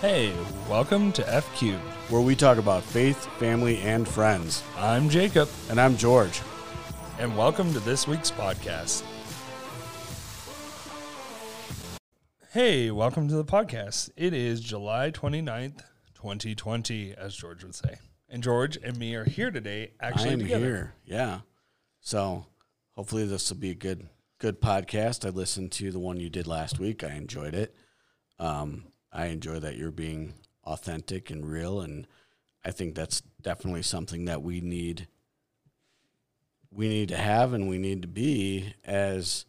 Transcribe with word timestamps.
Hey, 0.00 0.32
welcome 0.68 1.12
to 1.12 1.28
F 1.32 1.44
Cubed. 1.56 1.82
where 2.08 2.20
we 2.20 2.34
talk 2.36 2.58
about 2.58 2.82
faith, 2.82 3.26
family, 3.38 3.78
and 3.80 4.06
friends. 4.08 4.62
I'm 4.76 5.08
Jacob, 5.08 5.48
And 5.68 5.80
I'm 5.80 5.96
George. 5.96 6.40
and 7.18 7.36
welcome 7.36 7.72
to 7.72 7.80
this 7.80 8.06
week's 8.06 8.30
podcast. 8.30 9.02
Hey, 12.52 12.90
welcome 12.90 13.28
to 13.28 13.34
the 13.34 13.44
podcast. 13.44 14.10
It 14.16 14.32
is 14.32 14.60
July 14.60 15.10
29th, 15.10 15.82
2020, 16.14 17.14
as 17.14 17.34
George 17.34 17.64
would 17.64 17.74
say. 17.74 17.96
And 18.28 18.42
George 18.42 18.76
and 18.82 18.96
me 18.98 19.14
are 19.16 19.24
here 19.24 19.50
today, 19.50 19.92
I 20.00 20.06
actually 20.08 20.30
am 20.30 20.38
together. 20.40 20.64
here. 20.64 20.94
Yeah. 21.04 21.40
So 22.00 22.46
hopefully 22.92 23.26
this 23.26 23.50
will 23.50 23.58
be 23.58 23.70
a 23.70 23.74
good 23.74 24.08
good 24.38 24.60
podcast. 24.60 25.26
I 25.26 25.30
listened 25.30 25.72
to 25.72 25.90
the 25.90 25.98
one 25.98 26.20
you 26.20 26.30
did 26.30 26.46
last 26.46 26.78
week. 26.78 27.02
I 27.02 27.10
enjoyed 27.14 27.54
it. 27.54 27.74
Um, 28.38 28.84
I 29.18 29.26
enjoy 29.26 29.58
that 29.58 29.76
you're 29.76 29.90
being 29.90 30.34
authentic 30.64 31.30
and 31.30 31.44
real 31.44 31.80
and 31.80 32.06
I 32.64 32.70
think 32.70 32.94
that's 32.94 33.20
definitely 33.42 33.82
something 33.82 34.26
that 34.26 34.42
we 34.42 34.60
need 34.60 35.08
we 36.70 36.88
need 36.88 37.08
to 37.08 37.16
have 37.16 37.52
and 37.52 37.68
we 37.68 37.78
need 37.78 38.02
to 38.02 38.08
be 38.08 38.74
as 38.84 39.44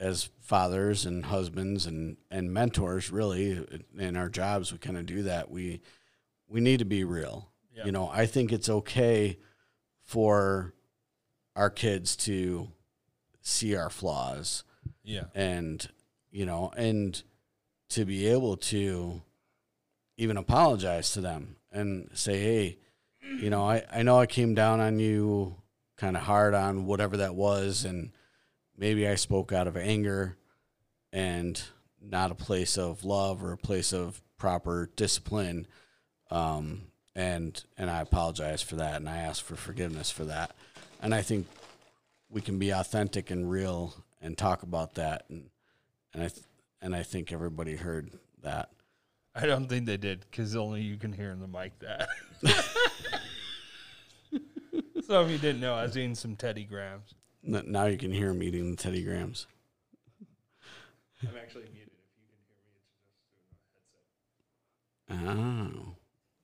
as 0.00 0.30
fathers 0.40 1.04
and 1.06 1.26
husbands 1.26 1.86
and 1.86 2.16
and 2.30 2.52
mentors 2.52 3.10
really 3.10 3.66
in 3.98 4.16
our 4.16 4.28
jobs 4.28 4.72
we 4.72 4.78
kind 4.78 4.96
of 4.96 5.06
do 5.06 5.22
that 5.22 5.50
we 5.50 5.80
we 6.48 6.60
need 6.60 6.78
to 6.78 6.84
be 6.84 7.04
real 7.04 7.50
Yeah. 7.76 7.86
you 7.86 7.92
know 7.92 8.08
i 8.12 8.26
think 8.26 8.52
it's 8.52 8.68
okay 8.68 9.38
for 10.02 10.74
our 11.56 11.70
kids 11.70 12.16
to 12.16 12.68
see 13.40 13.74
our 13.76 13.90
flaws 13.90 14.64
Yeah. 15.02 15.24
and 15.34 15.86
you 16.30 16.46
know 16.46 16.72
and 16.76 17.22
to 17.94 18.04
be 18.04 18.26
able 18.26 18.56
to 18.56 19.22
even 20.16 20.36
apologize 20.36 21.12
to 21.12 21.20
them 21.20 21.54
and 21.70 22.10
say 22.12 22.40
hey 22.40 22.78
you 23.40 23.48
know 23.48 23.64
i, 23.64 23.84
I 23.92 24.02
know 24.02 24.18
i 24.18 24.26
came 24.26 24.52
down 24.54 24.80
on 24.80 24.98
you 24.98 25.54
kind 25.96 26.16
of 26.16 26.24
hard 26.24 26.54
on 26.54 26.86
whatever 26.86 27.18
that 27.18 27.36
was 27.36 27.84
and 27.84 28.10
maybe 28.76 29.06
i 29.06 29.14
spoke 29.14 29.52
out 29.52 29.68
of 29.68 29.76
anger 29.76 30.36
and 31.12 31.62
not 32.02 32.32
a 32.32 32.34
place 32.34 32.76
of 32.76 33.04
love 33.04 33.44
or 33.44 33.52
a 33.52 33.56
place 33.56 33.92
of 33.92 34.20
proper 34.38 34.90
discipline 34.96 35.66
um, 36.32 36.82
and 37.14 37.62
and 37.78 37.88
i 37.88 38.00
apologize 38.00 38.60
for 38.60 38.74
that 38.74 38.96
and 38.96 39.08
i 39.08 39.18
ask 39.18 39.44
for 39.44 39.54
forgiveness 39.54 40.10
for 40.10 40.24
that. 40.24 40.50
And 41.00 41.14
i 41.14 41.22
think 41.22 41.46
we 42.28 42.40
can 42.40 42.58
be 42.58 42.70
authentic 42.70 43.30
and 43.30 43.48
real 43.48 43.94
and 44.20 44.36
talk 44.36 44.64
about 44.64 44.94
that 44.94 45.26
and 45.28 45.48
and 46.12 46.22
I 46.24 46.28
th- 46.28 46.44
and 46.84 46.94
I 46.94 47.02
think 47.02 47.32
everybody 47.32 47.74
heard 47.76 48.10
that. 48.42 48.68
I 49.34 49.46
don't 49.46 49.66
think 49.68 49.86
they 49.86 49.96
did 49.96 50.20
because 50.30 50.54
only 50.54 50.82
you 50.82 50.96
can 50.98 51.12
hear 51.12 51.30
in 51.30 51.40
the 51.40 51.48
mic 51.48 51.72
that. 51.80 52.08
so 55.06 55.24
if 55.24 55.30
you 55.30 55.38
didn't 55.38 55.60
know, 55.60 55.74
I 55.74 55.82
was 55.84 55.96
eating 55.96 56.14
some 56.14 56.36
Teddy 56.36 56.64
Grahams. 56.64 57.14
N- 57.44 57.64
Now 57.66 57.86
you 57.86 57.96
can 57.96 58.12
hear 58.12 58.28
him 58.30 58.42
eating 58.42 58.70
the 58.70 58.76
Teddy 58.76 59.02
Grahams. 59.02 59.46
I'm 61.22 61.28
actually 61.40 61.62
muted 61.72 61.88
if 61.88 62.04
you 62.12 62.26
can 65.08 65.16
hear 65.16 65.24
me. 65.24 65.30
It's 65.32 65.32
just 65.32 65.80
Oh, 65.88 65.94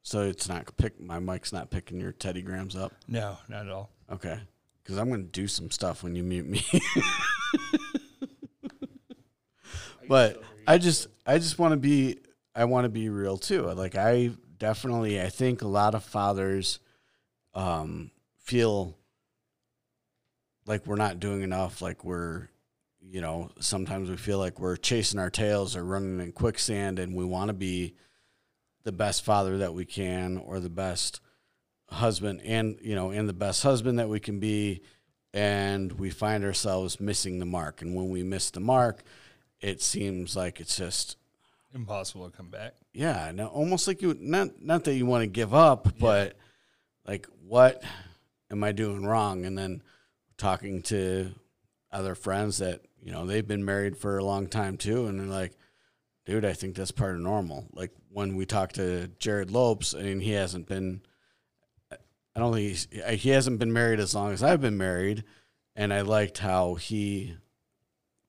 so 0.02 0.22
it's 0.22 0.48
not 0.48 0.74
pick 0.78 0.98
my 0.98 1.18
mic's 1.18 1.52
not 1.52 1.70
picking 1.70 2.00
your 2.00 2.12
Teddy 2.12 2.40
Grahams 2.40 2.74
up. 2.74 2.92
No, 3.06 3.36
not 3.48 3.66
at 3.66 3.72
all. 3.72 3.90
Okay, 4.10 4.40
because 4.82 4.96
I'm 4.96 5.08
going 5.10 5.22
to 5.24 5.30
do 5.30 5.46
some 5.46 5.70
stuff 5.70 6.02
when 6.02 6.16
you 6.16 6.22
mute 6.24 6.46
me. 6.46 6.64
but 10.10 10.42
I 10.66 10.78
just 10.78 11.06
I 11.24 11.38
just 11.38 11.60
want 11.60 11.70
to 11.70 11.76
be 11.76 12.18
I 12.52 12.64
want 12.64 12.84
to 12.84 12.88
be 12.88 13.08
real 13.08 13.38
too. 13.38 13.62
Like 13.62 13.94
I 13.94 14.32
definitely 14.58 15.22
I 15.22 15.28
think 15.28 15.62
a 15.62 15.68
lot 15.68 15.94
of 15.94 16.02
fathers 16.02 16.80
um 17.54 18.10
feel 18.40 18.98
like 20.66 20.84
we're 20.84 20.96
not 20.96 21.20
doing 21.20 21.42
enough 21.42 21.80
like 21.80 22.04
we're 22.04 22.48
you 23.00 23.20
know 23.20 23.50
sometimes 23.60 24.10
we 24.10 24.16
feel 24.16 24.38
like 24.38 24.58
we're 24.58 24.76
chasing 24.76 25.20
our 25.20 25.30
tails 25.30 25.76
or 25.76 25.84
running 25.84 26.18
in 26.18 26.32
quicksand 26.32 26.98
and 26.98 27.14
we 27.14 27.24
want 27.24 27.48
to 27.48 27.54
be 27.54 27.94
the 28.82 28.92
best 28.92 29.24
father 29.24 29.58
that 29.58 29.74
we 29.74 29.84
can 29.84 30.38
or 30.38 30.58
the 30.58 30.68
best 30.68 31.20
husband 31.88 32.40
and 32.44 32.78
you 32.82 32.96
know 32.96 33.10
and 33.10 33.28
the 33.28 33.32
best 33.32 33.62
husband 33.62 34.00
that 34.00 34.08
we 34.08 34.18
can 34.18 34.40
be 34.40 34.82
and 35.32 35.92
we 35.92 36.10
find 36.10 36.44
ourselves 36.44 36.98
missing 36.98 37.38
the 37.38 37.46
mark 37.46 37.80
and 37.80 37.94
when 37.94 38.10
we 38.10 38.24
miss 38.24 38.50
the 38.50 38.60
mark 38.60 39.04
it 39.60 39.82
seems 39.82 40.36
like 40.36 40.60
it's 40.60 40.76
just 40.76 41.16
Impossible 41.72 42.28
to 42.28 42.36
come 42.36 42.48
back. 42.48 42.74
yeah 42.92 43.30
no, 43.32 43.46
almost 43.46 43.86
like 43.86 44.02
you 44.02 44.16
not 44.20 44.60
not 44.60 44.84
that 44.84 44.94
you 44.94 45.06
want 45.06 45.22
to 45.22 45.28
give 45.28 45.54
up 45.54 45.88
but 45.98 46.36
like 47.06 47.26
what 47.46 47.82
am 48.50 48.64
i 48.64 48.72
doing 48.72 49.04
wrong? 49.06 49.44
And 49.44 49.56
then 49.56 49.82
talking 50.36 50.82
to 50.82 51.30
other 51.92 52.14
friends 52.14 52.58
that 52.58 52.80
you 53.02 53.12
know 53.12 53.26
they've 53.26 53.46
been 53.46 53.64
married 53.64 53.96
for 53.96 54.18
a 54.18 54.24
long 54.24 54.46
time 54.46 54.76
too 54.76 55.06
and 55.06 55.18
they're 55.20 55.26
like 55.26 55.52
dude 56.24 56.44
i 56.44 56.52
think 56.52 56.74
that's 56.74 56.90
part 56.90 57.14
of 57.14 57.20
normal. 57.20 57.66
Like 57.72 57.92
when 58.08 58.34
we 58.36 58.46
talked 58.46 58.74
to 58.76 59.08
jared 59.18 59.50
lopes 59.50 59.92
and 59.92 60.22
he 60.22 60.32
hasn't 60.32 60.66
been 60.66 61.02
i 61.92 62.40
don't 62.40 62.52
think 62.52 62.68
he's, 62.68 62.88
he 63.20 63.30
hasn't 63.30 63.58
been 63.60 63.72
married 63.72 64.00
as 64.00 64.14
long 64.14 64.32
as 64.32 64.42
i've 64.42 64.60
been 64.60 64.76
married 64.78 65.22
and 65.76 65.92
i 65.92 66.00
liked 66.00 66.38
how 66.38 66.74
he 66.74 67.36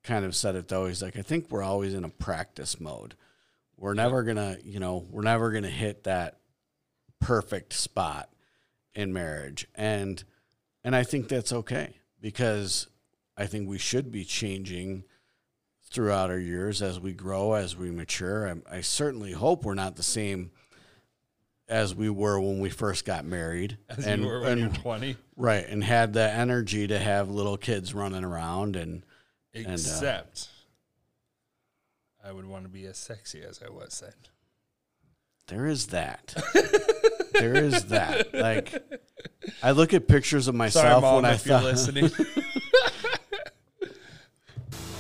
kind 0.04 0.26
of 0.26 0.36
said 0.36 0.56
it 0.56 0.68
though. 0.68 0.88
He's 0.88 1.02
like 1.02 1.18
i 1.18 1.22
think 1.22 1.50
we're 1.50 1.64
always 1.64 1.94
in 1.94 2.04
a 2.04 2.10
practice 2.10 2.80
mode. 2.80 3.16
We're 3.78 3.94
never 3.94 4.24
gonna 4.24 4.58
you 4.64 4.80
know 4.80 5.06
we're 5.10 5.24
never 5.24 5.52
gonna 5.52 5.70
hit 5.70 6.04
that 6.04 6.38
perfect 7.20 7.74
spot 7.74 8.30
in 8.96 9.14
marriage. 9.14 9.68
And 9.76 10.24
and 10.84 10.96
i 10.96 11.04
think 11.04 11.28
that's 11.28 11.54
okay 11.54 11.96
because 12.20 12.88
i 13.38 13.46
think 13.46 13.70
we 13.70 13.78
should 13.78 14.12
be 14.12 14.24
changing 14.26 15.04
throughout 15.92 16.30
our 16.30 16.40
years 16.40 16.82
as 16.82 17.00
we 17.00 17.12
grow 17.14 17.54
as 17.54 17.76
we 17.76 17.92
mature. 17.92 18.48
I, 18.72 18.78
I 18.78 18.82
certainly 18.82 19.34
hope 19.34 19.66
we're 19.66 19.74
not 19.74 19.98
the 19.98 20.04
same 20.04 20.52
as 21.68 21.94
we 21.94 22.10
were 22.10 22.40
when 22.40 22.60
we 22.60 22.70
first 22.70 23.06
got 23.06 23.26
married 23.26 23.78
As 23.90 24.06
and, 24.06 24.22
you 24.22 24.28
were 24.28 24.42
when 24.42 24.52
and 24.54 24.62
you're 24.62 24.70
20. 24.70 25.18
right 25.38 25.66
and 25.68 25.84
had 25.84 26.14
the 26.14 26.30
energy 26.32 26.88
to 26.88 26.98
have 27.00 27.30
little 27.30 27.58
kids 27.58 27.94
running 27.94 28.24
around 28.24 28.76
and 28.76 29.04
uh, 29.56 29.60
Except 29.72 30.48
I 32.24 32.32
would 32.32 32.46
want 32.46 32.64
to 32.64 32.70
be 32.70 32.86
as 32.86 32.98
sexy 32.98 33.42
as 33.42 33.62
I 33.66 33.70
was 33.70 34.00
then. 34.04 34.14
There 35.48 35.66
is 35.66 35.88
that. 35.88 36.36
there 37.34 37.56
is 37.56 37.86
that. 37.86 38.34
Like, 38.34 38.82
I 39.62 39.72
look 39.72 39.94
at 39.94 40.08
pictures 40.08 40.48
of 40.48 40.54
Sorry, 40.54 40.58
myself 40.58 41.02
mom, 41.02 41.16
when 41.16 41.26
I 41.26 41.34
if 41.34 41.46
you're 41.46 41.58
thought. 41.60 41.66
listening. 41.66 42.10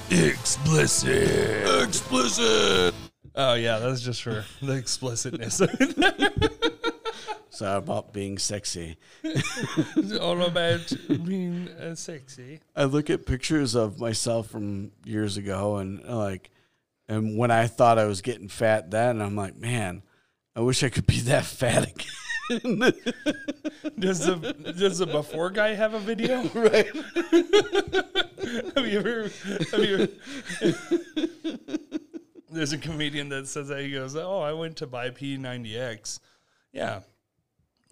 Explicit. 0.09 1.83
Explicit. 1.87 2.93
oh 3.35 3.53
yeah, 3.53 3.79
that's 3.79 4.01
just 4.01 4.21
for 4.23 4.43
the 4.61 4.73
explicitness. 4.73 5.61
so 7.51 7.77
about 7.77 8.13
being 8.13 8.37
sexy. 8.37 8.97
It's 9.23 10.17
all 10.17 10.41
about 10.41 10.91
being 11.07 11.67
uh, 11.69 11.95
sexy. 11.95 12.61
I 12.75 12.85
look 12.85 13.09
at 13.09 13.25
pictures 13.25 13.75
of 13.75 13.99
myself 13.99 14.47
from 14.47 14.91
years 15.03 15.37
ago, 15.37 15.77
and 15.77 16.01
uh, 16.07 16.17
like, 16.17 16.49
and 17.07 17.37
when 17.37 17.51
I 17.51 17.67
thought 17.67 17.99
I 17.99 18.05
was 18.05 18.21
getting 18.21 18.47
fat 18.47 18.89
then, 18.89 19.21
I'm 19.21 19.35
like, 19.35 19.57
man, 19.57 20.01
I 20.55 20.61
wish 20.61 20.81
I 20.81 20.89
could 20.89 21.05
be 21.05 21.19
that 21.21 21.45
fat 21.45 21.89
again. 21.89 22.07
Does 23.99 24.25
the 24.25 24.55
does 24.77 24.97
the 24.97 25.05
before 25.05 25.49
guy 25.49 25.73
have 25.73 25.93
a 25.93 25.99
video? 25.99 26.43
right. 26.53 26.87
have 28.75 28.87
you 28.87 28.99
ever? 28.99 29.31
Have 29.71 29.83
you? 29.85 30.07
There's 32.51 32.73
a 32.73 32.77
comedian 32.77 33.29
that 33.29 33.47
says 33.47 33.69
that 33.69 33.79
he 33.79 33.91
goes, 33.91 34.17
"Oh, 34.17 34.39
I 34.39 34.51
went 34.51 34.75
to 34.77 34.87
buy 34.87 35.11
P90X. 35.11 36.19
Yeah, 36.73 37.01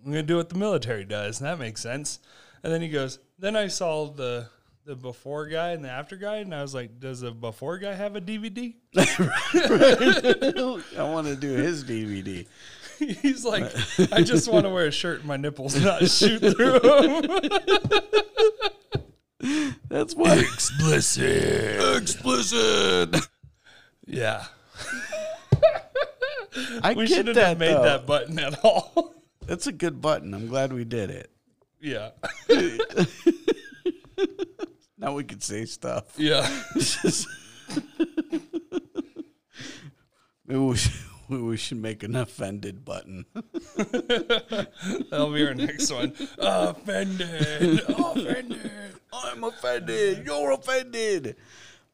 I'm 0.05 0.11
gonna 0.11 0.23
do 0.23 0.37
what 0.37 0.49
the 0.49 0.57
military 0.57 1.05
does. 1.05 1.39
And 1.39 1.47
that 1.47 1.59
makes 1.59 1.81
sense." 1.81 2.19
And 2.63 2.73
then 2.73 2.81
he 2.81 2.89
goes, 2.89 3.19
"Then 3.37 3.55
I 3.55 3.67
saw 3.67 4.07
the 4.11 4.47
the 4.85 4.95
before 4.95 5.45
guy 5.47 5.69
and 5.71 5.85
the 5.85 5.89
after 5.89 6.15
guy, 6.15 6.37
and 6.37 6.55
I 6.55 6.61
was 6.63 6.73
like, 6.73 6.99
does 6.99 7.19
the 7.21 7.29
before 7.31 7.77
guy 7.77 7.93
have 7.93 8.15
a 8.15 8.21
DVD?" 8.21 8.73
I 10.97 11.03
want 11.03 11.27
to 11.27 11.35
do 11.35 11.51
his 11.51 11.83
DVD. 11.83 12.47
He's 12.99 13.45
like, 13.45 13.71
"I 14.11 14.23
just 14.23 14.51
want 14.51 14.65
to 14.65 14.69
wear 14.69 14.87
a 14.87 14.91
shirt 14.91 15.19
and 15.19 15.27
my 15.27 15.37
nipples 15.37 15.79
not 15.81 16.05
shoot 16.09 16.39
through 16.39 16.79
them." 16.79 17.21
That's 19.87 20.13
what. 20.15 20.37
Explicit. 20.37 21.97
Explicit. 22.01 23.15
yeah, 24.05 24.45
I 26.83 26.93
we 26.93 27.07
get 27.07 27.15
shouldn't 27.15 27.35
that. 27.35 27.47
have 27.47 27.57
made 27.59 27.73
though. 27.73 27.83
that 27.83 28.05
button 28.05 28.37
at 28.39 28.59
all. 28.65 29.13
That's 29.49 29.65
a 29.65 29.71
good 29.71 29.99
button. 29.99 30.33
I'm 30.35 30.47
glad 30.47 30.71
we 30.71 30.85
did 30.85 31.09
it. 31.09 31.31
yeah, 31.81 32.11
Now 34.97 35.13
we 35.15 35.23
can 35.23 35.39
say 35.41 35.65
stuff. 35.65 36.03
yeah. 36.17 36.47
Maybe 40.45 40.59
we 40.59 40.75
should, 40.77 40.93
we 41.29 41.57
should 41.57 41.81
make 41.81 42.03
an 42.03 42.15
offended 42.15 42.85
button. 42.85 43.25
That'll 45.09 45.33
be 45.33 45.47
our 45.47 45.55
next 45.55 45.91
one. 45.91 46.13
Offended. 46.37 47.81
Offended. 47.89 48.71
I'm 49.11 49.43
offended. 49.43 50.25
You're 50.25 50.51
offended. 50.51 51.37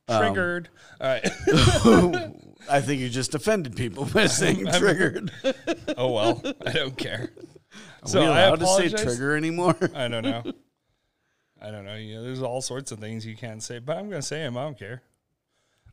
Triggered. 0.08 0.70
All 1.02 1.08
right. 1.08 1.24
I 2.70 2.82
think 2.82 3.02
you 3.02 3.10
just 3.10 3.36
offended 3.36 3.76
people 3.76 4.06
by 4.06 4.26
saying 4.28 4.66
triggered. 4.74 5.32
oh 5.98 6.12
well. 6.12 6.42
I 6.66 6.72
don't 6.72 6.98
care. 6.98 7.32
Are 8.04 8.08
So 8.08 8.22
we 8.22 8.28
I 8.28 8.42
allowed 8.42 8.60
to 8.60 8.68
say 8.68 8.90
trigger 8.90 9.36
anymore? 9.36 9.76
I 9.96 10.08
don't 10.08 10.24
know. 10.24 10.44
I 11.62 11.72
don't 11.72 11.86
know. 11.86 11.96
You 11.96 12.16
know, 12.16 12.24
there's 12.24 12.42
all 12.42 12.62
sorts 12.62 12.92
of 12.92 13.00
things 13.00 13.26
you 13.26 13.36
can't 13.36 13.64
say, 13.64 13.80
but 13.80 13.98
I'm 13.98 14.10
going 14.10 14.22
to 14.22 14.28
say 14.28 14.40
them. 14.40 14.58
I 14.58 14.64
don't 14.64 14.78
care. 14.78 15.02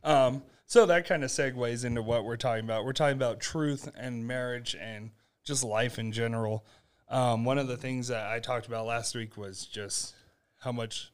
Um, 0.03 0.43
so 0.65 0.85
that 0.85 1.07
kind 1.07 1.23
of 1.23 1.29
segues 1.29 1.85
into 1.85 2.01
what 2.01 2.25
we're 2.25 2.37
talking 2.37 2.63
about. 2.63 2.85
We're 2.85 2.93
talking 2.93 3.17
about 3.17 3.39
truth 3.39 3.89
and 3.97 4.27
marriage 4.27 4.75
and 4.79 5.11
just 5.43 5.63
life 5.63 5.97
in 5.97 6.11
general. 6.11 6.65
Um, 7.09 7.45
one 7.45 7.57
of 7.57 7.67
the 7.67 7.77
things 7.77 8.07
that 8.09 8.27
I 8.27 8.39
talked 8.39 8.67
about 8.67 8.85
last 8.85 9.15
week 9.15 9.37
was 9.37 9.65
just 9.65 10.15
how 10.59 10.71
much 10.71 11.11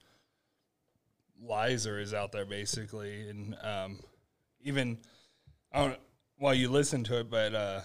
lies 1.42 1.86
is 1.86 2.14
out 2.14 2.32
there, 2.32 2.46
basically, 2.46 3.30
and 3.30 3.56
um, 3.62 4.00
even 4.62 4.98
I 5.72 5.80
don't. 5.80 6.00
While 6.38 6.54
you 6.54 6.70
listen 6.70 7.04
to 7.06 7.20
it, 7.20 7.30
but 7.30 7.54
uh, 7.54 7.82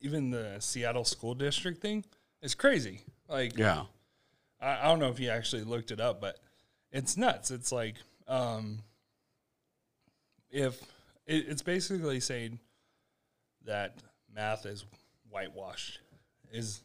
even 0.00 0.30
the 0.30 0.56
Seattle 0.58 1.04
school 1.04 1.34
district 1.34 1.80
thing 1.80 2.04
is 2.42 2.54
crazy. 2.54 3.02
Like, 3.28 3.56
Yeah. 3.56 3.84
I, 4.60 4.80
I 4.80 4.84
don't 4.84 4.98
know 4.98 5.08
if 5.08 5.20
you 5.20 5.30
actually 5.30 5.62
looked 5.62 5.92
it 5.92 6.00
up, 6.00 6.20
but 6.20 6.38
it's 6.90 7.16
nuts. 7.16 7.50
It's 7.52 7.70
like 7.70 7.94
um, 8.26 8.80
if 10.50 10.80
it, 11.26 11.46
it's 11.48 11.62
basically 11.62 12.20
saying 12.20 12.58
that 13.66 13.96
math 14.34 14.66
is 14.66 14.84
whitewashed 15.28 16.00
is 16.52 16.82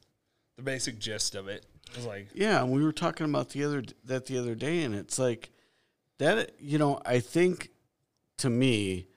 the 0.55 0.61
basic 0.61 0.99
gist 0.99 1.35
of 1.35 1.47
it. 1.47 1.65
It's 1.95 2.05
like 2.05 2.27
Yeah, 2.33 2.63
we 2.63 2.83
were 2.83 2.91
talking 2.91 3.25
about 3.25 3.49
the 3.49 3.63
other 3.63 3.83
that 4.05 4.25
the 4.27 4.37
other 4.37 4.55
day, 4.55 4.83
and 4.83 4.93
it's 4.93 5.17
like 5.17 5.49
that. 6.19 6.51
You 6.59 6.77
know, 6.77 6.99
I 7.05 7.19
think 7.19 7.69
to 8.37 8.49
me 8.49 9.07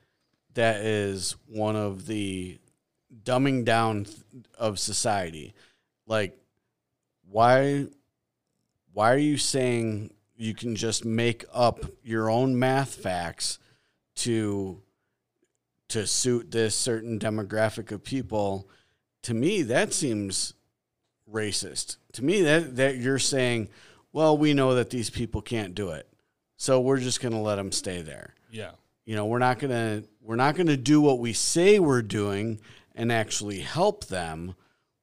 that 0.54 0.80
is 0.80 1.36
one 1.46 1.76
of 1.76 2.06
the 2.06 2.58
dumbing 3.24 3.64
down 3.64 4.06
of 4.58 4.78
society. 4.78 5.54
Like, 6.06 6.38
why? 7.30 7.86
Why 8.92 9.12
are 9.12 9.18
you 9.18 9.36
saying 9.36 10.12
you 10.36 10.54
can 10.54 10.74
just 10.74 11.04
make 11.04 11.44
up 11.52 11.84
your 12.02 12.30
own 12.30 12.58
math 12.58 12.94
facts 12.94 13.58
to 14.16 14.82
to 15.88 16.06
suit 16.06 16.50
this 16.50 16.74
certain 16.74 17.18
demographic 17.18 17.92
of 17.92 18.02
people? 18.02 18.68
To 19.22 19.34
me, 19.34 19.62
that 19.62 19.92
seems 19.92 20.54
racist. 21.32 21.98
To 22.14 22.24
me, 22.24 22.42
that 22.42 22.76
that 22.76 22.96
you're 22.96 23.18
saying, 23.18 23.68
well, 24.12 24.36
we 24.36 24.54
know 24.54 24.74
that 24.74 24.90
these 24.90 25.10
people 25.10 25.42
can't 25.42 25.74
do 25.74 25.90
it, 25.90 26.07
so 26.58 26.80
we're 26.80 26.98
just 26.98 27.22
going 27.22 27.32
to 27.32 27.38
let 27.40 27.56
them 27.56 27.72
stay 27.72 28.02
there. 28.02 28.34
yeah, 28.50 28.72
You 29.06 29.14
know, 29.16 29.24
we're 29.26 29.38
not 29.38 29.58
going 29.58 29.70
to 29.70 30.06
we're 30.20 30.36
not 30.36 30.54
going 30.56 30.66
to 30.66 30.76
do 30.76 31.00
what 31.00 31.18
we 31.18 31.32
say 31.32 31.78
we're 31.78 32.02
doing 32.02 32.60
and 32.94 33.10
actually 33.10 33.60
help 33.60 34.04
them. 34.08 34.54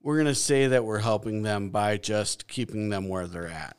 We're 0.03 0.15
going 0.17 0.27
to 0.27 0.35
say 0.35 0.67
that 0.67 0.85
we're 0.85 0.99
helping 0.99 1.41
them 1.41 1.69
by 1.71 1.97
just 1.97 2.47
keeping 2.47 2.89
them 2.89 3.07
where 3.09 3.25
they're 3.25 3.47
at. 3.47 3.75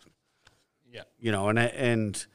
yeah, 0.93 1.03
You 1.21 1.31
know, 1.31 1.49
and 1.49 1.61
I- 1.61 1.67
and 1.67 2.27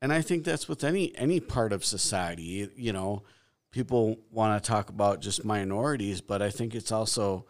and 0.00 0.12
I 0.12 0.20
think 0.20 0.44
that's 0.44 0.68
with 0.68 0.82
any 0.84 1.16
any 1.16 1.38
part 1.40 1.72
of 1.72 1.84
society. 1.84 2.68
You 2.76 2.92
know, 2.92 3.22
people 3.70 4.18
want 4.30 4.62
to 4.62 4.68
talk 4.68 4.90
about 4.90 5.20
just 5.20 5.44
minorities, 5.44 6.20
but 6.20 6.42
I 6.42 6.50
think 6.50 6.74
it's 6.74 6.92
also 6.92 7.46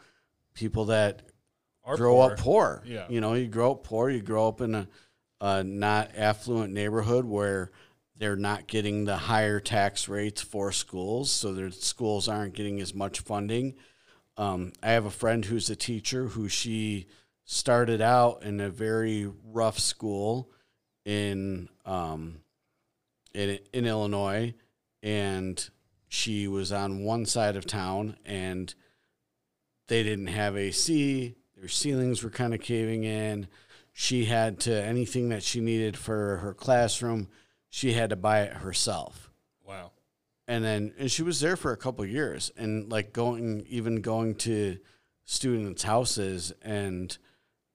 people 0.54 0.84
that 0.86 1.22
Are 1.84 1.96
grow 1.96 2.14
poor. 2.16 2.30
up 2.32 2.38
poor. 2.38 2.82
Yeah. 2.86 3.06
You 3.08 3.20
know, 3.22 3.34
you 3.34 3.48
grow 3.48 3.72
up 3.72 3.84
poor, 3.84 4.10
you 4.10 4.20
grow 4.22 4.48
up 4.48 4.60
in 4.60 4.74
a, 4.74 4.86
a 5.42 5.64
not 5.64 6.12
affluent 6.16 6.72
neighborhood 6.72 7.24
where 7.24 7.72
they're 8.16 8.36
not 8.36 8.68
getting 8.68 9.04
the 9.04 9.16
higher 9.16 9.58
tax 9.58 10.08
rates 10.08 10.40
for 10.40 10.70
schools, 10.70 11.32
so 11.32 11.52
their 11.52 11.72
schools 11.72 12.28
aren't 12.28 12.54
getting 12.54 12.80
as 12.80 12.94
much 12.94 13.18
funding. 13.18 13.74
Um, 14.36 14.72
I 14.82 14.92
have 14.92 15.04
a 15.04 15.10
friend 15.10 15.44
who's 15.44 15.68
a 15.68 15.74
teacher 15.74 16.28
who 16.28 16.48
she 16.48 17.08
started 17.44 18.00
out 18.00 18.44
in 18.44 18.60
a 18.60 18.70
very 18.70 19.28
rough 19.44 19.80
school 19.80 20.48
in 21.04 21.68
um, 21.84 22.42
in 23.34 23.58
in 23.72 23.84
Illinois, 23.84 24.54
and 25.02 25.68
she 26.06 26.46
was 26.46 26.70
on 26.70 27.02
one 27.02 27.26
side 27.26 27.56
of 27.56 27.66
town, 27.66 28.16
and 28.24 28.72
they 29.88 30.04
didn't 30.04 30.28
have 30.28 30.56
AC. 30.56 31.34
Their 31.56 31.68
ceilings 31.68 32.22
were 32.22 32.30
kind 32.30 32.54
of 32.54 32.60
caving 32.60 33.02
in. 33.02 33.48
She 33.92 34.24
had 34.24 34.58
to 34.60 34.82
anything 34.82 35.28
that 35.28 35.42
she 35.42 35.60
needed 35.60 35.96
for 35.96 36.38
her 36.38 36.54
classroom, 36.54 37.28
she 37.68 37.92
had 37.92 38.10
to 38.10 38.16
buy 38.16 38.42
it 38.42 38.54
herself. 38.54 39.30
Wow. 39.64 39.92
And 40.48 40.64
then 40.64 40.94
and 40.98 41.10
she 41.10 41.22
was 41.22 41.40
there 41.40 41.56
for 41.56 41.72
a 41.72 41.76
couple 41.76 42.04
of 42.04 42.10
years 42.10 42.50
and 42.56 42.90
like 42.90 43.12
going 43.12 43.64
even 43.68 44.00
going 44.00 44.34
to 44.36 44.78
students' 45.24 45.82
houses 45.82 46.52
and 46.62 47.16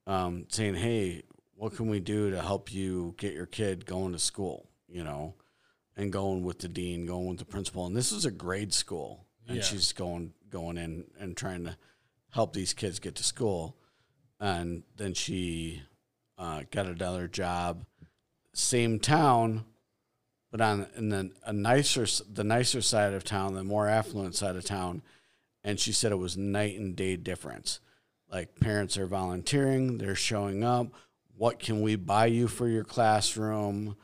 um, 0.06 0.46
saying, 0.50 0.76
"Hey, 0.76 1.24
what 1.56 1.76
can 1.76 1.90
we 1.90 2.00
do 2.00 2.32
to 2.32 2.42
help 2.42 2.74
you 2.74 3.16
get 3.18 3.34
your 3.34 3.46
kid 3.46 3.86
going 3.86 4.14
to 4.14 4.20
school?" 4.20 4.70
You 4.88 5.04
know, 5.04 5.36
and 5.96 6.12
going 6.12 6.44
with 6.44 6.60
the 6.60 6.68
dean, 6.68 7.06
going 7.06 7.28
with 7.28 7.40
the 7.40 7.46
principal. 7.46 7.86
And 7.86 7.96
this 7.96 8.12
is 8.12 8.26
a 8.26 8.32
grade 8.32 8.74
school, 8.74 9.26
and 9.48 9.58
Yeah. 9.58 9.64
she's 9.64 9.94
going 9.94 10.34
going 10.50 10.78
in 10.78 11.06
and 11.20 11.36
trying 11.36 11.64
to 11.66 11.78
help 12.32 12.54
these 12.54 12.74
kids 12.74 13.00
get 13.00 13.16
to 13.16 13.24
school. 13.24 13.78
And 14.40 14.84
then 14.96 15.14
she 15.14 15.82
uh, 16.38 16.64
got 16.72 16.86
another 16.86 17.28
job, 17.28 17.86
same 18.54 19.00
town, 19.00 19.66
but 20.52 20.62
on 20.62 20.88
in 20.96 21.10
the 21.10 21.32
a 21.44 21.54
nicer 21.54 22.06
the 22.32 22.44
nicer 22.44 22.82
side 22.82 23.14
of 23.14 23.24
town, 23.24 23.54
the 23.54 23.64
more 23.64 23.88
affluent 23.88 24.36
side 24.36 24.56
of 24.56 24.66
town. 24.66 25.02
And 25.64 25.80
she 25.80 25.92
said 25.92 26.12
it 26.12 26.18
was 26.18 26.38
night 26.38 26.80
and 26.80 26.96
day 26.96 27.18
difference. 27.18 27.80
Like 28.32 28.60
parents 28.60 28.98
are 28.98 29.08
volunteering, 29.08 29.98
they're 29.98 30.16
showing 30.16 30.64
up. 30.64 30.88
What 31.36 31.60
can 31.60 31.82
we 31.82 31.96
buy 31.96 32.28
you 32.28 32.48
for 32.48 32.68
your 32.68 32.84
classroom? 32.84 33.96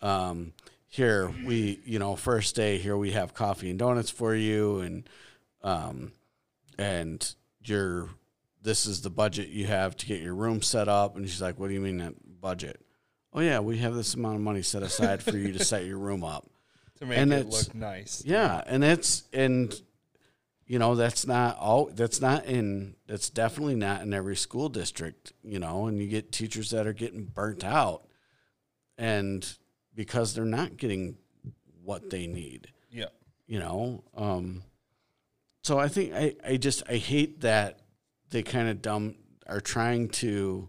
Um, 0.00 0.52
here 0.86 1.32
we, 1.44 1.80
you 1.84 1.98
know, 1.98 2.16
first 2.16 2.56
day 2.56 2.78
here 2.78 2.96
we 2.96 3.10
have 3.12 3.34
coffee 3.34 3.70
and 3.70 3.78
donuts 3.78 4.10
for 4.10 4.34
you, 4.34 4.80
and 4.80 5.08
um, 5.62 6.12
and 6.78 7.34
your 7.62 8.08
this 8.62 8.86
is 8.86 9.00
the 9.02 9.10
budget 9.10 9.48
you 9.48 9.66
have 9.66 9.96
to 9.96 10.06
get 10.06 10.20
your 10.20 10.34
room 10.34 10.62
set 10.62 10.88
up. 10.88 11.16
And 11.16 11.28
she's 11.28 11.42
like, 11.42 11.58
"What 11.58 11.68
do 11.68 11.74
you 11.74 11.80
mean 11.80 11.98
that 11.98 12.14
budget?" 12.40 12.80
Oh 13.32 13.40
yeah, 13.40 13.60
we 13.60 13.78
have 13.78 13.94
this 13.94 14.14
amount 14.14 14.36
of 14.36 14.40
money 14.40 14.62
set 14.62 14.82
aside 14.82 15.22
for 15.22 15.36
you 15.36 15.52
to 15.52 15.64
set 15.64 15.84
your 15.84 15.98
room 15.98 16.24
up. 16.24 16.48
To 16.98 17.06
make 17.06 17.18
And 17.18 17.32
it 17.32 17.46
look 17.46 17.76
nice. 17.76 18.24
Yeah, 18.26 18.60
and 18.66 18.82
it's 18.82 19.22
and 19.32 19.72
you 20.66 20.80
know 20.80 20.96
that's 20.96 21.28
not 21.28 21.56
all. 21.56 21.86
That's 21.94 22.20
not 22.20 22.46
in. 22.46 22.96
That's 23.06 23.30
definitely 23.30 23.76
not 23.76 24.02
in 24.02 24.12
every 24.12 24.34
school 24.34 24.68
district. 24.68 25.32
You 25.44 25.60
know, 25.60 25.86
and 25.86 26.02
you 26.02 26.08
get 26.08 26.32
teachers 26.32 26.70
that 26.70 26.88
are 26.88 26.92
getting 26.92 27.26
burnt 27.26 27.62
out, 27.62 28.08
and 28.96 29.48
because 29.94 30.34
they're 30.34 30.44
not 30.44 30.76
getting 30.76 31.18
what 31.84 32.10
they 32.10 32.26
need. 32.26 32.72
Yeah. 32.90 33.06
You 33.46 33.60
know, 33.60 34.02
um, 34.16 34.64
so 35.62 35.78
I 35.78 35.86
think 35.86 36.14
I 36.14 36.34
I 36.44 36.56
just 36.56 36.82
I 36.88 36.96
hate 36.96 37.42
that 37.42 37.78
they 38.30 38.42
kind 38.42 38.68
of 38.68 38.82
dumb 38.82 39.14
are 39.46 39.60
trying 39.60 40.08
to 40.08 40.68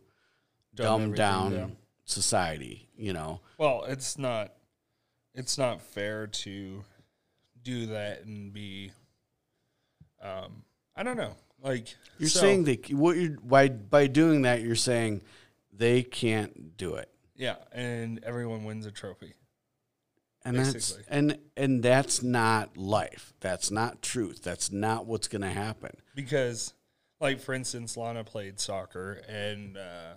Dumb 0.76 1.14
dumb, 1.14 1.14
down 1.14 1.78
society. 2.06 2.88
You 2.96 3.14
know, 3.14 3.42
Well, 3.58 3.86
it's 3.88 4.18
not 4.18 4.54
it's 5.34 5.58
not 5.58 5.82
fair 5.82 6.28
to 6.28 6.84
do 7.62 7.86
that 7.88 8.24
and 8.24 8.54
be 8.54 8.92
um 10.22 10.64
I 10.96 11.04
don't 11.04 11.18
know. 11.18 11.36
Like 11.62 11.88
You're 12.18 12.30
so- 12.30 12.40
saying 12.40 12.64
they 12.64 12.80
what 12.92 13.18
you're 13.18 13.38
by 13.42 13.70
by 13.70 14.08
doing 14.08 14.44
that 14.44 14.62
you're 14.62 14.76
saying 14.76 15.22
they 15.74 16.04
can't 16.04 16.78
do 16.78 16.96
it. 16.96 17.10
Yeah, 17.36 17.56
and 17.72 18.22
everyone 18.24 18.66
wins 18.66 18.86
a 18.86 18.92
trophy. 18.92 19.34
And 20.46 20.58
that's 20.58 20.98
and 21.10 21.38
and 21.58 21.84
that's 21.84 22.24
not 22.24 22.78
life. 22.78 23.34
That's 23.42 23.72
not 23.72 24.02
truth. 24.02 24.42
That's 24.42 24.72
not 24.72 25.06
what's 25.06 25.28
going 25.28 25.42
to 25.42 25.50
happen. 25.50 25.92
Because 26.16 26.74
like 27.20 27.40
for 27.40 27.54
instance, 27.54 27.98
Lana 27.98 28.24
played 28.24 28.60
soccer 28.60 29.22
and 29.28 29.78
uh 29.78 30.14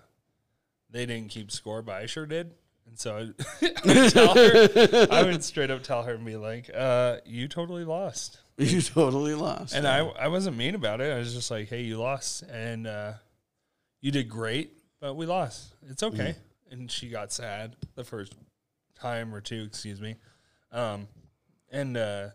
they 0.91 1.07
didn't 1.07 1.31
keep 1.31 1.51
score, 1.51 1.83
but 1.83 1.97
I 1.97 2.07
sure 2.07 2.27
did. 2.27 2.53
And 2.87 2.99
so 2.99 3.17
I, 3.17 3.21
I, 3.63 4.03
would 4.03 4.13
tell 4.13 4.35
her, 4.35 5.07
I 5.11 5.23
would 5.23 5.43
straight 5.43 5.71
up 5.71 5.83
tell 5.83 6.03
her 6.03 6.15
and 6.15 6.25
be 6.27 6.37
like, 6.37 6.71
uh, 6.75 7.17
you 7.25 7.49
totally 7.49 7.85
lost. 7.85 8.39
You 8.59 8.83
totally 8.83 9.35
lost. 9.35 9.75
And 9.75 9.89
I, 9.89 10.01
I 10.01 10.29
wasn't 10.29 10.59
mean 10.59 10.75
about 10.75 11.01
it. 11.01 11.11
I 11.11 11.19
was 11.19 11.33
just 11.33 11.51
like, 11.51 11.69
hey, 11.69 11.83
you 11.83 11.97
lost. 11.97 12.43
And 12.43 12.87
uh, 12.87 13.15
you 14.03 14.13
did 14.13 14.29
great, 14.29 14.77
but 15.01 15.15
we 15.15 15.25
lost. 15.25 15.75
It's 15.89 16.03
okay. 16.03 16.37
And 16.71 16.91
she 16.91 17.09
got 17.09 17.33
sad 17.33 17.75
the 17.95 18.05
first 18.05 18.35
time 18.95 19.35
or 19.35 19.41
two, 19.41 19.65
excuse 19.67 20.03
me. 20.03 20.17
Um, 20.71 21.09
and 21.71 21.97
uh, 21.97 22.29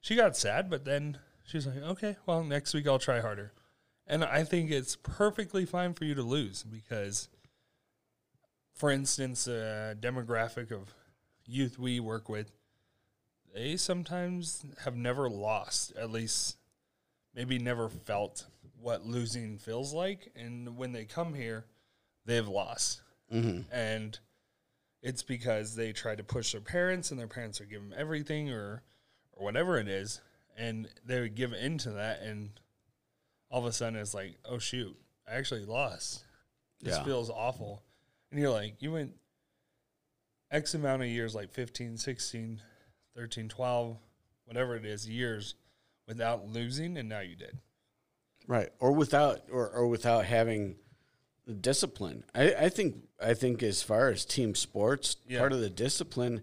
she 0.00 0.16
got 0.16 0.34
sad, 0.34 0.70
but 0.70 0.86
then 0.86 1.18
She's 1.50 1.66
like, 1.66 1.82
okay, 1.82 2.16
well, 2.26 2.44
next 2.44 2.74
week 2.74 2.86
I'll 2.86 3.00
try 3.00 3.18
harder. 3.18 3.52
And 4.10 4.24
I 4.24 4.42
think 4.42 4.72
it's 4.72 4.96
perfectly 4.96 5.64
fine 5.64 5.94
for 5.94 6.04
you 6.04 6.16
to 6.16 6.22
lose 6.22 6.64
because, 6.64 7.28
for 8.74 8.90
instance, 8.90 9.46
a 9.46 9.96
demographic 10.00 10.72
of 10.72 10.92
youth 11.46 11.78
we 11.78 12.00
work 12.00 12.28
with, 12.28 12.50
they 13.54 13.76
sometimes 13.76 14.64
have 14.82 14.96
never 14.96 15.30
lost, 15.30 15.92
at 15.96 16.10
least 16.10 16.56
maybe 17.36 17.60
never 17.60 17.88
felt 17.88 18.46
what 18.80 19.06
losing 19.06 19.58
feels 19.58 19.94
like. 19.94 20.32
And 20.34 20.76
when 20.76 20.90
they 20.90 21.04
come 21.04 21.32
here, 21.32 21.66
they've 22.26 22.48
lost. 22.48 23.02
Mm-hmm. 23.32 23.72
And 23.72 24.18
it's 25.02 25.22
because 25.22 25.76
they 25.76 25.92
try 25.92 26.16
to 26.16 26.24
push 26.24 26.50
their 26.50 26.60
parents 26.60 27.12
and 27.12 27.20
their 27.20 27.28
parents 27.28 27.60
are 27.60 27.64
giving 27.64 27.90
them 27.90 27.98
everything 27.98 28.50
or, 28.50 28.82
or 29.34 29.44
whatever 29.44 29.78
it 29.78 29.86
is. 29.86 30.20
And 30.58 30.88
they 31.06 31.20
would 31.20 31.36
give 31.36 31.52
in 31.52 31.78
to 31.78 31.90
that. 31.92 32.22
And 32.22 32.50
all 33.50 33.60
of 33.60 33.66
a 33.66 33.72
sudden 33.72 33.98
it's 33.98 34.14
like, 34.14 34.36
oh, 34.44 34.58
shoot, 34.58 34.96
I 35.28 35.34
actually 35.34 35.64
lost. 35.64 36.24
This 36.80 36.96
Yeah. 36.96 37.04
feels 37.04 37.30
awful. 37.30 37.82
And 38.30 38.40
you're 38.40 38.50
like, 38.50 38.80
you 38.80 38.92
went 38.92 39.12
X 40.50 40.74
amount 40.74 41.02
of 41.02 41.08
years, 41.08 41.34
like 41.34 41.50
15, 41.50 41.96
16, 41.96 42.60
13, 43.16 43.48
12, 43.48 43.96
whatever 44.44 44.76
it 44.76 44.84
is, 44.84 45.08
years 45.08 45.54
without 46.06 46.48
losing, 46.48 46.96
and 46.96 47.08
now 47.08 47.20
you 47.20 47.36
did. 47.36 47.58
Right. 48.46 48.70
Or 48.80 48.92
without 48.92 49.42
or, 49.52 49.68
or 49.68 49.86
without 49.86 50.24
having 50.24 50.76
the 51.46 51.54
discipline. 51.54 52.24
I, 52.34 52.54
I 52.54 52.68
think 52.68 52.96
I 53.20 53.34
think 53.34 53.62
as 53.62 53.82
far 53.82 54.08
as 54.08 54.24
team 54.24 54.54
sports, 54.54 55.16
Yeah. 55.28 55.38
part 55.38 55.52
of 55.52 55.60
the 55.60 55.70
discipline 55.70 56.42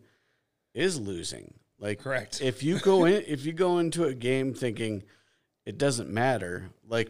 is 0.74 1.00
losing. 1.00 1.54
Like 1.80 2.00
Correct. 2.00 2.42
if 2.42 2.64
you 2.64 2.80
go 2.80 3.06
in 3.06 3.24
if 3.28 3.46
you 3.46 3.52
go 3.54 3.80
into 3.80 4.06
a 4.06 4.14
game 4.14 4.54
thinking 4.54 5.04
it 5.68 5.78
doesn't 5.78 6.10
matter, 6.10 6.70
like 6.88 7.10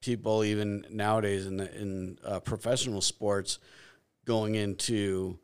people 0.00 0.42
even 0.44 0.86
nowadays 0.90 1.46
in 1.46 1.58
the, 1.58 1.78
in 1.78 2.18
uh, 2.24 2.40
professional 2.40 3.02
sports 3.02 3.58
going 4.24 4.54
into 4.54 5.38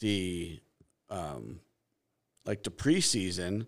the 0.00 0.60
um, 1.08 1.60
like 2.44 2.64
the 2.64 2.70
preseason 2.70 3.66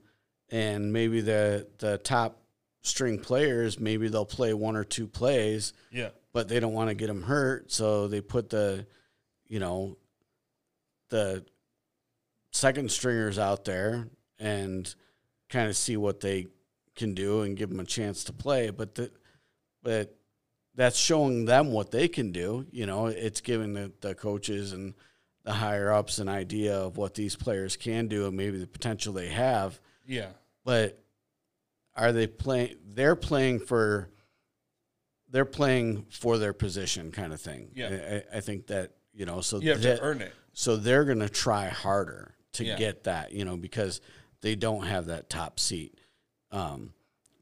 and 0.50 0.92
maybe 0.92 1.20
the 1.20 1.68
the 1.78 1.98
top 1.98 2.40
string 2.82 3.18
players 3.18 3.78
maybe 3.78 4.08
they'll 4.08 4.24
play 4.26 4.52
one 4.52 4.74
or 4.76 4.84
two 4.84 5.06
plays 5.06 5.72
Yeah. 5.92 6.08
but 6.32 6.48
they 6.48 6.58
don't 6.60 6.72
want 6.74 6.88
to 6.90 6.94
get 6.94 7.06
them 7.06 7.22
hurt 7.22 7.70
so 7.70 8.08
they 8.08 8.20
put 8.20 8.50
the 8.50 8.86
you 9.46 9.58
know 9.60 9.96
the 11.10 11.44
second 12.50 12.90
stringers 12.90 13.38
out 13.38 13.64
there 13.64 14.08
and 14.38 14.92
kind 15.48 15.68
of 15.68 15.76
see 15.76 15.96
what 15.96 16.20
they 16.20 16.48
can 16.94 17.14
do 17.14 17.42
and 17.42 17.56
give 17.56 17.70
them 17.70 17.80
a 17.80 17.84
chance 17.84 18.24
to 18.24 18.32
play 18.32 18.70
but 18.70 18.94
the, 18.94 19.10
but 19.82 20.16
that's 20.74 20.96
showing 20.98 21.44
them 21.44 21.70
what 21.72 21.90
they 21.90 22.08
can 22.08 22.32
do 22.32 22.66
you 22.70 22.86
know 22.86 23.06
it's 23.06 23.40
giving 23.40 23.72
the, 23.74 23.92
the 24.00 24.14
coaches 24.14 24.72
and 24.72 24.94
the 25.44 25.52
higher 25.52 25.92
ups 25.92 26.18
an 26.18 26.28
idea 26.28 26.74
of 26.76 26.96
what 26.96 27.14
these 27.14 27.36
players 27.36 27.76
can 27.76 28.06
do 28.08 28.26
and 28.26 28.36
maybe 28.36 28.58
the 28.58 28.66
potential 28.66 29.12
they 29.12 29.28
have 29.28 29.78
Yeah. 30.06 30.28
but 30.64 31.02
are 31.96 32.12
they 32.12 32.26
playing 32.26 32.76
they're 32.86 33.16
playing 33.16 33.60
for 33.60 34.08
they're 35.30 35.44
playing 35.44 36.06
for 36.10 36.38
their 36.38 36.52
position 36.52 37.10
kind 37.10 37.32
of 37.32 37.40
thing 37.40 37.70
Yeah. 37.74 38.22
I, 38.32 38.36
I- 38.38 38.40
think 38.40 38.68
that 38.68 38.92
you 39.12 39.26
know 39.26 39.40
so 39.40 39.60
You 39.60 39.70
have 39.70 39.82
that- 39.82 39.96
to 39.98 40.02
earn 40.02 40.20
it. 40.22 40.32
so 40.52 40.76
they're 40.76 41.04
going 41.04 41.20
to 41.20 41.28
try 41.28 41.68
harder 41.68 42.34
to 42.52 42.64
Yeah. 42.64 42.76
get 42.76 43.04
that 43.04 43.32
you 43.32 43.44
know 43.44 43.56
because 43.56 44.00
they 44.40 44.54
don't 44.56 44.84
have 44.86 45.06
that 45.06 45.28
top 45.30 45.58
seat 45.58 45.93
um, 46.54 46.92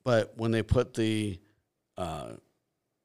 but 0.04 0.32
when 0.36 0.50
they 0.50 0.62
put 0.62 0.94
the 0.94 1.38
uh, 1.96 2.30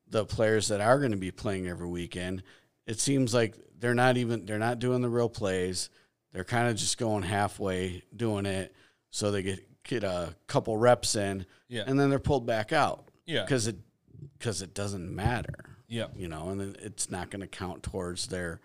the 0.09 0.25
players 0.25 0.69
that 0.69 0.81
are 0.81 0.97
going 0.99 1.11
to 1.11 1.17
be 1.17 1.31
playing 1.31 1.67
every 1.67 1.87
weekend 1.87 2.41
it 2.85 2.99
seems 2.99 3.33
like 3.33 3.55
they're 3.79 3.93
not 3.93 4.17
even 4.17 4.45
they're 4.45 4.57
not 4.57 4.79
doing 4.79 5.01
the 5.01 5.09
real 5.09 5.29
plays 5.29 5.89
they're 6.31 6.43
kind 6.45 6.69
of 6.69 6.75
just 6.77 6.97
going 6.97 7.23
halfway 7.23 8.01
doing 8.15 8.45
it 8.45 8.73
so 9.09 9.29
they 9.31 9.43
get 9.43 9.59
get 9.83 10.03
a 10.03 10.33
couple 10.47 10.75
reps 10.77 11.15
in 11.15 11.45
Yeah. 11.67 11.83
and 11.85 11.99
then 11.99 12.09
they're 12.09 12.19
pulled 12.19 12.45
back 12.45 12.71
out 12.73 13.09
Yeah. 13.25 13.43
because 13.43 13.67
it 13.67 13.75
because 14.39 14.61
it 14.61 14.73
doesn't 14.73 15.13
matter 15.13 15.77
Yeah. 15.89 16.07
you 16.15 16.27
know 16.29 16.49
and 16.49 16.61
it- 16.61 16.79
it's 16.81 17.11
not 17.11 17.29
going 17.29 17.41
to 17.41 17.47
count 17.47 17.83
towards 17.83 18.27
their 18.27 18.61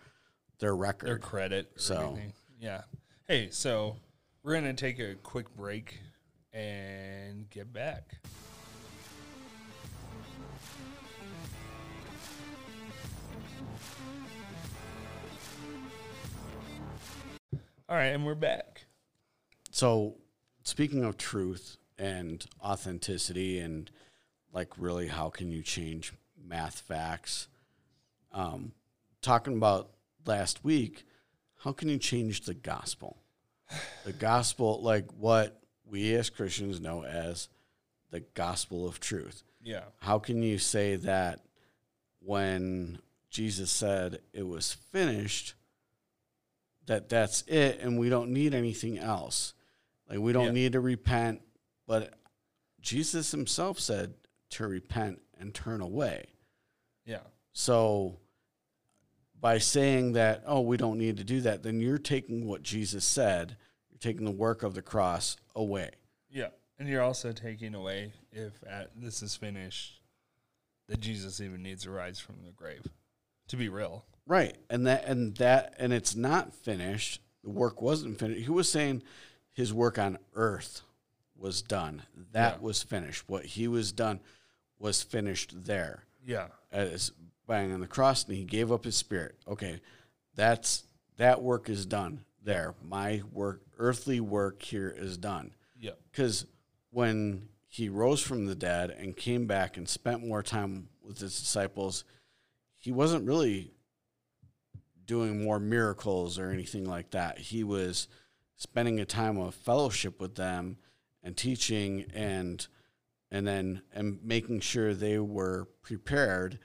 their 0.61 0.77
record 0.77 1.09
Their 1.09 1.19
credit. 1.19 1.73
So- 1.77 2.13
anything. 2.13 2.33
yeah. 2.61 2.83
Hey, 3.27 3.49
so 3.51 3.97
we're 4.45 4.53
going 4.53 4.65
to 4.65 4.75
take 4.75 5.01
a 5.01 5.17
quick 5.17 5.53
break 5.57 5.99
and 6.52 7.49
get 7.50 7.73
back. 7.73 8.16
All 17.88 17.99
right, 17.99 18.06
and 18.06 18.25
we're 18.25 18.35
back. 18.35 18.85
So, 19.71 20.16
speaking 20.62 21.04
of 21.04 21.18
truth 21.18 21.76
and 21.99 22.44
authenticity, 22.62 23.59
and 23.59 23.90
like 24.52 24.68
really, 24.78 25.09
how 25.09 25.28
can 25.28 25.50
you 25.50 25.62
change 25.62 26.14
math 26.42 26.80
facts? 26.80 27.49
Um, 28.32 28.73
talking 29.21 29.56
about 29.56 29.90
last 30.25 30.64
week, 30.64 31.04
how 31.64 31.73
can 31.73 31.88
you 31.88 31.99
change 31.99 32.42
the 32.42 32.54
gospel? 32.54 33.18
The 34.04 34.12
gospel, 34.12 34.80
like 34.82 35.11
what 35.12 35.62
we 35.93 36.15
as 36.15 36.31
Christians 36.31 36.81
know 36.81 37.05
as 37.05 37.49
the 38.11 38.21
gospel 38.21 38.89
of 38.89 38.99
truth. 38.99 39.43
Yeah. 39.63 39.83
How 40.01 40.19
can 40.19 40.43
you 40.43 40.57
say 40.57 40.97
that 40.97 41.41
when 42.21 42.99
Jesus 43.29 43.71
said 43.71 44.21
it 44.33 44.47
was 44.47 44.73
finished, 44.73 45.53
that 46.87 47.11
that's 47.11 47.43
it 47.43 47.81
and 47.81 47.99
we 47.99 48.09
don't 48.09 48.33
need 48.33 48.55
anything 48.55 48.99
else? 48.99 49.53
Like 50.09 50.19
we 50.19 50.33
don't 50.33 50.47
Yeah. 50.47 50.53
need 50.53 50.73
to 50.73 50.81
repent, 50.81 51.43
but 51.87 52.15
Jesus 52.81 53.31
himself 53.31 53.79
said 53.79 54.15
to 54.51 54.67
repent 54.67 55.21
and 55.39 55.55
turn 55.55 55.83
away. 55.83 56.31
Yeah. 57.05 57.21
So 57.53 58.19
by 59.39 59.59
saying 59.59 60.13
that, 60.13 60.43
oh, 60.47 60.63
we 60.63 60.79
don't 60.79 60.99
need 60.99 61.19
to 61.19 61.25
do 61.25 61.43
that, 61.43 61.63
then 61.63 61.81
you're 61.81 61.99
taking 61.99 62.47
what 62.47 62.63
Jesus 62.63 63.05
said, 63.05 63.59
taking 64.02 64.25
the 64.25 64.30
work 64.30 64.62
of 64.62 64.75
the 64.75 64.82
cross 64.82 65.37
away. 65.54 65.90
Yeah. 66.30 66.49
And 66.78 66.88
you're 66.88 67.02
also 67.02 67.32
taking 67.32 67.75
away 67.75 68.12
if 68.32 68.52
at, 68.68 68.90
this 68.97 69.23
is 69.23 69.37
finished 69.37 70.00
that 70.88 71.00
Jesus 71.00 71.40
even 71.40 71.62
needs 71.62 71.85
to 71.85 71.90
rise 71.90 72.18
from 72.18 72.37
the 72.44 72.50
grave. 72.52 72.85
To 73.49 73.56
be 73.56 73.68
real. 73.68 74.04
Right. 74.26 74.56
And 74.71 74.87
that 74.87 75.04
and 75.04 75.37
that 75.37 75.75
and 75.78 75.92
it's 75.92 76.14
not 76.14 76.54
finished. 76.54 77.21
The 77.44 77.50
work 77.50 77.82
wasn't 77.82 78.18
finished. 78.18 78.42
He 78.42 78.50
was 78.50 78.68
saying 78.68 79.02
his 79.52 79.73
work 79.75 79.99
on 79.99 80.18
earth 80.35 80.82
was 81.37 81.61
done. 81.61 82.02
That 82.32 82.56
Yeah. 82.56 82.61
was 82.61 82.82
finished. 82.82 83.28
What 83.28 83.44
he 83.44 83.68
was 83.68 83.92
done 83.92 84.21
was 84.78 85.02
finished 85.02 85.64
there. 85.66 86.04
Yeah. 86.25 86.49
As 86.71 87.12
bang 87.47 87.73
on 87.73 87.80
the 87.80 87.87
cross 87.87 88.25
and 88.25 88.37
he 88.37 88.44
gave 88.44 88.73
up 88.73 88.85
his 88.85 88.97
spirit. 88.97 89.37
Okay. 89.47 89.80
That's 90.35 90.85
that 91.16 91.42
work 91.42 91.68
is 91.68 91.85
done 91.85 92.25
there. 92.45 92.75
My 92.83 93.23
work 93.33 93.63
earthly 93.79 94.21
work 94.21 94.63
here 94.63 94.95
is 94.97 95.17
done. 95.17 95.55
Yeah. 95.79 95.93
Because 96.11 96.47
when 96.91 97.49
he 97.69 97.89
rose 97.89 98.21
from 98.21 98.47
the 98.47 98.55
dead 98.55 98.91
and 98.91 99.17
came 99.17 99.47
back 99.47 99.77
and 99.77 99.89
spent 99.89 100.27
more 100.27 100.43
time 100.43 100.89
with 101.03 101.19
his 101.19 101.39
disciples, 101.39 102.05
he 102.79 102.93
wasn't 102.93 103.27
really 103.27 103.73
doing 105.07 105.43
more 105.43 105.59
miracles 105.59 106.39
or 106.39 106.51
anything 106.51 106.85
like 106.85 107.11
that. 107.11 107.39
He 107.39 107.65
was 107.65 108.09
spending 108.57 109.01
a 109.01 109.05
time 109.05 109.39
of 109.39 109.55
fellowship 109.55 110.21
with 110.21 110.35
them 110.37 110.77
and 111.23 111.37
teaching 111.37 112.07
and 112.15 112.67
and 113.31 113.47
then 113.47 113.83
and 113.95 114.19
making 114.23 114.61
sure 114.61 114.95
they 114.95 115.19
were 115.19 115.69
prepared. 115.83 116.59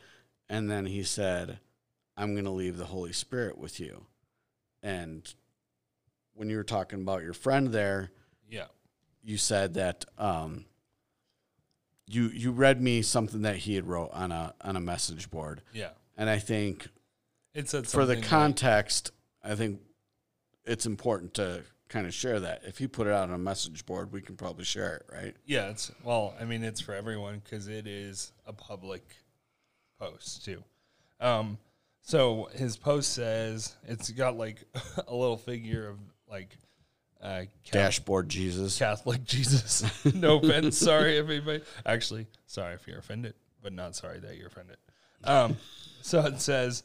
And 0.49 0.69
then 0.69 0.85
he 0.85 1.03
said, 1.03 1.59
I'm 2.15 2.33
going 2.33 2.45
to 2.45 2.51
leave 2.51 2.77
the 2.77 2.85
Holy 2.85 3.13
Spirit 3.13 3.57
with 3.57 3.79
you. 3.79 4.05
And 4.81 5.33
when 6.37 6.49
you 6.49 6.57
were 6.57 6.63
talking 6.63 7.01
about 7.01 7.23
your 7.23 7.33
friend 7.33 7.69
there, 7.69 8.11
Yeah. 8.49 8.67
you 9.23 9.37
said 9.37 9.73
that 9.73 10.05
um, 10.17 10.65
you 12.05 12.27
you 12.29 12.51
read 12.51 12.81
me 12.81 13.01
something 13.01 13.41
that 13.41 13.57
he 13.57 13.75
had 13.75 13.85
wrote 13.87 14.11
on 14.13 14.31
a 14.31 14.53
on 14.61 14.75
a 14.75 14.79
message 14.79 15.29
board, 15.29 15.61
Yeah. 15.73 15.91
and 16.15 16.29
I 16.29 16.39
think 16.39 16.87
It 17.53 17.69
said 17.69 17.87
for 17.87 18.05
the 18.05 18.13
something 18.13 18.21
like- 18.21 18.29
context, 18.29 19.11
I 19.43 19.55
think 19.55 19.81
it's 20.63 20.85
important 20.85 21.33
to 21.35 21.63
kind 21.89 22.05
of 22.05 22.13
share 22.13 22.39
that. 22.41 22.63
If 22.65 22.79
you 22.81 22.87
put 22.89 23.07
it 23.07 23.13
out 23.13 23.29
on 23.29 23.33
a 23.33 23.37
message 23.37 23.85
board, 23.85 24.11
we 24.11 24.21
can 24.21 24.35
probably 24.35 24.65
share 24.65 24.97
it, 24.97 25.05
right? 25.11 25.35
Yeah, 25.45 25.69
it's 25.69 25.91
well, 26.03 26.35
I 26.39 26.45
mean, 26.45 26.63
it's 26.63 26.81
for 26.81 26.93
everyone 26.93 27.41
because 27.43 27.67
it 27.67 27.87
is 27.87 28.31
a 28.45 28.53
public 28.53 29.03
post 29.99 30.45
too. 30.45 30.63
Um, 31.19 31.57
so 32.01 32.49
his 32.53 32.77
post 32.77 33.11
says 33.13 33.75
it's 33.85 34.11
got 34.11 34.37
like 34.37 34.63
a 35.07 35.15
little 35.15 35.37
figure 35.37 35.87
of 35.89 35.97
like 36.29 36.57
uh, 37.21 37.25
Catholic, 37.25 37.71
Dashboard 37.71 38.29
Jesus. 38.29 38.77
Catholic 38.77 39.23
Jesus. 39.23 39.83
no 40.13 40.37
offense. 40.39 40.77
Sorry, 40.77 41.17
everybody. 41.17 41.61
Actually, 41.85 42.27
sorry 42.45 42.75
if 42.75 42.87
you're 42.87 42.99
offended, 42.99 43.33
but 43.61 43.73
not 43.73 43.95
sorry 43.95 44.19
that 44.19 44.37
you're 44.37 44.47
offended. 44.47 44.77
Um, 45.23 45.57
so 46.01 46.25
it 46.25 46.39
says, 46.41 46.83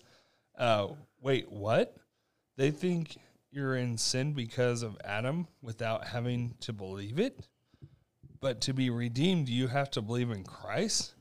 uh, 0.59 0.89
wait, 1.21 1.51
what? 1.51 1.97
They 2.57 2.71
think 2.71 3.17
you're 3.53 3.77
in 3.77 3.99
sin 3.99 4.33
because 4.33 4.83
of 4.83 4.97
Adam 5.05 5.47
without 5.61 6.07
having 6.07 6.55
to 6.61 6.73
believe 6.73 7.19
it? 7.19 7.39
But 8.41 8.63
to 8.63 8.73
be 8.73 8.91
redeemed, 8.91 9.49
you 9.49 9.69
have 9.69 9.91
to 9.93 10.03
believe 10.03 10.31
in 10.31 10.43
Christ? 10.43 11.15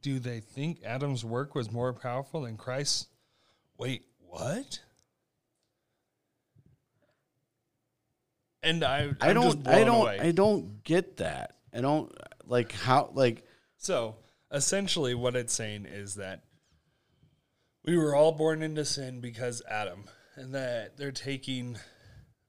Do 0.00 0.18
they 0.18 0.40
think 0.40 0.80
Adam's 0.84 1.24
work 1.24 1.54
was 1.54 1.70
more 1.70 1.92
powerful 1.92 2.42
than 2.42 2.56
Christ? 2.56 3.08
Wait, 3.76 4.04
what? 4.18 4.80
And 8.64 8.82
I, 8.82 9.10
I 9.20 9.30
I'm 9.30 9.42
just 9.42 9.62
don't. 9.62 9.68
I 9.68 9.84
blown 9.84 9.86
don't. 9.86 10.02
away. 10.02 10.18
I 10.20 10.30
don't 10.32 10.84
get 10.84 11.18
that. 11.18 11.56
I 11.72 11.80
don't 11.80 12.12
like 12.46 12.72
how 12.72 13.10
like 13.14 13.44
So 13.76 14.16
essentially, 14.50 15.14
what 15.14 15.36
it's 15.36 15.52
saying 15.52 15.86
is 15.86 16.14
that 16.14 16.44
we 17.84 17.98
were 17.98 18.14
all 18.14 18.32
born 18.32 18.62
into 18.62 18.84
sin 18.84 19.20
because 19.20 19.62
Adam, 19.68 20.04
and 20.36 20.54
that 20.54 20.96
they're 20.96 21.12
taking 21.12 21.76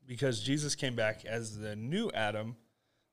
because 0.08 0.42
Jesus 0.42 0.76
came 0.76 0.96
back 0.96 1.26
as 1.26 1.58
the 1.58 1.76
new 1.76 2.10
Adam, 2.14 2.56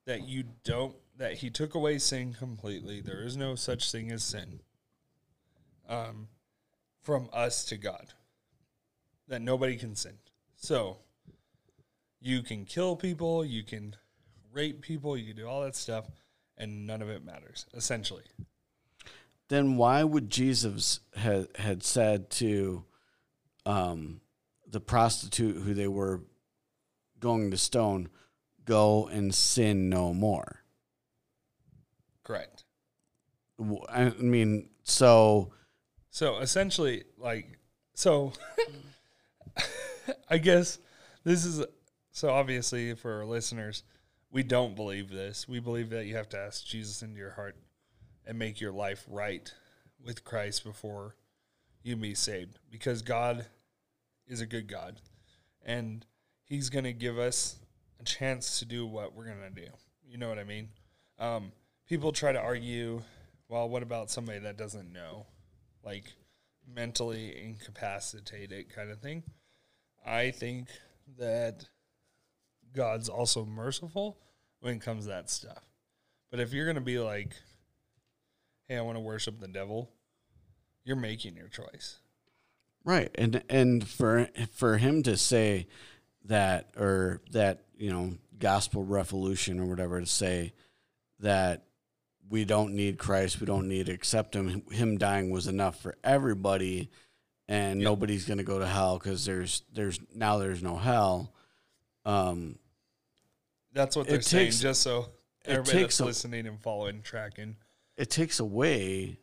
that 0.07 0.29
you 0.29 0.45
don't 0.65 0.95
that 1.17 1.35
he 1.35 1.51
took 1.51 1.75
away 1.75 1.99
sin 1.99 2.33
completely. 2.33 3.01
There 3.01 3.25
is 3.25 3.37
no 3.37 3.55
such 3.55 3.91
thing 3.91 4.11
as 4.13 4.23
sin. 4.23 4.61
Um, 5.89 6.29
from 7.03 7.29
us 7.33 7.65
to 7.67 7.77
God, 7.77 8.07
that 9.29 9.43
nobody 9.43 9.77
can 9.77 9.97
sin. 9.97 10.19
So 10.57 10.99
you 12.23 12.43
can 12.43 12.65
kill 12.65 12.97
people, 12.97 13.45
you 13.45 13.63
can 13.65 13.97
rape 14.53 14.81
people, 14.81 15.17
you 15.17 15.27
can 15.29 15.37
do 15.37 15.49
all 15.49 15.63
that 15.63 15.75
stuff, 15.75 16.07
and 16.57 16.87
none 16.87 17.03
of 17.03 17.09
it 17.09 17.25
matters. 17.25 17.67
Essentially, 17.75 18.25
then 19.49 19.77
why 19.77 20.05
would 20.05 20.31
Jesus 20.31 21.01
had 21.17 21.49
had 21.57 21.83
said 21.83 22.31
to 22.31 22.85
um, 23.67 24.21
the 24.67 24.81
prostitute 24.81 25.57
who 25.57 25.75
they 25.75 25.89
were 25.89 26.23
going 27.19 27.51
to 27.51 27.57
stone, 27.57 28.09
"Go 28.65 29.09
and 29.09 29.35
sin 29.35 29.89
no 29.89 30.15
more"? 30.15 30.61
correct. 32.25 32.65
I 33.89 34.11
mean, 34.19 34.71
so 34.83 35.53
So 36.11 36.39
essentially, 36.39 37.05
like, 37.19 37.59
so 37.95 38.33
I 40.29 40.39
guess 40.39 40.79
this 41.25 41.45
is 41.45 41.65
so 42.13 42.31
obviously 42.31 42.95
for 42.95 43.19
our 43.19 43.25
listeners, 43.25 43.83
we 44.31 44.43
don't 44.43 44.77
believe 44.77 45.11
this. 45.11 45.49
We 45.49 45.61
believe 45.61 45.91
that 45.91 46.07
you 46.07 46.15
have 46.17 46.29
to 46.31 46.39
ask 46.39 46.65
Jesus 46.65 47.03
into 47.03 47.19
your 47.19 47.33
heart 47.33 47.57
and 48.27 48.39
make 48.39 48.61
your 48.61 48.73
life 48.73 49.05
right 49.09 49.53
with 50.05 50.25
Christ 50.25 50.65
before 50.65 51.17
you 51.83 51.97
be 51.97 52.15
saved 52.15 52.59
because 52.71 53.03
God 53.03 53.47
is 54.27 54.41
a 54.41 54.47
good 54.47 54.69
God 54.69 55.01
and 55.65 56.07
he's 56.45 56.71
going 56.71 56.85
to 56.85 56.93
give 56.93 57.19
us 57.19 57.57
a 58.01 58.05
chance 58.05 58.59
to 58.59 58.65
do 58.65 58.87
what 58.87 59.15
we're 59.15 59.27
going 59.27 59.55
to 59.55 59.61
do. 59.61 59.69
You 60.07 60.19
know 60.19 60.29
what 60.29 60.39
I 60.39 60.45
mean? 60.45 60.69
Um, 61.19 61.53
people 61.89 62.13
try 62.13 62.33
to 62.33 62.41
argue, 62.41 63.03
well, 63.49 63.69
what 63.69 63.83
about 63.83 64.11
somebody 64.11 64.39
that 64.41 64.59
doesn't 64.59 64.93
know? 64.93 65.27
Like 65.85 66.05
mentally 66.67 67.43
incapacitated 67.43 68.75
kind 68.75 68.91
of 68.91 69.01
thing. 69.01 69.23
I 70.05 70.31
think 70.31 70.69
that 71.19 71.65
God's 72.75 73.09
also 73.09 73.45
merciful 73.45 74.19
when 74.61 74.75
it 74.77 74.81
comes 74.83 75.05
to 75.05 75.11
that 75.11 75.31
stuff. 75.31 75.65
But 76.31 76.41
if 76.41 76.53
you're 76.53 76.65
going 76.65 76.77
to 76.77 76.81
be 76.81 76.99
like, 76.99 77.35
hey, 78.69 78.77
I 78.79 78.81
want 78.83 78.97
to 78.97 79.01
worship 79.01 79.39
the 79.41 79.49
devil, 79.49 79.91
you're 80.85 80.97
making 80.97 81.37
your 81.37 81.49
choice. 81.49 81.99
Right. 82.85 83.11
And 83.17 83.43
and 83.49 83.87
for 83.87 84.29
for 84.53 84.79
him 84.79 85.03
to 85.05 85.17
say 85.17 85.69
that 86.25 86.71
or 86.77 87.21
that, 87.31 87.65
you 87.77 87.91
know, 87.93 88.15
gospel 88.39 88.83
revolution 88.85 89.61
or 89.61 89.67
whatever 89.67 90.01
to 90.01 90.07
say 90.07 90.53
that 91.21 91.65
we 92.29 92.45
don't 92.45 92.75
need 92.75 92.99
Christ, 92.99 93.41
we 93.41 93.47
don't 93.47 93.69
need 93.69 93.87
to 93.87 93.93
accept 93.93 94.35
him. 94.35 94.63
Him 94.71 94.99
dying 94.99 95.31
was 95.31 95.47
enough 95.47 95.81
for 95.81 95.97
everybody 96.03 96.91
and 97.47 97.81
Yep. 97.81 97.85
nobody's 97.85 98.25
going 98.25 98.39
to 98.39 98.45
go 98.45 98.59
to 98.59 98.67
hell 98.67 98.99
cuz 98.99 99.25
there's 99.27 99.63
there's 99.73 100.01
now 100.15 100.39
there's 100.39 100.63
no 100.63 100.77
hell. 100.77 101.33
Um 102.05 102.59
That's 103.73 103.97
what 103.97 104.07
they're 104.07 104.21
saying, 104.23 104.47
takes- 104.47 104.61
just 104.61 104.83
so 104.83 105.11
it 105.45 105.51
everybody 105.53 105.83
that's 105.83 106.01
a- 106.01 106.05
listening 106.05 106.47
and 106.47 106.61
following, 106.61 107.03
tracking. 107.03 107.57
it 107.97 108.11
takes 108.11 108.39
away 108.41 109.19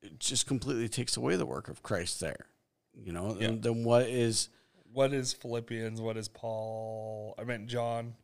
it 0.00 0.18
just 0.20 0.46
completely 0.46 0.88
takes 0.88 1.16
away 1.16 1.34
the 1.36 1.44
work 1.46 1.68
of 1.68 1.82
Christ 1.82 2.20
there. 2.20 2.46
You 2.94 3.12
know, 3.12 3.36
Yeah. 3.38 3.48
and 3.48 3.62
then 3.62 3.82
what 3.84 4.06
is 4.06 4.48
What 4.92 5.12
is 5.12 5.32
Philippians? 5.34 6.00
What 6.00 6.16
is 6.16 6.28
Paul? 6.28 7.34
I 7.38 7.44
meant 7.44 7.66
John 7.66 8.14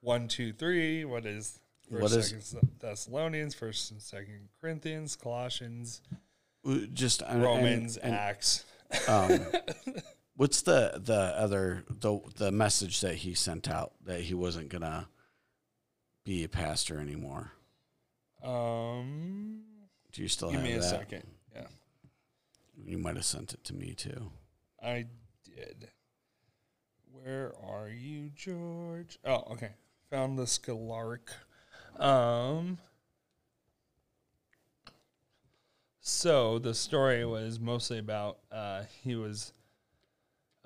1, 0.00 0.26
2, 0.28 0.52
3. 0.52 1.04
What 1.04 1.24
is 1.26 1.60
First, 1.90 2.02
What 2.02 2.12
is- 2.12 2.54
Thessalonians, 2.80 3.54
First 3.54 3.90
and 3.92 4.02
Second 4.02 4.48
Corinthians, 4.60 5.16
Colossians, 5.16 6.02
just 6.92 7.22
Romans, 7.22 7.96
and- 7.96 8.06
and- 8.12 8.14
Acts. 8.14 8.64
Um, 9.06 9.46
what's 10.38 10.62
the 10.62 11.00
the 11.04 11.14
other 11.38 11.84
the 11.90 12.18
the 12.36 12.50
message 12.52 13.00
that 13.02 13.16
he 13.16 13.34
sent 13.34 13.68
out 13.68 13.92
that 14.06 14.20
he 14.22 14.32
wasn't 14.34 14.68
gonna 14.70 15.08
be 16.24 16.44
a 16.44 16.48
pastor 16.48 16.98
anymore? 17.00 17.52
Um, 18.42 19.62
Do 20.12 20.22
you 20.22 20.28
still 20.28 20.50
have 20.50 20.60
it? 20.60 20.62
give 20.62 20.72
me 20.72 20.78
a 20.78 20.80
that? 20.80 20.88
second. 20.88 21.26
Yeah, 21.54 21.66
You 22.86 22.96
might 22.98 23.16
have 23.16 23.24
sent 23.24 23.52
it 23.52 23.64
to 23.64 23.74
me 23.74 23.94
too. 23.94 24.30
I 24.82 25.06
did. 25.44 25.88
Where 27.10 27.52
are 27.68 27.88
you, 27.88 28.30
George? 28.34 29.18
Oh, 29.24 29.42
okay. 29.52 29.70
Found 30.10 30.38
the 30.38 30.44
Scalaric. 30.44 31.30
Um. 31.98 32.78
So 36.00 36.58
the 36.58 36.74
story 36.74 37.24
was 37.26 37.58
mostly 37.60 37.98
about 37.98 38.38
uh, 38.52 38.84
he 39.02 39.14
was 39.16 39.52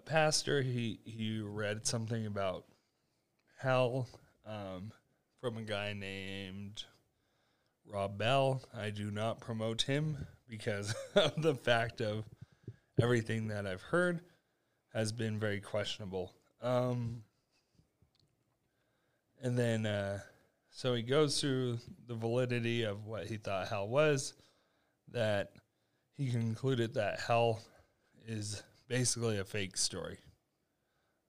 pastor. 0.04 0.62
He 0.62 1.00
he 1.04 1.40
read 1.40 1.86
something 1.86 2.26
about 2.26 2.64
hell 3.58 4.08
um, 4.46 4.92
from 5.40 5.56
a 5.56 5.62
guy 5.62 5.92
named 5.92 6.84
Rob 7.86 8.18
Bell. 8.18 8.62
I 8.76 8.90
do 8.90 9.10
not 9.10 9.40
promote 9.40 9.82
him 9.82 10.26
because 10.48 10.94
of 11.14 11.40
the 11.40 11.54
fact 11.54 12.00
of 12.00 12.24
everything 13.00 13.48
that 13.48 13.66
I've 13.66 13.82
heard 13.82 14.20
has 14.92 15.12
been 15.12 15.38
very 15.38 15.60
questionable. 15.60 16.32
Um, 16.60 17.22
and 19.42 19.58
then, 19.58 19.86
uh, 19.86 20.20
so 20.70 20.94
he 20.94 21.02
goes 21.02 21.40
through 21.40 21.78
the 22.06 22.14
validity 22.14 22.84
of 22.84 23.06
what 23.06 23.26
he 23.26 23.36
thought 23.36 23.68
hell 23.68 23.88
was, 23.88 24.34
that 25.10 25.52
he 26.16 26.30
concluded 26.30 26.94
that 26.94 27.20
hell 27.20 27.60
is 28.26 28.62
basically 28.92 29.38
a 29.38 29.44
fake 29.44 29.74
story. 29.78 30.18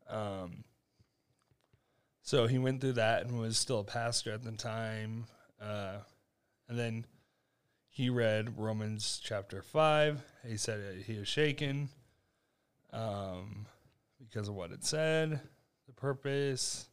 Um, 0.10 0.66
so 2.22 2.46
he 2.46 2.58
went 2.58 2.82
through 2.82 2.94
that 2.94 3.26
and 3.26 3.40
was 3.40 3.58
still 3.58 3.80
a 3.80 3.86
pastor 3.86 4.34
at 4.34 4.44
the 4.44 4.52
time. 4.52 5.28
Uh, 5.62 6.00
and 6.68 6.78
then 6.78 7.06
he 7.90 8.10
read 8.10 8.60
Romans 8.60 9.22
chapter 9.24 9.62
5. 9.62 10.22
He 10.46 10.58
said 10.58 11.06
he 11.08 11.18
was 11.18 11.30
shaken 11.30 11.88
um, 12.92 13.66
because 14.20 14.50
of 14.50 14.56
what 14.56 14.72
it 14.72 14.84
said, 14.84 15.40
the 15.88 15.94
purpose 15.94 16.88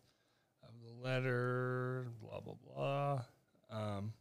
of 0.62 0.70
the 0.86 1.04
letter, 1.04 2.06
blah, 2.22 2.38
blah, 2.38 2.54
blah. 2.64 3.22
Um, 3.72 4.12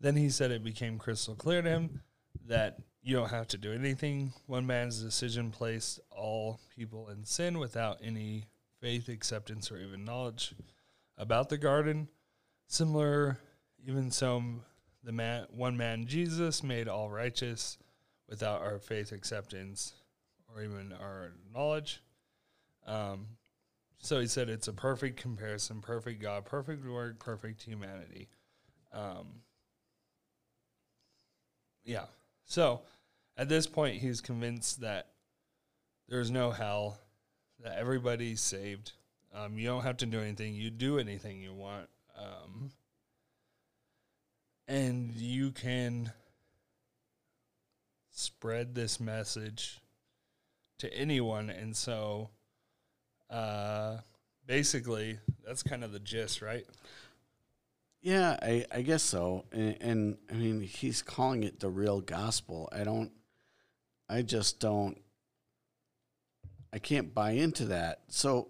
then 0.00 0.16
he 0.16 0.30
said 0.30 0.50
it 0.50 0.64
became 0.64 0.98
crystal 0.98 1.36
clear 1.36 1.62
to 1.62 1.68
him 1.68 2.02
that 2.48 2.80
you 3.04 3.14
don't 3.14 3.30
have 3.30 3.48
to 3.48 3.58
do 3.58 3.72
anything. 3.72 4.32
One 4.46 4.66
man's 4.66 5.02
decision 5.02 5.50
placed 5.50 6.00
all 6.10 6.58
people 6.74 7.10
in 7.10 7.26
sin 7.26 7.58
without 7.58 7.98
any 8.02 8.46
faith, 8.80 9.10
acceptance, 9.10 9.70
or 9.70 9.76
even 9.76 10.06
knowledge 10.06 10.54
about 11.18 11.50
the 11.50 11.58
garden. 11.58 12.08
Similar, 12.66 13.38
even 13.86 14.10
so, 14.10 14.42
the 15.02 15.12
man, 15.12 15.46
one 15.50 15.76
man, 15.76 16.06
Jesus, 16.06 16.62
made 16.62 16.88
all 16.88 17.10
righteous 17.10 17.76
without 18.26 18.62
our 18.62 18.78
faith, 18.78 19.12
acceptance, 19.12 19.92
or 20.48 20.62
even 20.62 20.94
our 20.98 21.32
knowledge. 21.52 22.00
Um, 22.86 23.26
so 23.98 24.18
he 24.18 24.26
said 24.26 24.48
it's 24.48 24.68
a 24.68 24.72
perfect 24.72 25.20
comparison, 25.20 25.82
perfect 25.82 26.22
God, 26.22 26.46
perfect 26.46 26.86
work, 26.86 27.18
perfect 27.18 27.62
humanity. 27.62 28.28
Um, 28.94 29.42
yeah. 31.84 32.06
So 32.46 32.82
at 33.36 33.48
this 33.48 33.66
point, 33.66 34.00
he's 34.00 34.20
convinced 34.20 34.80
that 34.80 35.08
there's 36.08 36.30
no 36.30 36.50
hell, 36.50 36.98
that 37.62 37.78
everybody's 37.78 38.40
saved. 38.40 38.92
Um, 39.34 39.58
you 39.58 39.66
don't 39.66 39.82
have 39.82 39.96
to 39.98 40.06
do 40.06 40.20
anything. 40.20 40.54
You 40.54 40.70
do 40.70 40.98
anything 40.98 41.40
you 41.40 41.52
want. 41.52 41.88
Um, 42.16 42.70
and 44.68 45.14
you 45.14 45.50
can 45.50 46.12
spread 48.10 48.74
this 48.74 49.00
message 49.00 49.80
to 50.78 50.92
anyone. 50.94 51.50
And 51.50 51.76
so, 51.76 52.30
uh, 53.30 53.96
basically, 54.46 55.18
that's 55.44 55.62
kind 55.62 55.82
of 55.82 55.92
the 55.92 55.98
gist, 55.98 56.40
right? 56.40 56.64
Yeah, 58.00 58.36
I, 58.40 58.66
I 58.70 58.82
guess 58.82 59.02
so. 59.02 59.46
And, 59.50 59.76
and 59.80 60.16
I 60.30 60.34
mean, 60.34 60.60
he's 60.60 61.02
calling 61.02 61.42
it 61.42 61.58
the 61.58 61.70
real 61.70 62.00
gospel. 62.00 62.68
I 62.70 62.84
don't, 62.84 63.10
I 64.08 64.22
just 64.22 64.60
don't, 64.60 65.00
I 66.72 66.78
can't 66.78 67.14
buy 67.14 67.32
into 67.32 67.66
that. 67.66 68.00
So, 68.08 68.48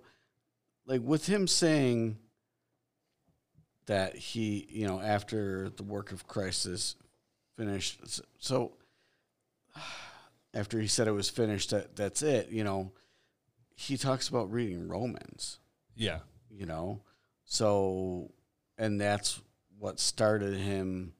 like, 0.87 1.03
with 1.03 1.27
him 1.27 1.47
saying 1.47 2.19
that 3.87 4.17
he, 4.17 4.67
you 4.71 4.87
know, 4.87 5.01
after 5.01 5.69
the 5.71 5.83
work 5.83 6.11
of 6.13 6.27
Christ 6.27 6.67
is 6.67 6.97
finished, 7.57 8.01
so 8.39 8.73
after 10.55 10.81
he 10.81 10.87
said 10.87 11.07
it 11.09 11.13
was 11.13 11.29
finished, 11.31 11.71
that 11.71 11.97
that's 11.97 12.23
it, 12.23 12.49
you 12.51 12.65
know, 12.65 12.93
he 13.77 13.97
talks 13.97 14.29
about 14.29 14.53
reading 14.53 14.87
Romans 14.89 15.59
Yeah. 15.97 16.21
you 16.49 16.65
know 16.65 17.01
so 17.45 18.31
and 18.79 19.01
that's 19.01 19.41
what 19.79 19.99
started 19.99 20.55
him 20.55 21.13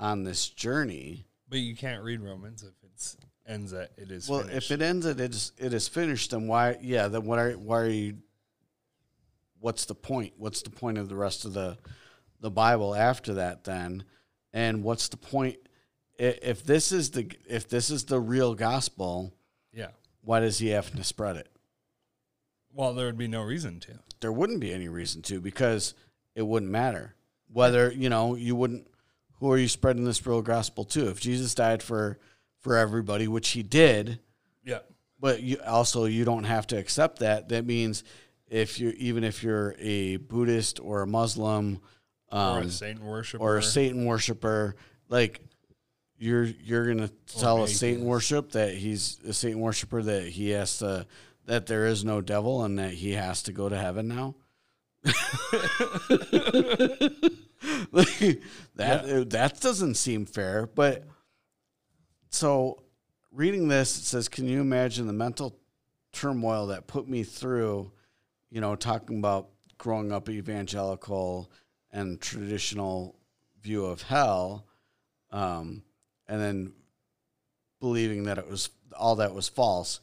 on 0.00 0.24
this 0.24 0.48
journey 0.48 1.24
But 1.48 1.60
you 1.60 1.76
can't 1.76 2.02
read 2.02 2.20
Romans 2.20 2.64
if 2.64 2.74
it's 2.82 3.16
ends 3.46 3.72
at 3.72 3.90
it 3.96 4.10
is 4.10 4.28
well 4.28 4.40
finished. 4.40 4.70
if 4.70 4.80
it 4.80 4.82
ends 4.82 5.06
at 5.06 5.20
it 5.20 5.34
is 5.34 5.52
it 5.58 5.72
is 5.72 5.86
finished 5.88 6.30
then 6.32 6.46
why 6.48 6.76
yeah 6.80 7.08
then 7.08 7.24
what 7.24 7.38
are 7.38 7.52
why 7.52 7.80
are 7.80 7.88
you 7.88 8.16
what's 9.60 9.84
the 9.86 9.94
point 9.94 10.32
what's 10.36 10.62
the 10.62 10.70
point 10.70 10.98
of 10.98 11.08
the 11.08 11.14
rest 11.16 11.44
of 11.44 11.52
the 11.54 11.76
the 12.40 12.50
bible 12.50 12.94
after 12.94 13.34
that 13.34 13.64
then 13.64 14.04
and 14.52 14.82
what's 14.82 15.08
the 15.08 15.16
point 15.16 15.56
if 16.18 16.64
this 16.64 16.92
is 16.92 17.10
the 17.12 17.30
if 17.48 17.68
this 17.68 17.90
is 17.90 18.04
the 18.06 18.18
real 18.18 18.54
gospel 18.54 19.32
yeah. 19.72 19.88
why 20.22 20.40
does 20.40 20.58
he 20.58 20.68
have 20.68 20.90
to 20.94 21.04
spread 21.04 21.36
it 21.36 21.48
Well, 22.72 22.94
there 22.94 23.04
would 23.06 23.18
be 23.18 23.28
no 23.28 23.42
reason 23.42 23.80
to. 23.80 23.98
there 24.20 24.32
wouldn't 24.32 24.60
be 24.60 24.72
any 24.72 24.88
reason 24.88 25.20
to 25.22 25.40
because 25.40 25.94
it 26.34 26.42
wouldn't 26.42 26.72
matter 26.72 27.14
whether 27.52 27.92
you 27.92 28.08
know 28.08 28.34
you 28.34 28.56
wouldn't 28.56 28.86
who 29.40 29.52
are 29.52 29.58
you 29.58 29.68
spreading 29.68 30.04
this 30.04 30.26
real 30.26 30.42
gospel 30.42 30.84
to 30.86 31.08
if 31.08 31.20
jesus 31.20 31.54
died 31.54 31.82
for 31.82 32.18
for 32.66 32.76
everybody 32.76 33.28
which 33.28 33.50
he 33.50 33.62
did 33.62 34.18
Yeah. 34.64 34.80
but 35.20 35.40
you 35.40 35.58
also 35.64 36.06
you 36.06 36.24
don't 36.24 36.42
have 36.44 36.66
to 36.68 36.76
accept 36.76 37.20
that 37.20 37.48
that 37.50 37.64
means 37.64 38.02
if 38.48 38.80
you're 38.80 38.92
even 38.94 39.22
if 39.22 39.44
you're 39.44 39.76
a 39.78 40.16
buddhist 40.16 40.80
or 40.80 41.02
a 41.02 41.06
muslim 41.06 41.80
Or 42.32 42.38
um, 42.58 42.62
a 42.64 42.70
Satan 42.70 43.04
worshiper. 43.04 43.42
or 43.44 43.56
a 43.58 43.62
satan 43.62 44.04
worshiper 44.04 44.74
like 45.08 45.40
you're 46.18 46.44
you're 46.44 46.88
gonna 46.92 47.10
tell 47.38 47.62
a 47.62 47.68
satan 47.68 48.04
worship 48.04 48.50
that 48.52 48.74
he's 48.74 49.20
a 49.28 49.32
satan 49.32 49.60
worshiper 49.60 50.02
that 50.02 50.24
he 50.26 50.50
has 50.50 50.78
to 50.78 51.06
that 51.44 51.66
there 51.66 51.86
is 51.86 52.04
no 52.04 52.20
devil 52.20 52.64
and 52.64 52.80
that 52.80 52.90
he 52.92 53.12
has 53.12 53.44
to 53.44 53.52
go 53.52 53.68
to 53.68 53.78
heaven 53.78 54.08
now 54.08 54.34
Like, 57.92 58.40
that 58.76 59.30
that 59.30 59.60
doesn't 59.60 59.94
seem 59.94 60.26
fair 60.26 60.68
but 60.74 61.04
so 62.36 62.82
reading 63.32 63.66
this 63.66 63.96
it 63.96 64.04
says 64.04 64.28
can 64.28 64.46
you 64.46 64.60
imagine 64.60 65.06
the 65.06 65.12
mental 65.12 65.58
turmoil 66.12 66.66
that 66.66 66.86
put 66.86 67.08
me 67.08 67.22
through 67.22 67.90
you 68.50 68.60
know 68.60 68.76
talking 68.76 69.18
about 69.18 69.48
growing 69.78 70.12
up 70.12 70.28
evangelical 70.28 71.50
and 71.92 72.20
traditional 72.20 73.16
view 73.62 73.86
of 73.86 74.02
hell 74.02 74.66
um, 75.30 75.82
and 76.28 76.38
then 76.38 76.72
believing 77.80 78.24
that 78.24 78.36
it 78.36 78.48
was 78.48 78.68
all 78.96 79.16
that 79.16 79.34
was 79.34 79.48
false? 79.48 80.00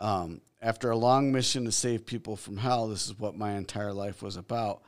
Um, 0.00 0.40
after 0.62 0.90
a 0.90 0.96
long 0.96 1.32
mission 1.32 1.64
to 1.64 1.72
save 1.72 2.06
people 2.06 2.36
from 2.36 2.56
hell 2.56 2.86
this 2.86 3.06
is 3.06 3.18
what 3.18 3.36
my 3.36 3.54
entire 3.54 3.92
life 3.92 4.22
was 4.22 4.36
about. 4.36 4.82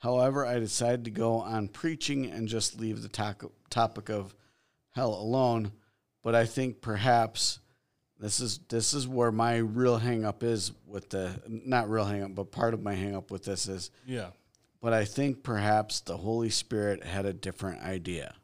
However 0.00 0.44
i 0.44 0.58
decided 0.58 1.06
to 1.06 1.10
go 1.10 1.40
on 1.40 1.68
preaching 1.68 2.30
and 2.30 2.46
just 2.46 2.78
leave 2.78 3.00
the 3.00 3.08
to- 3.08 3.52
topic 3.70 4.10
of 4.10 4.34
hell 4.94 5.14
alone 5.14 5.72
but 6.26 6.34
i 6.34 6.44
think 6.44 6.80
perhaps 6.80 7.60
this 8.18 8.40
is 8.40 8.58
this 8.68 8.94
is 8.94 9.06
where 9.06 9.30
my 9.30 9.58
real 9.58 9.98
hang 9.98 10.24
up 10.24 10.42
is 10.42 10.72
with 10.86 11.10
the 11.10 11.30
not 11.46 11.88
real 11.88 12.04
hang 12.04 12.22
up 12.22 12.34
but 12.34 12.50
part 12.50 12.74
of 12.74 12.82
my 12.82 12.94
hang 12.94 13.14
up 13.14 13.30
with 13.30 13.44
this 13.44 13.68
is 13.68 13.90
yeah. 14.06 14.30
but 14.80 14.92
I 14.92 15.04
think 15.04 15.42
perhaps 15.42 16.00
the 16.00 16.16
Holy 16.16 16.50
Spirit 16.50 17.04
had 17.04 17.26
a 17.26 17.32
different 17.32 17.82
idea. 17.82 18.34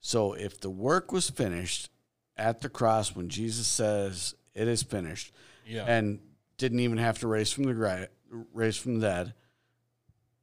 So 0.00 0.32
if 0.32 0.60
the 0.60 0.70
work 0.70 1.12
was 1.12 1.30
finished 1.30 1.90
at 2.36 2.60
the 2.60 2.68
cross 2.68 3.14
when 3.14 3.28
Jesus 3.28 3.66
says 3.66 4.34
it 4.54 4.66
is 4.66 4.82
finished, 4.82 5.32
Yeah. 5.64 5.84
and 5.86 6.18
didn't 6.58 6.80
even 6.80 6.98
have 6.98 7.20
to 7.20 7.28
raise 7.28 7.52
from 7.52 7.64
the 7.64 7.74
gra- 7.74 8.08
raise 8.52 8.76
from 8.76 8.98
the 8.98 9.06
dead, 9.06 9.34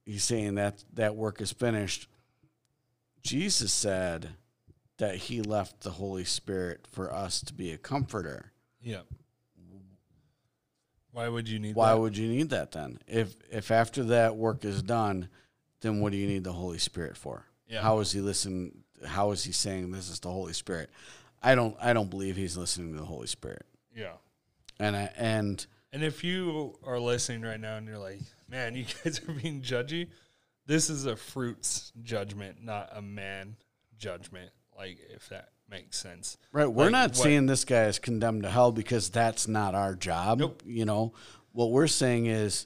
he's 0.05 0.23
saying 0.23 0.55
that 0.55 0.83
that 0.93 1.15
work 1.15 1.41
is 1.41 1.51
finished. 1.51 2.07
Jesus 3.21 3.73
said 3.73 4.29
that 4.99 5.15
he 5.15 5.41
left 5.41 5.81
the 5.81 5.89
Holy 5.91 6.23
Spirit 6.23 6.85
for 6.91 7.11
us 7.13 7.41
to 7.41 7.53
be 7.53 7.71
a 7.71 7.77
comforter. 7.77 8.51
yeah. 8.81 9.01
Why 11.11 11.27
would 11.27 11.49
you 11.49 11.59
need 11.59 11.75
Why 11.75 11.89
that? 11.93 11.99
would 11.99 12.15
you 12.17 12.27
need 12.27 12.49
that 12.51 12.71
then? 12.71 12.99
If 13.07 13.35
if 13.51 13.71
after 13.71 14.03
that 14.05 14.35
work 14.35 14.63
is 14.63 14.83
done, 14.83 15.27
then 15.81 15.99
what 16.01 16.11
do 16.11 16.17
you 16.19 16.27
need 16.27 16.43
the 16.43 16.53
Holy 16.53 16.77
Spirit 16.77 17.17
for? 17.17 17.45
Yeah. 17.67 17.81
How 17.81 17.99
is 17.99 18.11
he 18.11 18.21
listening? 18.21 18.83
How 19.05 19.31
is 19.31 19.43
he 19.43 19.51
saying 19.51 19.91
this 19.91 20.09
is 20.09 20.19
the 20.19 20.29
Holy 20.29 20.53
Spirit? 20.53 20.89
I 21.41 21.55
don't 21.55 21.75
I 21.81 21.93
don't 21.93 22.09
believe 22.11 22.35
he's 22.35 22.55
listening 22.57 22.93
to 22.93 22.99
the 22.99 23.05
Holy 23.05 23.27
Spirit. 23.27 23.65
yeah. 23.95 24.13
And 24.79 24.95
I 24.95 25.09
and 25.17 25.65
And 25.91 26.03
if 26.03 26.23
you 26.23 26.77
are 26.83 26.99
listening 26.99 27.41
right 27.41 27.59
now 27.59 27.77
and 27.77 27.87
you're 27.87 27.97
like, 27.97 28.19
man, 28.47 28.75
you 28.75 28.85
guys 29.03 29.19
are 29.27 29.31
being 29.33 29.61
judgy, 29.61 30.09
this 30.67 30.89
is 30.91 31.05
a 31.07 31.15
fruits 31.15 31.91
judgment, 32.03 32.63
not 32.63 32.89
a 32.93 33.01
man 33.01 33.55
judgment. 33.97 34.51
Like, 34.79 34.97
if 35.13 35.27
that 35.29 35.49
makes 35.69 35.97
sense. 35.99 36.37
right, 36.53 36.65
we're 36.65 36.85
Like, 36.85 36.91
not 36.93 37.09
what- 37.11 37.17
saying 37.17 37.45
this 37.47 37.65
guy 37.65 37.83
is 37.85 37.99
condemned 37.99 38.43
to 38.43 38.49
hell 38.49 38.71
because 38.71 39.09
that's 39.09 39.47
not 39.47 39.75
our 39.75 39.93
job. 39.93 40.39
Nope. 40.39 40.63
You 40.65 40.85
know, 40.85 41.13
what 41.51 41.69
we're 41.71 41.87
saying 41.87 42.25
is 42.27 42.65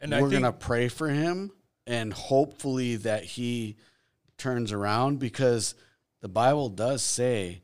And 0.00 0.10
we're 0.12 0.30
gonna 0.30 0.52
pray 0.52 0.88
for 0.88 1.08
him 1.10 1.52
and 1.86 2.12
hopefully 2.12 2.96
that 2.96 3.24
he 3.24 3.76
turns 4.38 4.72
around 4.72 5.18
because 5.18 5.74
the 6.22 6.28
Bible 6.28 6.68
does 6.70 7.02
say 7.02 7.62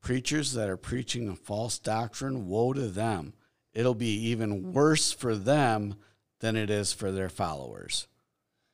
preachers 0.00 0.52
that 0.52 0.68
are 0.68 0.76
preaching 0.76 1.28
a 1.28 1.34
false 1.36 1.78
doctrine, 1.78 2.46
woe 2.48 2.72
to 2.72 2.88
them. 2.88 3.34
It'll 3.74 3.94
be 3.94 4.14
even 4.28 4.72
worse 4.72 5.12
for 5.12 5.34
them 5.36 5.96
than 6.40 6.56
it 6.56 6.70
is 6.70 6.92
for 6.92 7.10
their 7.12 7.28
followers. 7.28 8.06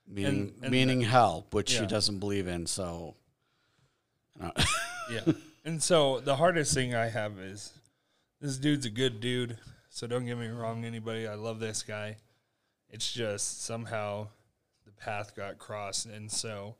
Meaning 0.06 0.52
And- 0.56 0.64
and 0.64 0.70
meaning 0.70 1.00
hell, 1.00 1.46
which 1.50 1.72
yeah. 1.74 1.80
he 1.80 1.86
doesn't 1.86 2.18
believe 2.20 2.46
in, 2.46 2.66
so 2.66 3.16
yeah. 5.10 5.20
And 5.66 5.82
so 5.82 6.20
the 6.20 6.36
hardest 6.36 6.74
thing 6.74 6.94
I 6.94 7.08
have 7.08 7.38
is 7.38 7.72
this 8.38 8.58
dude's 8.58 8.84
a 8.84 8.90
good 8.90 9.18
dude. 9.22 9.56
So 9.88 10.06
don't 10.06 10.26
get 10.26 10.36
me 10.36 10.48
wrong, 10.48 10.84
anybody. 10.84 11.26
I 11.26 11.36
love 11.36 11.58
this 11.58 11.82
guy. 11.82 12.18
It's 12.90 13.10
just 13.10 13.64
somehow 13.64 14.28
the 14.84 14.92
path 14.92 15.34
got 15.34 15.58
crossed. 15.58 16.04
And 16.04 16.30
so, 16.30 16.74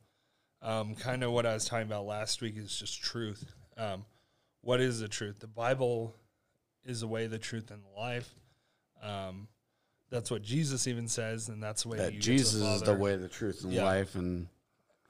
um, 0.61 0.95
kind 0.97 1.23
of 1.25 1.33
what 1.33 1.47
I 1.47 1.55
was 1.55 1.65
talking 1.65 1.87
about 1.87 2.05
last 2.05 2.43
week 2.43 2.59
is 2.59 2.79
just 2.79 3.03
truth. 3.03 3.55
Um, 3.79 4.05
what 4.61 4.83
is 4.83 5.01
the 5.01 5.09
truth? 5.09 5.41
The 5.41 5.47
Bible 5.47 6.15
is 6.85 7.01
the 7.01 7.07
way, 7.07 7.27
the 7.27 7.39
truth, 7.39 7.71
and 7.71 7.81
the 7.83 7.99
life. 7.99 8.29
Um, 9.03 9.49
that's 10.11 10.31
what 10.31 10.43
Jesus 10.43 10.87
even 10.87 11.09
says, 11.09 11.49
and 11.49 11.63
that's 11.63 11.85
the 11.85 11.89
way 11.89 11.97
that 11.97 12.19
Jesus 12.21 12.61
the 12.61 12.67
is 12.67 12.83
the 12.83 12.95
way, 12.95 13.17
the 13.17 13.29
truth, 13.29 13.65
and 13.65 13.73
Yeah. 13.73 13.85
life 13.85 14.15
and 14.15 14.47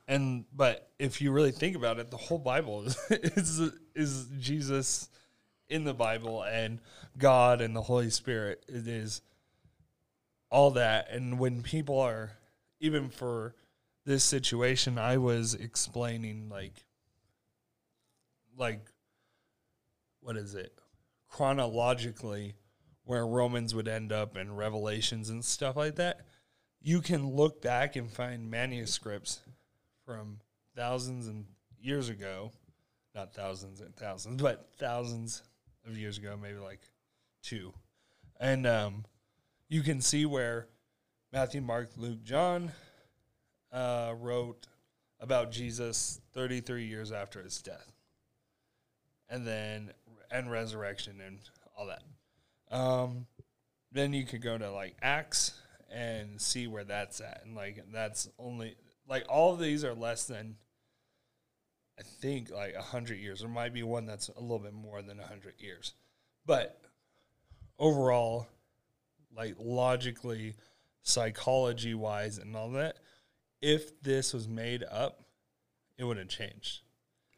And 0.07 0.45
but 0.55 0.91
if 0.99 1.21
you 1.21 1.33
really 1.33 1.53
think 1.53 1.77
about 1.77 1.99
it, 1.99 2.11
the 2.11 2.17
whole 2.17 2.39
Bible 2.39 2.85
is 2.85 2.97
is, 3.11 3.73
is 3.95 4.29
Jesus 4.39 5.09
in 5.69 5.85
the 5.85 5.95
Bible 5.95 6.43
and 6.43 6.81
God 7.19 7.61
and 7.61 7.75
the 7.75 7.83
Holy 7.83 8.11
Spirit. 8.11 8.65
It 8.69 8.87
is 8.87 9.23
all 10.51 10.73
that. 10.73 11.11
And 11.11 11.39
when 11.39 11.63
people 11.63 11.99
are 11.99 12.33
even 12.81 13.09
for 13.09 13.55
this 14.05 14.25
situation, 14.25 14.99
I 14.99 15.17
was 15.17 15.55
explaining 15.55 16.49
like 16.51 16.85
like 18.57 18.87
what 20.21 20.37
is 20.37 20.55
it? 20.55 20.73
Chronologically 21.29 22.55
where 23.05 23.27
Romans 23.27 23.75
would 23.75 23.89
end 23.89 24.13
up 24.13 24.37
and 24.37 24.57
Revelations 24.57 25.29
and 25.31 25.45
stuff 25.45 25.77
like 25.77 25.97
that. 25.97 26.21
You 26.81 27.01
can 27.01 27.31
look 27.31 27.63
back 27.63 27.97
and 27.97 28.11
find 28.11 28.51
manuscripts 28.51 29.41
from 30.05 30.39
thousands 30.77 31.29
and 31.29 31.47
years 31.81 32.09
ago, 32.09 32.51
not 33.15 33.35
thousands 33.35 33.81
and 33.81 33.95
thousands, 33.97 34.43
but 34.43 34.69
thousands 34.79 35.43
of 35.87 35.97
years 35.97 36.19
ago, 36.19 36.39
maybe 36.41 36.59
like 36.59 36.81
two. 37.43 37.73
And 38.41 38.67
um, 38.67 39.05
you 39.69 39.83
can 39.83 40.01
see 40.01 40.27
where 40.27 40.69
Matthew, 41.33 41.61
Mark, 41.61 41.91
Luke, 41.97 42.23
John 42.23 42.73
uh, 43.73 44.15
wrote 44.19 44.67
about 45.21 45.51
Jesus 45.51 46.21
33 46.33 46.85
years 46.85 47.13
after 47.13 47.43
his 47.43 47.61
death, 47.61 47.93
and 49.29 49.47
then 49.47 49.93
and 50.31 50.51
resurrection 50.51 51.21
and 51.25 51.39
all 51.77 51.87
that. 51.87 52.03
Um, 52.77 53.27
then 53.93 54.13
you 54.13 54.25
could 54.25 54.43
go 54.43 54.59
to 54.59 54.71
like 54.71 54.97
Acts 55.01 55.53
and 55.91 56.41
see 56.41 56.67
where 56.67 56.85
that's 56.85 57.21
at, 57.21 57.43
and 57.45 57.55
like 57.55 57.85
that's 57.93 58.29
only 58.39 58.77
like 59.09 59.25
all 59.29 59.53
of 59.53 59.61
these 59.61 59.85
are 59.85 59.95
less 59.95 60.25
than 60.27 60.57
I 61.99 62.03
think 62.03 62.51
like 62.51 62.75
a 62.75 62.83
hundred 62.83 63.19
years. 63.19 63.41
There 63.41 63.49
might 63.49 63.73
be 63.73 63.83
one 63.83 64.07
that's 64.07 64.29
a 64.29 64.41
little 64.41 64.59
bit 64.59 64.75
more 64.75 65.03
than 65.03 65.21
a 65.21 65.27
hundred 65.27 65.55
years, 65.59 65.95
but 66.47 66.81
overall, 67.79 68.49
like 69.37 69.55
logically, 69.59 70.55
psychology 71.03 71.95
wise, 71.95 72.39
and 72.39 72.57
all 72.57 72.71
that, 72.71 72.99
if 73.61 74.01
this 74.03 74.33
was 74.33 74.49
made 74.49 74.85
up, 74.91 75.21
it 75.99 76.05
would 76.05 76.19
have 76.19 76.29
changed. 76.29 76.81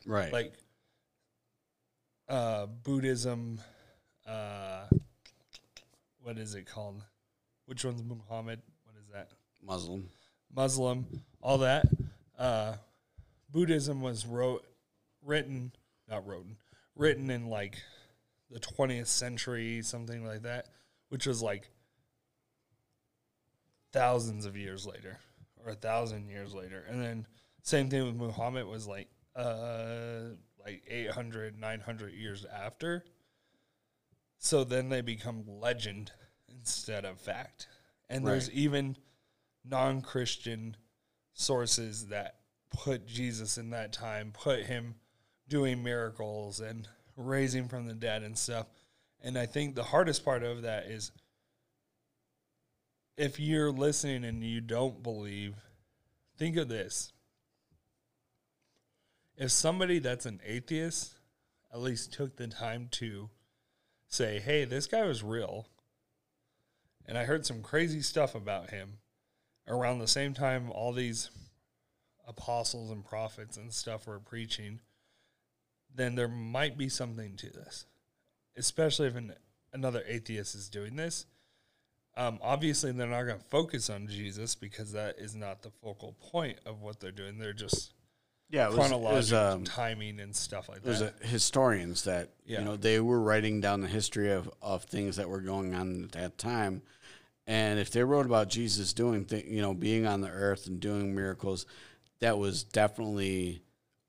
Right. 0.07 0.33
Like 0.33 0.55
uh, 2.29 2.67
Buddhism, 2.67 3.61
uh, 4.27 4.85
what 6.23 6.39
is 6.39 6.55
it 6.55 6.67
called? 6.67 7.03
Which 7.67 7.85
one's 7.85 8.03
Muhammad? 8.03 8.63
What 8.85 8.97
is 8.97 9.09
that? 9.13 9.31
Muslim. 9.63 10.09
Muslim, 10.57 11.07
all 11.43 11.59
that. 11.59 11.85
Uh, 12.39 12.75
Buddhism 13.51 14.01
was 14.01 14.27
wrote, 14.27 14.65
written, 15.23 15.73
not 16.09 16.27
written, 16.27 16.57
written 16.97 17.31
in 17.31 17.47
like 17.49 17.77
the 18.51 18.59
20th 18.59 19.07
century, 19.07 19.83
something 19.83 20.27
like 20.27 20.43
that, 20.43 20.67
which 21.11 21.27
was 21.27 21.43
like 21.43 21.69
thousands 23.93 24.47
of 24.47 24.57
years 24.57 24.87
later 24.87 25.19
or 25.65 25.73
a 25.73 25.75
thousand 25.75 26.29
years 26.29 26.55
later. 26.55 26.85
And 26.89 27.03
then 27.03 27.27
same 27.63 27.91
thing 27.91 28.07
with 28.07 28.17
Muhammad 28.17 28.67
was 28.67 28.87
like, 28.87 29.09
uh, 29.35 30.31
like 30.65 30.83
800, 30.89 31.59
900 31.59 32.15
years 32.15 32.45
after. 32.45 33.05
So 34.39 34.65
then 34.65 34.89
they 34.89 35.01
become 35.01 35.45
legend 35.47 36.13
instead 36.49 37.05
of 37.05 37.21
fact. 37.21 37.69
And 38.09 38.27
there's 38.27 38.51
even 38.53 38.97
non 39.69 40.01
Christian 40.01 40.77
sources 41.33 42.09
that 42.09 42.37
put 42.71 43.07
Jesus 43.07 43.59
in 43.59 43.71
that 43.71 43.93
time, 43.93 44.33
put 44.33 44.65
him 44.65 44.95
doing 45.49 45.83
miracles 45.83 46.61
and 46.61 46.89
raising 47.17 47.69
from 47.69 47.87
the 47.87 47.95
dead 47.95 48.23
and 48.23 48.37
stuff. 48.37 48.67
And 49.23 49.39
I 49.39 49.47
think 49.47 49.75
the 49.75 49.85
hardest 49.85 50.25
part 50.25 50.43
of 50.43 50.63
that 50.63 50.87
is 50.87 51.13
if 53.17 53.41
you're 53.41 53.73
listening 53.73 54.25
and 54.25 54.43
you 54.45 54.61
don't 54.61 55.03
believe, 55.03 55.55
think 56.37 56.57
of 56.57 56.69
this. 56.69 57.13
If 59.37 59.51
somebody 59.51 59.99
that's 59.99 60.27
an 60.27 60.41
atheist 60.45 61.15
at 61.73 61.81
least 61.81 62.13
took 62.13 62.37
the 62.37 62.47
time 62.47 62.89
to 62.93 63.31
say, 64.09 64.39
hey, 64.39 64.65
this 64.65 64.87
guy 64.87 65.05
was 65.05 65.23
real, 65.23 65.67
and 67.07 67.19
I 67.19 67.25
heard 67.25 67.45
some 67.45 67.63
crazy 67.63 68.01
stuff 68.01 68.35
about 68.35 68.71
him 68.71 68.99
around 69.69 69.99
the 69.99 70.09
same 70.09 70.35
time 70.35 70.71
all 70.71 70.93
these 70.93 71.31
apostles 72.27 72.91
and 72.91 73.05
prophets 73.05 73.57
and 73.57 73.73
stuff 73.73 74.07
were 74.07 74.19
preaching, 74.19 74.81
then 75.95 76.15
there 76.15 76.29
might 76.29 76.77
be 76.77 76.89
something 76.89 77.37
to 77.37 77.51
this, 77.51 77.87
especially 78.57 79.07
if 79.09 79.17
an, 79.17 79.33
another 79.73 80.03
atheist 80.07 80.55
is 80.55 80.69
doing 80.69 80.97
this. 80.97 81.27
Um, 82.17 82.39
obviously, 82.43 82.93
they're 82.93 83.07
not 83.07 83.25
going 83.25 83.39
to 83.39 83.45
focus 83.45 83.91
on 83.91 84.09
Jesus 84.09 84.55
because 84.55 84.93
that 84.93 85.19
is 85.19 85.35
not 85.35 85.63
the 85.63 85.71
focal 85.83 86.15
point 86.31 86.59
of 86.65 86.81
what 86.81 86.99
they're 86.99 87.11
doing. 87.11 87.39
They're 87.39 87.53
just 87.53 87.93
Yeah, 88.49 88.65
it 88.65 88.69
was, 88.69 88.77
it 88.77 88.81
chronological 88.81 89.39
um, 89.39 89.65
timing 89.65 90.19
and 90.21 90.35
stuff 90.35 90.69
like 90.69 90.83
there's 90.83 91.01
that. 91.01 91.19
There's 91.19 91.31
historians 91.31 92.05
that 92.05 92.31
Yeah. 92.47 92.61
you 92.61 92.65
know 92.65 92.77
they 92.77 93.01
were 93.01 93.21
writing 93.21 93.61
down 93.61 93.83
the 93.83 93.89
history 93.89 94.33
of, 94.33 94.51
of 94.63 94.85
things 94.85 95.17
that 95.17 95.29
were 95.29 95.43
going 95.43 95.75
on 95.75 96.05
at 96.05 96.13
that 96.13 96.39
time 96.39 96.81
and 97.47 97.79
if 97.79 97.91
they 97.91 98.03
wrote 98.03 98.27
about 98.27 98.49
jesus 98.49 98.93
doing 98.93 99.25
th- 99.25 99.45
you 99.47 99.61
know 99.61 99.73
being 99.75 100.07
on 100.07 100.21
the 100.21 100.29
earth 100.31 100.67
and 100.67 100.81
doing 100.81 101.15
miracles 101.15 101.67
that 102.21 102.39
was 102.39 102.65
definitely 102.65 103.63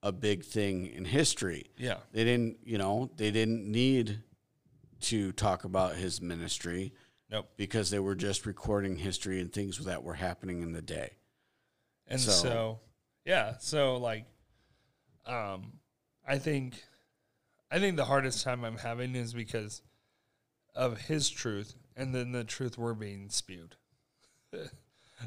a 0.04 0.12
big 0.12 0.44
thing 0.46 0.86
in 0.86 1.04
history. 1.04 1.66
Yeah, 1.78 1.98
they 2.14 2.24
didn't 2.24 2.58
you 2.64 2.78
know 2.78 3.10
they 3.18 3.32
didn't 3.32 3.70
need 3.70 4.22
to 5.02 5.32
talk 5.34 5.64
about 5.66 5.96
his 5.96 6.22
ministry 6.22 6.94
nope. 7.30 7.50
because 7.58 7.90
they 7.90 8.00
were 8.00 8.16
just 8.16 8.46
recording 8.46 8.96
history 8.96 9.42
and 9.42 9.52
things 9.52 9.84
that 9.86 10.04
were 10.04 10.14
happening 10.14 10.62
in 10.62 10.72
the 10.72 10.82
day. 10.82 11.12
And 12.08 12.22
So- 12.22 12.32
so, 12.32 12.80
yeah, 13.26 13.58
so 13.60 13.98
like, 13.98 14.26
um, 15.26 15.74
I 16.26 16.38
think, 16.38 16.82
I 17.70 17.80
think 17.80 17.98
the 17.98 18.06
hardest 18.06 18.44
time 18.44 18.64
I'm 18.64 18.78
having 18.78 19.16
is 19.16 19.34
because 19.34 19.82
of 20.74 21.02
his 21.02 21.30
truth, 21.30 21.76
and 21.98 22.14
then 22.14 22.32
the 22.32 22.44
truth 22.44 22.78
we're 22.78 22.94
being 22.94 23.30
spewed. 23.30 23.76
like, 24.54 24.70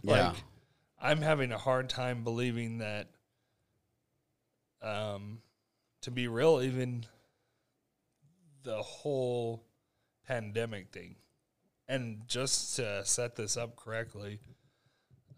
Yeah. 0.04 0.34
I'm 1.02 1.20
having 1.20 1.50
a 1.50 1.58
hard 1.58 1.88
time 1.88 2.24
believing 2.24 2.78
that, 2.78 3.08
um, 4.80 5.42
to 6.02 6.10
be 6.10 6.28
real, 6.28 6.62
even 6.62 7.04
the 8.62 8.82
whole 8.82 9.64
pandemic 10.26 10.92
thing, 10.92 11.16
and 11.88 12.22
just 12.26 12.76
to 12.76 13.04
set 13.04 13.34
this 13.34 13.56
up 13.56 13.76
correctly, 13.76 14.38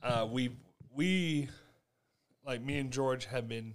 uh, 0.02 0.26
we 0.30 0.50
we 0.94 1.48
like 2.44 2.60
me 2.60 2.78
and 2.78 2.92
George 2.92 3.26
have 3.26 3.48
been 3.48 3.74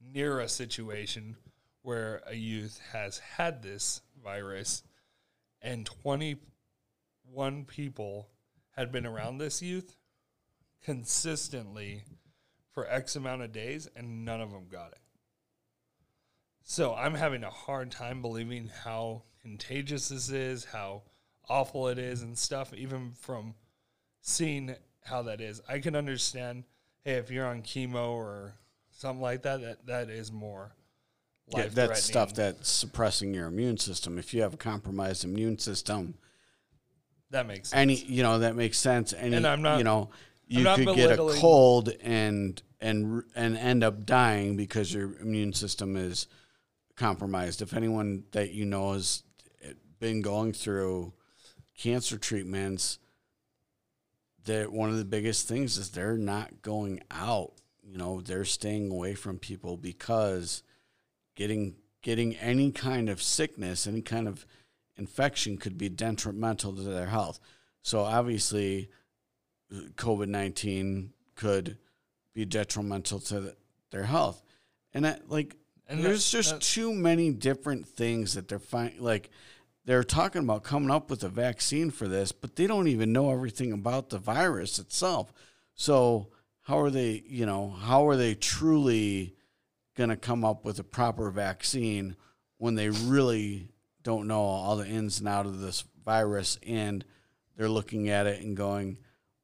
near 0.00 0.40
a 0.40 0.48
situation 0.48 1.36
where 1.82 2.22
a 2.26 2.34
youth 2.34 2.80
has 2.92 3.18
had 3.18 3.62
this 3.62 4.00
virus 4.22 4.82
and 5.60 5.84
21 5.84 6.36
people 7.66 8.28
had 8.76 8.92
been 8.92 9.06
around 9.06 9.38
this 9.38 9.62
youth 9.62 9.96
consistently 10.82 12.04
for 12.72 12.86
X 12.88 13.16
amount 13.16 13.42
of 13.42 13.52
days 13.52 13.88
and 13.96 14.24
none 14.24 14.40
of 14.40 14.50
them 14.50 14.66
got 14.70 14.92
it. 14.92 14.98
So 16.62 16.94
I'm 16.94 17.14
having 17.14 17.44
a 17.44 17.50
hard 17.50 17.90
time 17.90 18.22
believing 18.22 18.70
how 18.84 19.22
contagious 19.42 20.08
this 20.08 20.30
is, 20.30 20.64
how 20.64 21.02
awful 21.48 21.88
it 21.88 21.98
is 21.98 22.22
and 22.22 22.36
stuff, 22.36 22.72
even 22.74 23.12
from 23.12 23.54
seeing 24.20 24.74
how 25.02 25.22
that 25.22 25.40
is. 25.40 25.60
I 25.68 25.78
can 25.78 25.94
understand, 25.94 26.64
hey, 27.04 27.14
if 27.14 27.30
you're 27.30 27.46
on 27.46 27.62
chemo 27.62 28.10
or 28.10 28.54
something 28.90 29.20
like 29.20 29.42
that, 29.42 29.60
that, 29.60 29.86
that 29.86 30.10
is 30.10 30.32
more 30.32 30.74
Yeah, 31.54 31.68
that's 31.68 32.02
stuff 32.02 32.34
that's 32.34 32.70
suppressing 32.70 33.34
your 33.34 33.46
immune 33.46 33.76
system. 33.76 34.18
If 34.18 34.32
you 34.32 34.40
have 34.42 34.54
a 34.54 34.58
compromised 34.58 35.24
immune 35.24 35.58
system, 35.58 36.14
that 37.34 37.46
makes 37.46 37.68
sense. 37.70 37.78
any 37.78 37.94
you 37.96 38.22
know 38.22 38.38
that 38.38 38.56
makes 38.56 38.78
sense. 38.78 39.12
Any 39.12 39.36
And 39.36 39.46
I'm 39.46 39.62
not- 39.62 39.78
you 39.78 39.84
know 39.84 40.10
you 40.46 40.64
could 40.64 40.94
get 40.94 41.12
a 41.12 41.16
cold 41.38 41.90
and 42.02 42.60
and 42.80 43.22
and 43.34 43.56
end 43.56 43.82
up 43.84 44.06
dying 44.06 44.56
because 44.56 44.92
your 44.92 45.16
immune 45.20 45.52
system 45.52 45.96
is 45.96 46.26
compromised. 46.96 47.62
If 47.62 47.74
anyone 47.74 48.24
that 48.32 48.52
you 48.52 48.64
know 48.64 48.92
has 48.92 49.22
been 49.98 50.22
going 50.22 50.52
through 50.52 51.12
cancer 51.76 52.18
treatments, 52.18 52.98
that 54.44 54.70
one 54.72 54.90
of 54.90 54.98
the 54.98 55.04
biggest 55.04 55.48
things 55.48 55.78
is 55.78 55.90
they're 55.90 56.18
not 56.18 56.62
going 56.62 57.02
out. 57.10 57.52
You 57.82 57.98
know, 57.98 58.20
they're 58.20 58.44
staying 58.44 58.90
away 58.90 59.14
from 59.14 59.38
people 59.38 59.76
because 59.76 60.62
getting 61.34 61.76
getting 62.02 62.36
any 62.36 62.70
kind 62.70 63.08
of 63.08 63.22
sickness, 63.22 63.86
any 63.86 64.02
kind 64.02 64.28
of 64.28 64.46
infection 64.96 65.56
could 65.58 65.76
be 65.78 65.88
detrimental 65.88 66.74
to 66.74 66.82
their 66.82 67.06
health. 67.06 67.40
So 67.82 68.00
obviously, 68.00 68.90
COVID 69.72 70.28
nineteen 70.28 71.12
could 71.34 71.78
be 72.32 72.44
detrimental 72.44 73.20
to 73.20 73.40
th- 73.40 73.54
their 73.90 74.04
health, 74.04 74.42
and 74.92 75.04
that 75.04 75.30
like 75.30 75.56
And 75.88 76.02
there's 76.04 76.30
that- 76.30 76.42
just 76.42 76.74
too 76.74 76.92
many 76.92 77.30
different 77.32 77.86
things 77.86 78.34
that 78.34 78.48
they're 78.48 78.58
finding. 78.58 79.02
Like 79.02 79.30
they're 79.84 80.04
talking 80.04 80.42
about 80.42 80.64
coming 80.64 80.90
up 80.90 81.10
with 81.10 81.22
a 81.24 81.28
vaccine 81.28 81.90
for 81.90 82.08
this, 82.08 82.32
but 82.32 82.56
they 82.56 82.66
don't 82.66 82.88
even 82.88 83.12
know 83.12 83.30
everything 83.30 83.72
about 83.72 84.08
the 84.10 84.18
virus 84.18 84.78
itself. 84.78 85.32
So 85.74 86.30
how 86.62 86.78
are 86.78 86.90
they? 86.90 87.22
You 87.26 87.44
know, 87.46 87.70
how 87.70 88.06
are 88.08 88.16
they 88.16 88.34
truly 88.34 89.34
going 89.94 90.10
to 90.10 90.16
come 90.16 90.44
up 90.44 90.64
with 90.64 90.78
a 90.78 90.84
proper 90.84 91.30
vaccine 91.30 92.16
when 92.58 92.74
they 92.76 92.88
really 92.88 93.68
don't 94.04 94.28
know 94.28 94.40
all 94.40 94.76
the 94.76 94.86
ins 94.86 95.18
and 95.18 95.28
out 95.28 95.46
of 95.46 95.60
this 95.60 95.82
virus 96.04 96.58
and 96.64 97.04
they're 97.56 97.68
looking 97.68 98.08
at 98.08 98.26
it 98.26 98.42
and 98.42 98.56
going, 98.56 98.98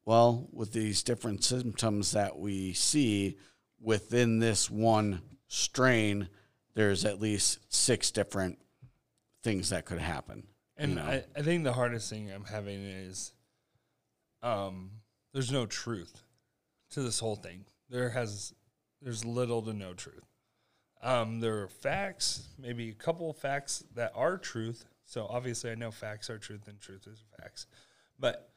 well, 0.05 0.47
with 0.53 0.71
these 0.71 1.03
different 1.03 1.43
symptoms 1.43 2.11
that 2.11 2.37
we 2.37 2.73
see 2.73 3.37
within 3.81 4.39
this 4.39 4.69
one 4.69 5.21
strain, 5.47 6.29
there's 6.75 7.03
at 7.03 7.19
least 7.19 7.59
six 7.69 8.11
different 8.11 8.59
things 9.43 9.69
that 9.69 9.85
could 9.85 9.99
happen. 9.99 10.47
And 10.77 10.91
you 10.91 10.95
know? 10.97 11.03
I, 11.03 11.23
I 11.35 11.41
think 11.41 11.63
the 11.63 11.73
hardest 11.73 12.09
thing 12.09 12.31
I'm 12.31 12.45
having 12.45 12.81
is 12.81 13.33
um 14.43 14.91
there's 15.33 15.51
no 15.51 15.65
truth 15.65 16.23
to 16.91 17.01
this 17.01 17.19
whole 17.19 17.35
thing. 17.35 17.65
There 17.89 18.09
has 18.09 18.53
there's 19.01 19.25
little 19.25 19.61
to 19.63 19.73
no 19.73 19.93
truth. 19.93 20.30
Um, 21.03 21.39
there 21.39 21.61
are 21.63 21.67
facts, 21.67 22.47
maybe 22.59 22.89
a 22.89 22.93
couple 22.93 23.29
of 23.29 23.37
facts 23.37 23.83
that 23.95 24.11
are 24.15 24.37
truth. 24.37 24.85
So 25.05 25.25
obviously, 25.29 25.71
I 25.71 25.75
know 25.75 25.91
facts 25.91 26.29
are 26.29 26.37
truth 26.37 26.67
and 26.67 26.79
truth 26.79 27.07
is 27.07 27.23
facts. 27.39 27.65
But 28.19 28.51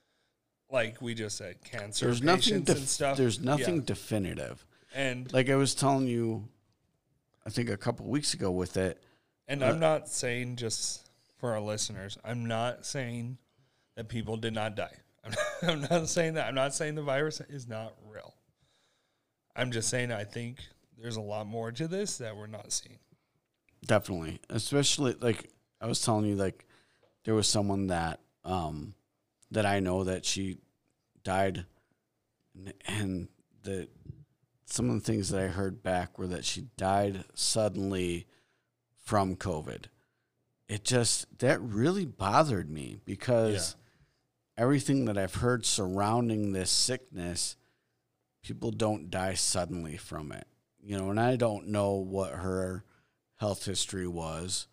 like 0.71 1.01
we 1.01 1.15
just 1.15 1.37
said, 1.37 1.57
cancer 1.65 2.07
There's 2.07 2.23
nothing. 2.23 2.63
Def- 2.63 2.77
and 2.77 2.87
stuff. 2.89 3.17
There's 3.17 3.41
nothing 3.41 3.77
Yeah. 3.77 3.83
definitive. 3.87 4.65
And 4.95 5.33
Like 5.33 5.49
I 5.49 5.57
was 5.57 5.75
telling 5.75 6.07
you, 6.07 6.49
I 7.47 7.51
think 7.51 7.69
a 7.71 7.77
couple 7.77 8.07
weeks 8.07 8.35
ago 8.35 8.51
with 8.51 8.77
it. 8.77 9.03
And 9.49 9.63
I'm 9.65 9.79
not 9.81 10.09
saying 10.09 10.57
just 10.57 11.09
for 11.39 11.53
our 11.53 11.61
listeners, 11.61 12.17
I'm 12.25 12.47
not 12.47 12.87
saying 12.87 13.37
that 13.97 14.09
people 14.09 14.37
did 14.37 14.55
not 14.55 14.75
die. 14.77 14.97
I'm 15.25 15.31
not, 15.63 15.71
I'm 15.71 15.81
not 16.01 16.09
saying 16.09 16.35
that. 16.35 16.47
I'm 16.49 16.55
not 16.55 16.75
saying 16.75 16.95
the 16.95 17.03
virus 17.03 17.41
is 17.49 17.67
not 17.69 17.95
real. 18.07 18.35
I'm 19.57 19.71
just 19.73 19.89
saying 19.89 20.13
I 20.13 20.25
think 20.25 20.59
there's 21.01 21.17
a 21.17 21.21
lot 21.21 21.47
more 21.47 21.73
to 21.73 21.89
this 21.89 22.19
that 22.19 22.37
we're 22.37 22.47
not 22.47 22.73
seeing. 22.73 22.99
Definitely, 23.85 24.41
especially 24.49 25.15
like 25.21 25.51
I 25.81 25.87
was 25.87 26.01
telling 26.01 26.27
you, 26.27 26.37
like 26.37 26.67
there 27.25 27.35
was 27.35 27.49
someone 27.49 27.89
that 27.89 28.21
um 28.45 28.95
that 29.51 29.67
I 29.67 29.81
know 29.81 30.05
that 30.05 30.25
she 30.25 30.59
died, 31.23 31.67
and, 32.55 32.73
and 32.87 33.29
the 33.63 33.89
some 34.67 34.89
of 34.89 34.95
the 34.95 35.01
things 35.01 35.29
that 35.31 35.43
I 35.43 35.49
heard 35.49 35.83
back 35.83 36.19
were 36.19 36.27
that 36.29 36.45
she 36.45 36.69
died 36.77 37.25
suddenly 37.35 38.27
from 38.99 39.37
COVID. 39.37 39.85
It 40.69 40.85
just 40.85 41.39
that 41.41 41.61
really 41.61 42.07
bothered 42.07 42.71
me 42.71 42.97
because 43.05 43.77
everything 44.57 45.05
that 45.05 45.19
I've 45.19 45.37
heard 45.37 45.67
surrounding 45.67 46.53
this 46.53 46.71
sickness, 46.71 47.57
people 48.43 48.71
don't 48.71 49.11
die 49.11 49.35
suddenly 49.35 49.97
from 49.97 50.33
it. 50.33 50.47
You 50.85 50.99
know, 50.99 51.11
and 51.11 51.19
I 51.19 51.37
don't 51.37 51.69
know 51.69 51.93
what 51.95 52.33
her 52.33 52.85
health 53.37 53.65
history 53.65 54.07
was. 54.07 54.67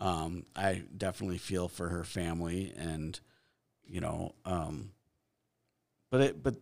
Um, 0.00 0.44
I 0.54 0.82
definitely 0.96 1.38
feel 1.38 1.68
for 1.68 1.88
her 1.88 2.04
family, 2.04 2.72
and 2.76 3.18
you 3.84 4.00
know, 4.00 4.34
um, 4.44 4.92
but 6.10 6.20
it, 6.20 6.42
but 6.42 6.56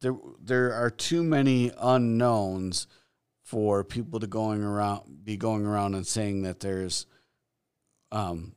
there 0.00 0.16
there 0.40 0.72
are 0.72 0.90
too 0.90 1.24
many 1.24 1.72
unknowns 1.78 2.86
for 3.42 3.82
people 3.82 4.20
to 4.20 4.26
going 4.26 4.62
around 4.62 5.24
be 5.24 5.36
going 5.36 5.66
around 5.66 5.94
and 5.94 6.06
saying 6.06 6.42
that 6.42 6.60
there's 6.60 7.06
um, 8.12 8.54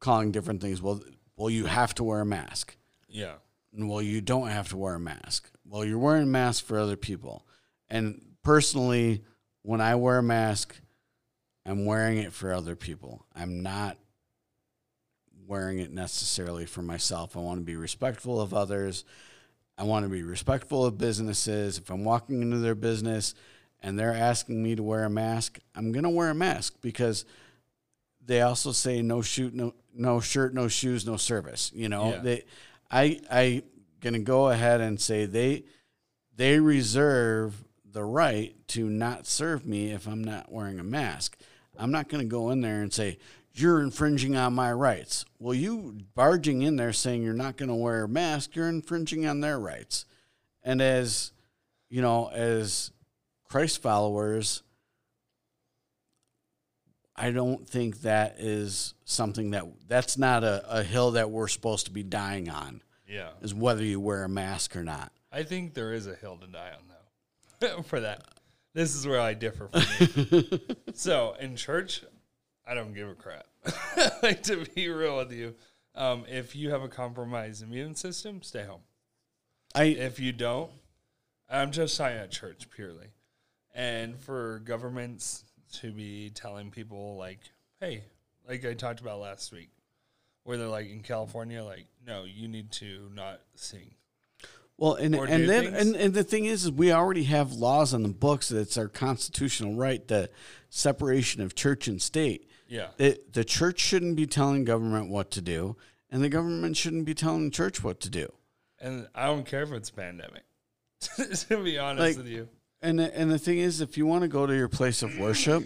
calling 0.00 0.32
different 0.32 0.60
things. 0.60 0.80
Well, 0.80 1.02
well, 1.36 1.50
you 1.50 1.66
have 1.66 1.94
to 1.96 2.04
wear 2.04 2.20
a 2.20 2.26
mask. 2.26 2.76
Yeah. 3.08 3.34
And, 3.72 3.88
Well, 3.88 4.02
you 4.02 4.20
don't 4.20 4.48
have 4.48 4.68
to 4.70 4.76
wear 4.76 4.94
a 4.94 5.00
mask. 5.00 5.50
Well, 5.64 5.84
you're 5.84 5.98
wearing 5.98 6.24
a 6.24 6.26
mask 6.26 6.64
for 6.64 6.78
other 6.78 6.96
people. 6.96 7.46
And 7.88 8.27
personally, 8.52 9.22
when 9.60 9.82
I 9.82 9.94
wear 9.96 10.16
a 10.16 10.22
mask, 10.22 10.74
I'm 11.66 11.84
wearing 11.84 12.16
it 12.16 12.32
for 12.32 12.50
other 12.54 12.74
people. 12.76 13.26
I'm 13.36 13.62
not 13.62 13.98
wearing 15.46 15.80
it 15.80 15.92
necessarily 15.92 16.64
for 16.64 16.80
myself. 16.80 17.36
I 17.36 17.40
want 17.40 17.60
to 17.60 17.64
be 17.66 17.76
respectful 17.76 18.40
of 18.40 18.54
others. 18.54 19.04
I 19.76 19.82
want 19.82 20.06
to 20.06 20.08
be 20.08 20.22
respectful 20.22 20.86
of 20.86 20.96
businesses. 20.96 21.76
If 21.76 21.90
I'm 21.90 22.04
walking 22.04 22.40
into 22.40 22.56
their 22.56 22.74
business 22.74 23.34
and 23.82 23.98
they're 23.98 24.14
asking 24.14 24.62
me 24.62 24.74
to 24.76 24.82
wear 24.82 25.04
a 25.04 25.10
mask, 25.10 25.58
I'm 25.74 25.92
going 25.92 26.04
to 26.04 26.08
wear 26.10 26.30
a 26.30 26.34
mask 26.34 26.76
because 26.80 27.26
they 28.24 28.40
also 28.40 28.72
say 28.72 29.02
no 29.02 29.20
shoot 29.20 29.52
no 29.52 29.74
no 29.94 30.20
shirt 30.20 30.54
no 30.54 30.68
shoes 30.68 31.06
no 31.06 31.18
service 31.18 31.70
you 31.74 31.88
know 31.90 32.12
Yeah. 32.12 32.20
they 32.20 32.44
i 32.90 33.20
i 33.30 33.62
gonna 34.00 34.18
go 34.20 34.48
ahead 34.50 34.80
and 34.82 34.98
say 35.00 35.24
they 35.26 35.64
they 36.36 36.60
reserve 36.60 37.54
the 37.98 38.04
right 38.04 38.54
to 38.68 38.88
not 38.88 39.26
serve 39.26 39.66
me 39.66 39.90
if 39.90 40.06
i'm 40.06 40.22
not 40.22 40.52
wearing 40.52 40.78
a 40.78 40.84
mask 40.84 41.36
i'm 41.76 41.90
not 41.90 42.08
gonna 42.08 42.24
go 42.24 42.50
in 42.50 42.60
there 42.60 42.80
and 42.80 42.92
say 42.92 43.18
you're 43.54 43.82
infringing 43.82 44.36
on 44.36 44.54
my 44.54 44.72
rights 44.72 45.24
well 45.40 45.52
you 45.52 45.98
barging 46.14 46.62
in 46.62 46.76
there 46.76 46.92
saying 46.92 47.24
you're 47.24 47.32
not 47.34 47.56
gonna 47.56 47.74
wear 47.74 48.04
a 48.04 48.08
mask 48.08 48.54
you're 48.54 48.68
infringing 48.68 49.26
on 49.26 49.40
their 49.40 49.58
rights 49.58 50.04
and 50.62 50.80
as 50.80 51.32
you 51.90 52.00
know 52.00 52.28
as 52.32 52.92
christ 53.44 53.82
followers 53.82 54.62
I 57.20 57.32
don't 57.32 57.68
think 57.68 58.02
that 58.02 58.36
is 58.38 58.94
something 59.04 59.50
that 59.50 59.64
that's 59.88 60.16
not 60.16 60.44
a, 60.44 60.64
a 60.78 60.82
hill 60.84 61.10
that 61.12 61.32
we're 61.32 61.48
supposed 61.48 61.86
to 61.86 61.90
be 61.90 62.04
dying 62.04 62.48
on 62.48 62.80
Yeah. 63.08 63.30
is 63.42 63.52
whether 63.52 63.82
you 63.82 63.98
wear 63.98 64.22
a 64.22 64.28
mask 64.28 64.76
or 64.76 64.84
not. 64.84 65.10
I 65.32 65.42
think 65.42 65.74
there 65.74 65.92
is 65.92 66.06
a 66.06 66.14
hill 66.14 66.36
to 66.36 66.46
die 66.46 66.70
on. 66.78 66.87
for 67.84 68.00
that. 68.00 68.24
This 68.74 68.94
is 68.94 69.06
where 69.06 69.20
I 69.20 69.34
differ 69.34 69.68
from 69.68 69.82
you. 70.30 70.60
so 70.94 71.34
in 71.40 71.56
church, 71.56 72.04
I 72.66 72.74
don't 72.74 72.94
give 72.94 73.08
a 73.08 73.14
crap. 73.14 73.46
like 74.22 74.42
to 74.44 74.64
be 74.74 74.88
real 74.88 75.16
with 75.16 75.32
you. 75.32 75.54
Um, 75.94 76.24
if 76.28 76.54
you 76.54 76.70
have 76.70 76.82
a 76.82 76.88
compromised 76.88 77.62
immune 77.62 77.94
system, 77.94 78.42
stay 78.42 78.64
home. 78.64 78.82
I 79.74 79.84
If 79.84 80.20
you 80.20 80.32
don't, 80.32 80.70
I'm 81.50 81.72
just 81.72 81.96
talking 81.96 82.16
at 82.18 82.30
church 82.30 82.68
purely. 82.70 83.08
And 83.74 84.18
for 84.18 84.60
governments 84.60 85.44
to 85.74 85.92
be 85.92 86.30
telling 86.30 86.70
people 86.70 87.16
like, 87.16 87.40
hey, 87.80 88.04
like 88.48 88.64
I 88.64 88.74
talked 88.74 89.00
about 89.00 89.20
last 89.20 89.52
week, 89.52 89.70
where 90.44 90.56
they're 90.56 90.68
like 90.68 90.90
in 90.90 91.00
California, 91.00 91.62
like, 91.62 91.86
no, 92.06 92.24
you 92.24 92.48
need 92.48 92.70
to 92.72 93.10
not 93.14 93.40
sing. 93.54 93.94
Well 94.78 94.94
and 94.94 95.14
or 95.14 95.26
and 95.26 95.48
then 95.48 95.64
things. 95.64 95.76
and, 95.76 95.96
and 95.96 96.14
the 96.14 96.24
thing 96.24 96.46
is, 96.46 96.64
is 96.64 96.70
we 96.72 96.90
already 96.92 97.24
have 97.24 97.52
laws 97.52 97.92
on 97.92 98.02
the 98.02 98.08
books 98.08 98.48
that 98.48 98.58
it's 98.60 98.78
our 98.78 98.88
constitutional 98.88 99.74
right 99.74 100.06
the 100.08 100.30
separation 100.70 101.42
of 101.42 101.54
church 101.54 101.88
and 101.88 102.00
state. 102.00 102.48
Yeah. 102.68 102.88
The 102.96 103.20
the 103.32 103.44
church 103.44 103.80
shouldn't 103.80 104.16
be 104.16 104.26
telling 104.26 104.64
government 104.64 105.10
what 105.10 105.30
to 105.32 105.40
do, 105.42 105.76
and 106.10 106.22
the 106.22 106.28
government 106.28 106.76
shouldn't 106.76 107.04
be 107.04 107.14
telling 107.14 107.44
the 107.46 107.50
church 107.50 107.82
what 107.82 108.00
to 108.00 108.10
do. 108.10 108.32
And 108.80 109.08
I 109.14 109.26
don't 109.26 109.44
care 109.44 109.62
if 109.62 109.72
it's 109.72 109.90
pandemic. 109.90 110.44
to 111.00 111.62
be 111.62 111.78
honest 111.78 112.00
Like- 112.00 112.16
with 112.16 112.28
you. 112.28 112.48
And 112.80 113.00
the, 113.00 113.18
and 113.18 113.28
the 113.28 113.40
thing 113.40 113.58
is, 113.58 113.80
if 113.80 113.98
you 113.98 114.06
want 114.06 114.22
to 114.22 114.28
go 114.28 114.46
to 114.46 114.54
your 114.54 114.68
place 114.68 115.02
of 115.02 115.18
worship 115.18 115.64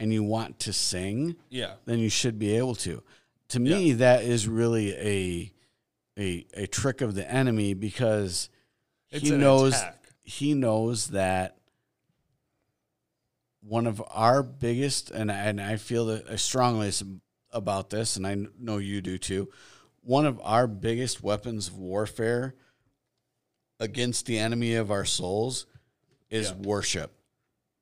and 0.00 0.10
you 0.10 0.22
want 0.22 0.58
to 0.60 0.72
sing, 0.72 1.36
Yeah. 1.50 1.74
then 1.84 1.98
you 1.98 2.08
should 2.08 2.38
be 2.38 2.56
able 2.56 2.74
to. 2.76 3.02
To 3.48 3.60
me, 3.60 3.92
that 3.92 4.22
is 4.24 4.48
really 4.48 4.94
a 4.96 5.52
a 6.18 6.46
a 6.54 6.66
trick 6.66 7.00
of 7.00 7.14
the 7.14 7.30
enemy 7.30 7.74
because 7.74 8.48
It's 9.10 9.24
he 9.28 9.30
knows 9.36 9.74
attack. 9.74 10.04
he 10.22 10.54
knows 10.54 11.08
that 11.08 11.56
one 13.60 13.86
of 13.86 14.02
our 14.10 14.42
biggest 14.42 15.10
and 15.10 15.30
and 15.30 15.60
I 15.60 15.76
feel 15.76 16.06
that 16.06 16.28
I 16.30 16.36
strongly 16.36 16.90
about 17.50 17.90
this, 17.90 18.16
and 18.16 18.26
I 18.26 18.36
know 18.58 18.78
you 18.78 19.00
do 19.00 19.18
too. 19.18 19.48
One 20.02 20.26
of 20.26 20.40
our 20.42 20.66
biggest 20.66 21.22
weapons 21.22 21.68
of 21.68 21.78
warfare 21.78 22.54
against 23.80 24.26
the 24.26 24.38
enemy 24.38 24.74
of 24.74 24.90
our 24.90 25.04
souls 25.04 25.66
is 26.30 26.50
Yeah. 26.50 26.56
worship, 26.56 27.12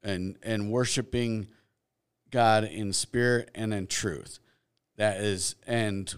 and 0.03 0.39
and 0.43 0.71
worshiping 0.71 1.49
God 2.31 2.65
in 2.65 2.93
spirit 2.93 3.51
and 3.55 3.73
in 3.73 3.87
truth. 3.87 4.39
That 4.97 5.21
is, 5.21 5.57
and 5.67 6.15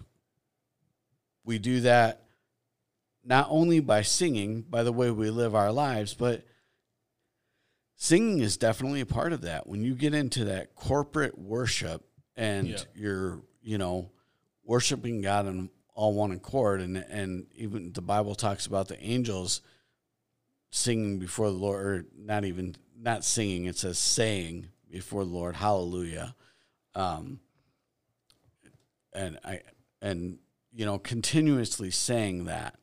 we 1.43 1.59
do 1.59 1.81
that 1.81 2.23
not 3.23 3.47
only 3.49 3.79
by 3.79 4.01
singing, 4.01 4.61
by 4.61 4.83
the 4.83 4.91
way 4.93 5.11
we 5.11 5.29
live 5.29 5.53
our 5.53 5.71
lives, 5.71 6.13
but 6.13 6.43
singing 7.95 8.39
is 8.39 8.57
definitely 8.57 9.01
a 9.01 9.05
part 9.05 9.33
of 9.33 9.41
that. 9.41 9.67
When 9.67 9.83
you 9.83 9.93
get 9.93 10.13
into 10.13 10.45
that 10.45 10.75
corporate 10.75 11.37
worship 11.37 12.03
and 12.35 12.67
Yeah. 12.69 12.83
you're, 12.95 13.41
you 13.61 13.77
know, 13.77 14.11
worshiping 14.63 15.21
God 15.21 15.47
in 15.47 15.69
all 15.93 16.13
one 16.13 16.31
accord, 16.31 16.79
and 16.81 16.97
and 16.97 17.47
even 17.55 17.91
the 17.91 18.01
Bible 18.01 18.35
talks 18.35 18.65
about 18.65 18.87
the 18.87 18.99
angels 19.03 19.61
singing 20.71 21.19
before 21.19 21.47
the 21.47 21.57
Lord, 21.57 21.85
or 21.85 22.05
not 22.15 22.45
even 22.45 22.75
not 22.95 23.25
singing, 23.25 23.65
it 23.65 23.77
says 23.77 23.99
saying 23.99 24.69
before 24.89 25.25
the 25.25 25.31
Lord, 25.31 25.55
Hallelujah. 25.57 26.35
Um, 26.95 27.41
and 29.13 29.39
I 29.43 29.61
and 30.01 30.39
you 30.71 30.85
know 30.85 30.99
continuously 30.99 31.91
saying 31.91 32.45
that. 32.45 32.75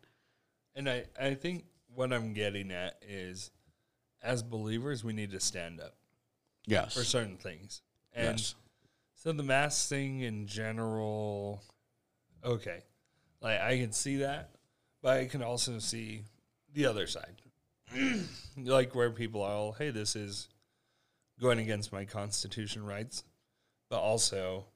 And 0.75 0.89
I, 0.89 1.05
I 1.21 1.35
think 1.35 1.65
what 1.95 2.13
I'm 2.13 2.35
getting 2.35 2.71
at 2.71 2.99
is 3.07 3.51
as 4.23 4.43
believers, 4.43 5.05
we 5.05 5.13
need 5.13 5.31
to 5.33 5.41
stand 5.41 5.81
up 5.81 5.95
Yes. 6.67 6.95
for 6.95 7.05
certain 7.05 7.37
things. 7.37 7.81
And 8.13 8.39
yes. 8.39 8.55
so 9.15 9.33
the 9.33 9.43
mask 9.43 9.89
thing 9.89 10.21
in 10.21 10.47
general, 10.47 11.63
okay. 12.45 12.83
Like 13.41 13.61
I 13.61 13.79
can 13.79 13.93
see 13.93 14.17
that, 14.19 14.51
but 15.03 15.17
I 15.19 15.27
can 15.27 15.43
also 15.43 15.79
see 15.79 16.23
the 16.75 16.87
other 16.87 17.07
side. 17.07 17.41
like 18.57 18.95
where 18.95 19.11
people 19.11 19.43
are 19.43 19.53
all, 19.53 19.73
hey, 19.73 19.91
this 19.91 20.17
is 20.17 20.49
going 21.41 21.59
against 21.59 21.93
my 21.93 22.05
constitution 22.05 22.85
rights. 22.85 23.23
But 23.89 24.01
also 24.01 24.67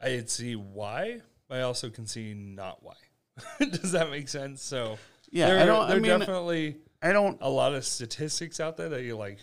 I 0.00 0.16
could 0.16 0.30
see 0.30 0.54
why, 0.56 1.20
but 1.52 1.58
I 1.58 1.62
also 1.64 1.90
can 1.90 2.06
see 2.06 2.32
not 2.32 2.82
why. 2.82 2.94
Does 3.58 3.92
that 3.92 4.08
make 4.10 4.28
sense? 4.28 4.62
So 4.62 4.98
Yeah, 5.30 5.48
there, 5.48 5.60
I 5.60 5.66
don't. 5.66 5.86
there 5.86 5.96
I 5.98 6.00
mean, 6.00 6.18
definitely 6.18 6.76
I 7.02 7.12
don't. 7.12 7.36
a 7.42 7.50
lot 7.50 7.74
of 7.74 7.84
statistics 7.84 8.58
out 8.58 8.78
there 8.78 8.88
that 8.88 9.02
you're 9.02 9.18
like, 9.18 9.38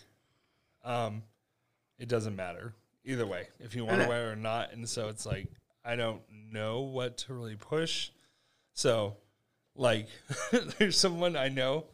um, 0.84 1.22
it 1.99 2.07
doesn't 2.10 2.36
matter 2.36 2.74
either 3.05 3.28
way 3.28 3.47
if 3.60 3.76
you 3.76 3.86
want 3.86 4.01
to 4.01 4.07
wear 4.07 4.30
it 4.30 4.32
or 4.34 4.36
not. 4.36 4.74
And 4.74 4.89
so 4.89 5.07
it's 5.10 5.26
like 5.26 5.49
I 5.86 5.95
don't 5.95 6.22
know 6.51 6.82
what 6.82 7.18
to 7.20 7.34
really 7.36 7.55
push. 7.55 8.10
So, 8.74 9.18
like, 9.76 10.07
there's 10.80 10.97
someone 10.97 11.36
I 11.36 11.49
know 11.49 11.86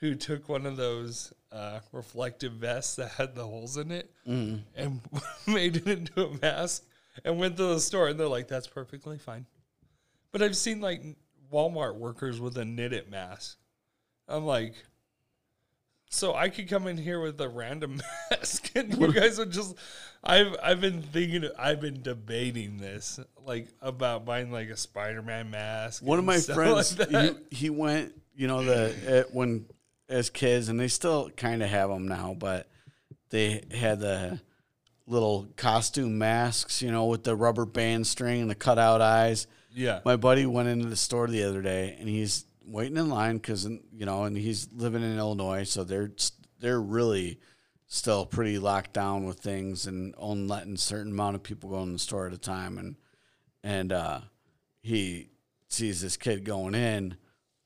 who 0.00 0.14
took 0.14 0.48
one 0.48 0.64
of 0.64 0.76
those 0.78 1.32
uh, 1.52 1.80
reflective 1.92 2.52
vests 2.52 2.96
that 2.96 3.10
had 3.10 3.34
the 3.34 3.44
holes 3.44 3.76
in 3.76 3.90
it 3.90 4.10
Mm-hmm. 4.26 4.58
and 4.76 5.00
made 5.46 5.76
it 5.76 5.86
into 5.88 6.24
a 6.26 6.38
mask 6.40 6.84
and 7.24 7.38
went 7.38 7.56
to 7.56 7.64
the 7.64 7.80
store 7.80 8.08
and 8.08 8.18
they're 8.20 8.28
like, 8.28 8.46
that's 8.48 8.66
perfectly 8.68 9.18
fine. 9.18 9.46
But 10.32 10.42
I've 10.42 10.56
seen 10.56 10.80
like 10.80 11.02
Walmart 11.52 11.96
workers 11.96 12.40
with 12.40 12.56
a 12.58 12.64
knitted 12.64 13.10
mask. 13.10 13.58
I'm 14.28 14.44
like, 14.44 14.74
so 16.10 16.34
I 16.34 16.48
could 16.48 16.68
come 16.68 16.86
in 16.86 16.96
here 16.96 17.20
with 17.20 17.40
a 17.40 17.48
random 17.48 18.00
mask 18.30 18.70
and 18.74 18.96
you 18.96 19.12
guys 19.12 19.38
would 19.38 19.50
just 19.50 19.74
I've 20.22 20.56
I've 20.62 20.80
been 20.80 21.02
thinking 21.02 21.48
I've 21.58 21.80
been 21.80 22.02
debating 22.02 22.78
this 22.78 23.20
like 23.44 23.68
about 23.80 24.24
buying 24.24 24.50
like 24.50 24.68
a 24.68 24.76
Spider-Man 24.76 25.50
mask. 25.50 26.02
One 26.02 26.18
of 26.18 26.24
my 26.24 26.38
friends, 26.38 26.98
like 26.98 27.10
he, 27.10 27.56
he 27.56 27.70
went, 27.70 28.14
you 28.34 28.46
know, 28.46 28.64
the 28.64 29.20
uh, 29.20 29.30
when 29.32 29.66
as 30.08 30.30
kids, 30.30 30.68
and 30.68 30.80
they 30.80 30.88
still 30.88 31.30
kind 31.30 31.62
of 31.62 31.68
have 31.68 31.90
them 31.90 32.08
now, 32.08 32.34
but 32.38 32.68
they 33.30 33.62
had 33.70 34.00
the 34.00 34.40
little 35.06 35.46
costume 35.56 36.18
masks, 36.18 36.82
you 36.82 36.90
know, 36.90 37.06
with 37.06 37.24
the 37.24 37.36
rubber 37.36 37.66
band 37.66 38.06
string 38.06 38.42
and 38.42 38.50
the 38.50 38.54
cutout 38.54 39.00
eyes. 39.00 39.46
Yeah. 39.78 40.00
My 40.04 40.16
buddy 40.16 40.46
went 40.46 40.68
into 40.68 40.86
the 40.86 40.96
store 40.96 41.26
the 41.28 41.44
other 41.44 41.62
day, 41.62 41.96
and 41.98 42.08
he's 42.08 42.44
waiting 42.64 42.96
in 42.96 43.08
line 43.08 43.36
because 43.36 43.64
you 43.64 44.06
know, 44.06 44.24
and 44.24 44.36
he's 44.36 44.68
living 44.72 45.02
in 45.02 45.18
Illinois, 45.18 45.64
so 45.64 45.84
they're 45.84 46.10
they're 46.58 46.80
really 46.80 47.40
still 47.86 48.26
pretty 48.26 48.58
locked 48.58 48.92
down 48.92 49.24
with 49.24 49.38
things 49.38 49.86
and 49.86 50.14
only 50.18 50.46
letting 50.46 50.74
a 50.74 50.78
certain 50.78 51.12
amount 51.12 51.36
of 51.36 51.42
people 51.42 51.70
go 51.70 51.82
in 51.82 51.92
the 51.92 51.98
store 51.98 52.26
at 52.26 52.32
a 52.32 52.38
time, 52.38 52.78
and 52.78 52.96
and 53.62 53.92
uh, 53.92 54.20
he 54.82 55.30
sees 55.68 56.00
this 56.00 56.16
kid 56.16 56.44
going 56.44 56.74
in 56.74 57.16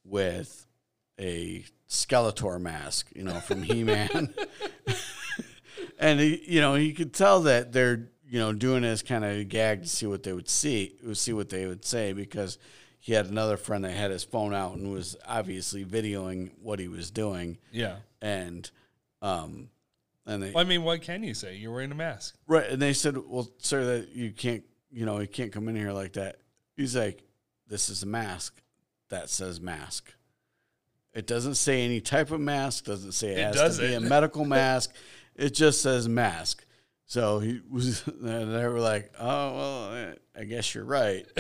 with 0.05 0.67
a 1.19 1.65
Skeletor 1.89 2.61
mask, 2.61 3.11
you 3.15 3.23
know, 3.23 3.41
from 3.41 3.63
He 3.63 3.85
Man. 3.85 4.35
and 5.99 6.21
he, 6.21 6.43
you 6.47 6.61
know, 6.61 6.75
you 6.75 6.95
could 6.95 7.13
tell 7.13 7.43
that 7.43 7.73
they're, 7.73 8.09
you 8.33 8.39
know, 8.39 8.51
doing 8.51 8.81
this 8.81 9.03
kind 9.03 9.27
of 9.27 9.47
gag 9.51 9.83
to 9.83 9.89
see 9.89 10.07
what 10.07 10.23
they 10.23 10.33
would 10.33 10.49
see, 10.49 10.95
see 11.13 11.35
what 11.35 11.51
they 11.51 11.67
would 11.67 11.85
say, 11.85 12.15
because 12.15 12.57
he 12.99 13.13
had 13.13 13.27
another 13.27 13.59
friend 13.59 13.85
that 13.85 13.91
had 13.91 14.11
his 14.11 14.25
phone 14.25 14.55
out 14.55 14.75
and 14.75 14.91
was 14.91 15.17
obviously 15.29 15.85
videoing 15.85 16.51
what 16.63 16.79
he 16.79 16.89
was 16.89 17.11
doing, 17.11 17.59
Yeah. 17.73 17.97
and, 18.23 18.71
um, 19.21 19.69
and 20.25 20.43
they 20.43 20.51
Well, 20.51 20.65
I 20.65 20.67
mean, 20.67 20.83
what 20.83 21.03
can 21.03 21.23
you 21.23 21.35
say? 21.35 21.57
You're 21.57 21.73
wearing 21.73 21.93
a 21.93 21.95
mask. 21.95 22.35
right, 22.47 22.67
and 22.71 22.81
they 22.81 22.95
said, 22.95 23.19
well, 23.19 23.51
sir, 23.59 23.85
that 23.85 24.09
you 24.17 24.31
can't, 24.31 24.65
you 24.91 25.05
know, 25.05 25.21
you 25.21 25.27
can't 25.29 25.53
come 25.53 25.69
in 25.69 25.77
here 25.77 25.93
like 25.93 26.15
that. 26.15 26.39
He's 26.75 26.97
like, 26.97 27.23
this 27.69 27.91
is 27.91 28.03
a 28.03 28.07
mask 28.07 28.63
that 29.11 29.29
says 29.29 29.61
mask. 29.61 30.11
It 31.13 31.27
doesn't 31.27 31.57
say 31.57 31.85
any 31.85 32.01
type 32.01 32.31
of 32.31 32.41
mask. 32.41 32.87
Doesn't 32.87 33.13
say 33.13 33.33
it, 33.33 33.39
It 33.41 33.55
has 33.57 33.77
to 33.77 33.83
be 33.89 33.93
a 33.93 34.01
medical 34.01 34.45
mask. 34.47 34.95
It 35.37 35.51
just 35.51 35.83
says 35.83 36.09
mask. 36.09 36.65
So 37.07 37.41
he 37.41 37.61
was, 37.71 38.07
and 38.07 38.55
they 38.55 38.67
were 38.67 38.81
like, 38.81 39.13
"Oh 39.19 39.55
well, 39.57 40.15
I 40.37 40.45
guess 40.45 40.75
you're 40.75 40.85
right." 40.85 41.27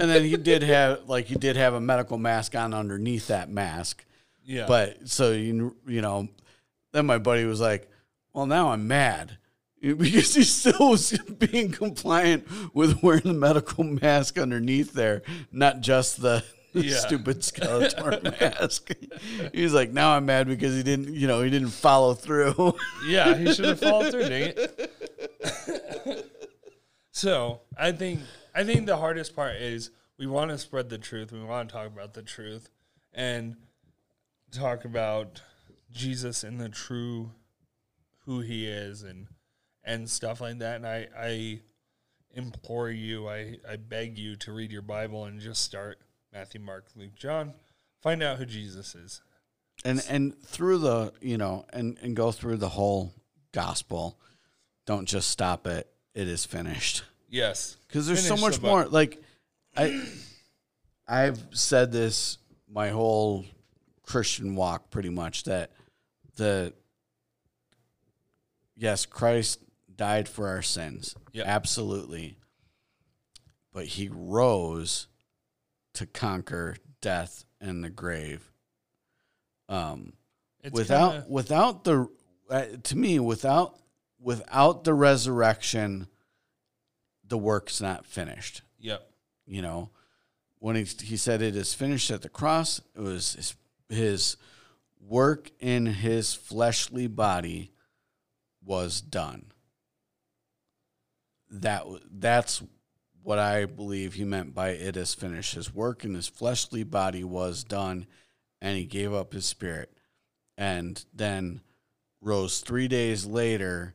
and 0.00 0.10
then 0.10 0.24
he 0.24 0.36
did 0.36 0.62
have, 0.62 1.08
like, 1.08 1.26
he 1.26 1.36
did 1.36 1.56
have 1.56 1.74
a 1.74 1.80
medical 1.80 2.18
mask 2.18 2.54
on 2.54 2.74
underneath 2.74 3.28
that 3.28 3.48
mask. 3.50 4.04
Yeah. 4.44 4.66
But 4.66 5.08
so 5.08 5.32
you 5.32 5.76
you 5.86 6.02
know, 6.02 6.28
then 6.92 7.06
my 7.06 7.18
buddy 7.18 7.44
was 7.44 7.60
like, 7.60 7.90
"Well, 8.32 8.46
now 8.46 8.70
I'm 8.70 8.86
mad." 8.88 9.38
Because 9.82 10.34
he 10.34 10.42
still 10.42 10.90
was 10.90 11.16
being 11.38 11.70
compliant 11.70 12.48
with 12.74 13.02
wearing 13.02 13.22
the 13.24 13.34
medical 13.34 13.84
mask 13.84 14.36
underneath 14.38 14.94
there, 14.94 15.22
not 15.52 15.80
just 15.80 16.20
the 16.20 16.42
Yeah. 16.72 16.96
stupid 16.96 17.40
Skeletor 17.40 18.22
mask. 18.40 18.90
He's 19.52 19.74
like, 19.74 19.92
now 19.92 20.16
I'm 20.16 20.26
mad 20.26 20.48
because 20.48 20.74
he 20.74 20.82
didn't, 20.82 21.14
you 21.14 21.28
know, 21.28 21.40
he 21.42 21.50
didn't 21.50 21.68
follow 21.68 22.14
through. 22.14 22.74
Yeah, 23.06 23.34
he 23.36 23.52
should 23.52 23.66
have 23.66 23.80
followed 23.80 24.10
through, 24.10 24.28
dang 24.28 24.54
it. 24.56 24.92
so 27.10 27.60
I 27.76 27.92
think 27.92 28.20
I 28.54 28.64
think 28.64 28.86
the 28.86 28.96
hardest 28.96 29.34
part 29.34 29.56
is 29.56 29.90
we 30.18 30.26
want 30.26 30.50
to 30.50 30.58
spread 30.58 30.88
the 30.88 30.98
truth. 30.98 31.32
We 31.32 31.42
want 31.42 31.68
to 31.68 31.72
talk 31.74 31.86
about 31.86 32.14
the 32.14 32.22
truth 32.22 32.70
and 33.12 33.56
talk 34.50 34.84
about 34.84 35.42
Jesus 35.92 36.44
and 36.44 36.60
the 36.60 36.68
true 36.68 37.32
who 38.24 38.40
he 38.40 38.66
is 38.66 39.02
and 39.02 39.28
and 39.84 40.08
stuff 40.10 40.40
like 40.40 40.58
that. 40.58 40.76
And 40.76 40.86
I 40.86 41.08
I 41.18 41.60
implore 42.36 42.90
you, 42.90 43.28
I, 43.28 43.56
I 43.68 43.76
beg 43.76 44.18
you 44.18 44.36
to 44.36 44.52
read 44.52 44.70
your 44.70 44.82
Bible 44.82 45.24
and 45.24 45.40
just 45.40 45.62
start 45.62 45.98
Matthew, 46.32 46.60
Mark, 46.60 46.86
Luke, 46.94 47.14
John. 47.16 47.54
Find 48.02 48.22
out 48.22 48.36
who 48.36 48.44
Jesus 48.44 48.94
is. 48.94 49.22
and 49.84 50.04
and 50.08 50.40
through 50.42 50.78
the, 50.78 51.12
you 51.20 51.38
know, 51.38 51.64
and 51.72 51.98
and 52.02 52.14
go 52.14 52.30
through 52.30 52.58
the 52.58 52.68
whole 52.68 53.14
gospel. 53.52 54.20
Don't 54.86 55.06
just 55.06 55.28
stop 55.30 55.66
it. 55.66 55.88
it 56.14 56.28
is 56.28 56.46
finished. 56.46 57.02
Yes. 57.28 57.76
because 57.86 58.06
there's 58.06 58.26
so 58.26 58.36
much 58.36 58.62
more. 58.62 58.86
Like, 58.86 59.20
I, 59.76 60.02
I've 61.06 61.38
said 61.50 61.92
this 61.92 62.38
my 62.68 62.88
whole 62.88 63.44
Christian 64.04 64.54
walk, 64.56 64.90
pretty 64.90 65.10
much 65.10 65.44
that 65.44 65.72
the 66.36 66.72
yes, 68.76 69.06
Christ 69.06 69.60
died 69.94 70.28
for 70.28 70.48
our 70.48 70.62
sins, 70.62 71.14
Yeah. 71.32 71.44
absolutely, 71.46 72.38
but 73.72 73.84
He 73.86 74.08
rose 74.10 75.08
to 75.94 76.06
conquer 76.06 76.76
death 77.00 77.44
and 77.60 77.82
the 77.82 77.90
grave. 77.90 78.50
Um, 79.68 80.12
It's 80.62 80.72
without 80.72 81.12
kinda- 81.12 81.26
without 81.28 81.84
the 81.84 82.08
uh, 82.48 82.64
to 82.84 82.96
me 82.96 83.18
without 83.18 83.78
without 84.20 84.84
the 84.84 84.94
resurrection 84.94 86.08
the 87.28 87.38
work's 87.38 87.80
not 87.80 88.06
finished. 88.06 88.62
Yep. 88.78 89.08
you 89.46 89.62
know 89.62 89.90
when 90.58 90.76
he, 90.76 90.84
he 90.84 91.16
said 91.16 91.42
it 91.42 91.56
is 91.56 91.74
finished 91.74 92.10
at 92.10 92.22
the 92.22 92.28
cross 92.28 92.80
it 92.94 93.00
was 93.00 93.34
his, 93.34 93.54
his 93.88 94.36
work 95.00 95.50
in 95.60 95.86
his 95.86 96.34
fleshly 96.34 97.06
body 97.06 97.72
was 98.64 99.00
done. 99.00 99.52
That 101.50 101.84
that's 102.10 102.62
what 103.22 103.38
i 103.40 103.64
believe 103.64 104.14
he 104.14 104.24
meant 104.24 104.54
by 104.54 104.70
it 104.70 104.96
is 104.96 105.14
finished. 105.14 105.54
His 105.54 105.74
work 105.74 106.04
in 106.04 106.14
his 106.14 106.28
fleshly 106.28 106.84
body 106.84 107.24
was 107.24 107.64
done 107.64 108.06
and 108.60 108.76
he 108.76 108.84
gave 108.84 109.12
up 109.12 109.32
his 109.32 109.46
spirit 109.46 109.92
and 110.56 111.04
then 111.12 111.60
rose 112.20 112.60
3 112.60 112.88
days 112.88 113.26
later 113.26 113.94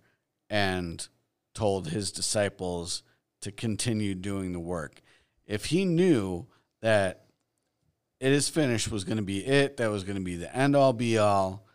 and 0.51 1.07
told 1.55 1.87
his 1.87 2.11
disciples 2.11 3.01
to 3.41 3.51
continue 3.51 4.13
doing 4.13 4.51
the 4.53 4.59
work 4.59 5.01
if 5.51 5.65
he 5.65 5.83
knew 5.83 6.47
that 6.81 7.25
it 8.21 8.31
is 8.31 8.47
finished 8.47 8.89
was 8.89 9.03
going 9.03 9.17
to 9.17 9.23
be 9.23 9.45
it, 9.45 9.75
that 9.77 9.91
was 9.91 10.05
going 10.05 10.15
to 10.15 10.23
be 10.23 10.37
the 10.37 10.55
end 10.55 10.77
all 10.77 10.93
be 10.93 11.17
all, 11.17 11.65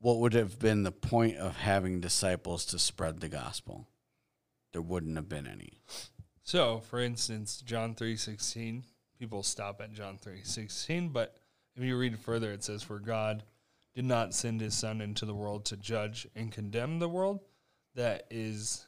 what 0.00 0.18
would 0.18 0.34
have 0.34 0.58
been 0.58 0.82
the 0.82 0.92
point 0.92 1.38
of 1.38 1.56
having 1.56 2.00
disciples 2.00 2.66
to 2.66 2.78
spread 2.78 3.20
the 3.20 3.30
gospel? 3.30 3.88
There 4.72 4.82
wouldn't 4.82 5.16
have 5.16 5.28
been 5.28 5.46
any. 5.46 5.80
So, 6.42 6.80
for 6.80 7.00
instance, 7.00 7.62
John 7.64 7.94
3:16, 7.94 8.84
people 9.18 9.42
stop 9.42 9.80
at 9.80 9.92
John 9.92 10.18
3:16, 10.18 11.12
but 11.12 11.34
if 11.76 11.82
you 11.82 11.96
read 11.96 12.18
further 12.18 12.52
it 12.52 12.62
says 12.62 12.82
for 12.82 12.98
God 12.98 13.42
did 13.98 14.04
not 14.04 14.32
send 14.32 14.60
his 14.60 14.76
son 14.76 15.00
into 15.00 15.26
the 15.26 15.34
world 15.34 15.64
to 15.64 15.76
judge 15.76 16.24
and 16.36 16.52
condemn 16.52 17.00
the 17.00 17.08
world, 17.08 17.40
that 17.96 18.28
is 18.30 18.86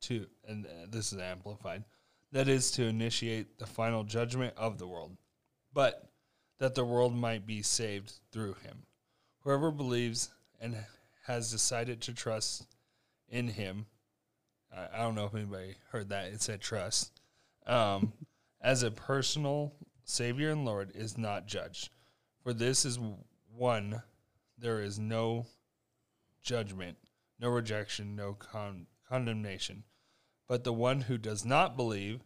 to 0.00 0.24
and 0.48 0.64
uh, 0.64 0.86
this 0.88 1.12
is 1.12 1.20
amplified. 1.20 1.84
That 2.32 2.48
is 2.48 2.70
to 2.70 2.84
initiate 2.84 3.58
the 3.58 3.66
final 3.66 4.04
judgment 4.04 4.54
of 4.56 4.78
the 4.78 4.86
world, 4.86 5.18
but 5.74 6.10
that 6.60 6.74
the 6.74 6.84
world 6.86 7.14
might 7.14 7.46
be 7.46 7.60
saved 7.60 8.14
through 8.32 8.54
him. 8.62 8.84
Whoever 9.40 9.70
believes 9.70 10.30
and 10.58 10.76
has 11.26 11.50
decided 11.50 12.00
to 12.00 12.14
trust 12.14 12.66
in 13.28 13.48
him 13.48 13.84
I, 14.74 14.88
I 14.94 15.02
don't 15.02 15.14
know 15.14 15.26
if 15.26 15.34
anybody 15.34 15.74
heard 15.90 16.08
that. 16.08 16.28
It 16.28 16.40
said 16.40 16.62
trust. 16.62 17.20
Um, 17.66 18.14
as 18.62 18.82
a 18.82 18.90
personal 18.90 19.74
Savior 20.04 20.52
and 20.52 20.64
Lord 20.64 20.92
is 20.94 21.18
not 21.18 21.46
judged. 21.46 21.90
For 22.42 22.54
this 22.54 22.86
is 22.86 22.98
one, 23.54 24.02
there 24.58 24.80
is 24.80 24.98
no 24.98 25.46
judgment, 26.42 26.96
no 27.38 27.48
rejection, 27.48 28.16
no 28.16 28.34
con- 28.34 28.86
condemnation. 29.08 29.84
But 30.48 30.64
the 30.64 30.72
one 30.72 31.02
who 31.02 31.18
does 31.18 31.44
not 31.44 31.76
believe 31.76 32.20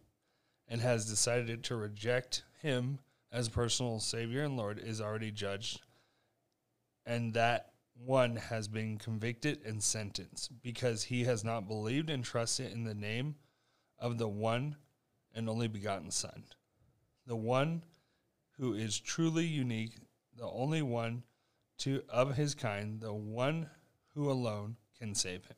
and 0.68 0.80
has 0.80 1.04
decided 1.04 1.64
to 1.64 1.76
reject 1.76 2.44
him 2.60 3.00
as 3.30 3.48
personal 3.48 3.98
Savior 3.98 4.44
and 4.44 4.56
Lord 4.56 4.78
is 4.78 5.00
already 5.00 5.30
judged, 5.30 5.80
and 7.04 7.34
that 7.34 7.72
one 7.94 8.36
has 8.36 8.68
been 8.68 8.98
convicted 8.98 9.60
and 9.64 9.82
sentenced 9.82 10.62
because 10.62 11.04
he 11.04 11.24
has 11.24 11.44
not 11.44 11.68
believed 11.68 12.10
and 12.10 12.24
trusted 12.24 12.72
in 12.72 12.84
the 12.84 12.94
name 12.94 13.36
of 13.98 14.18
the 14.18 14.28
one 14.28 14.76
and 15.34 15.48
only 15.48 15.68
begotten 15.68 16.10
Son, 16.10 16.44
the 17.26 17.36
one 17.36 17.82
who 18.58 18.74
is 18.74 18.98
truly 18.98 19.44
unique, 19.44 19.96
the 20.36 20.48
only 20.48 20.82
one 20.82 21.22
to 21.78 22.02
of 22.08 22.36
his 22.36 22.54
kind, 22.54 23.00
the 23.00 23.12
one 23.12 23.68
who 24.14 24.30
alone 24.30 24.76
can 24.98 25.14
save 25.14 25.44
him. 25.46 25.56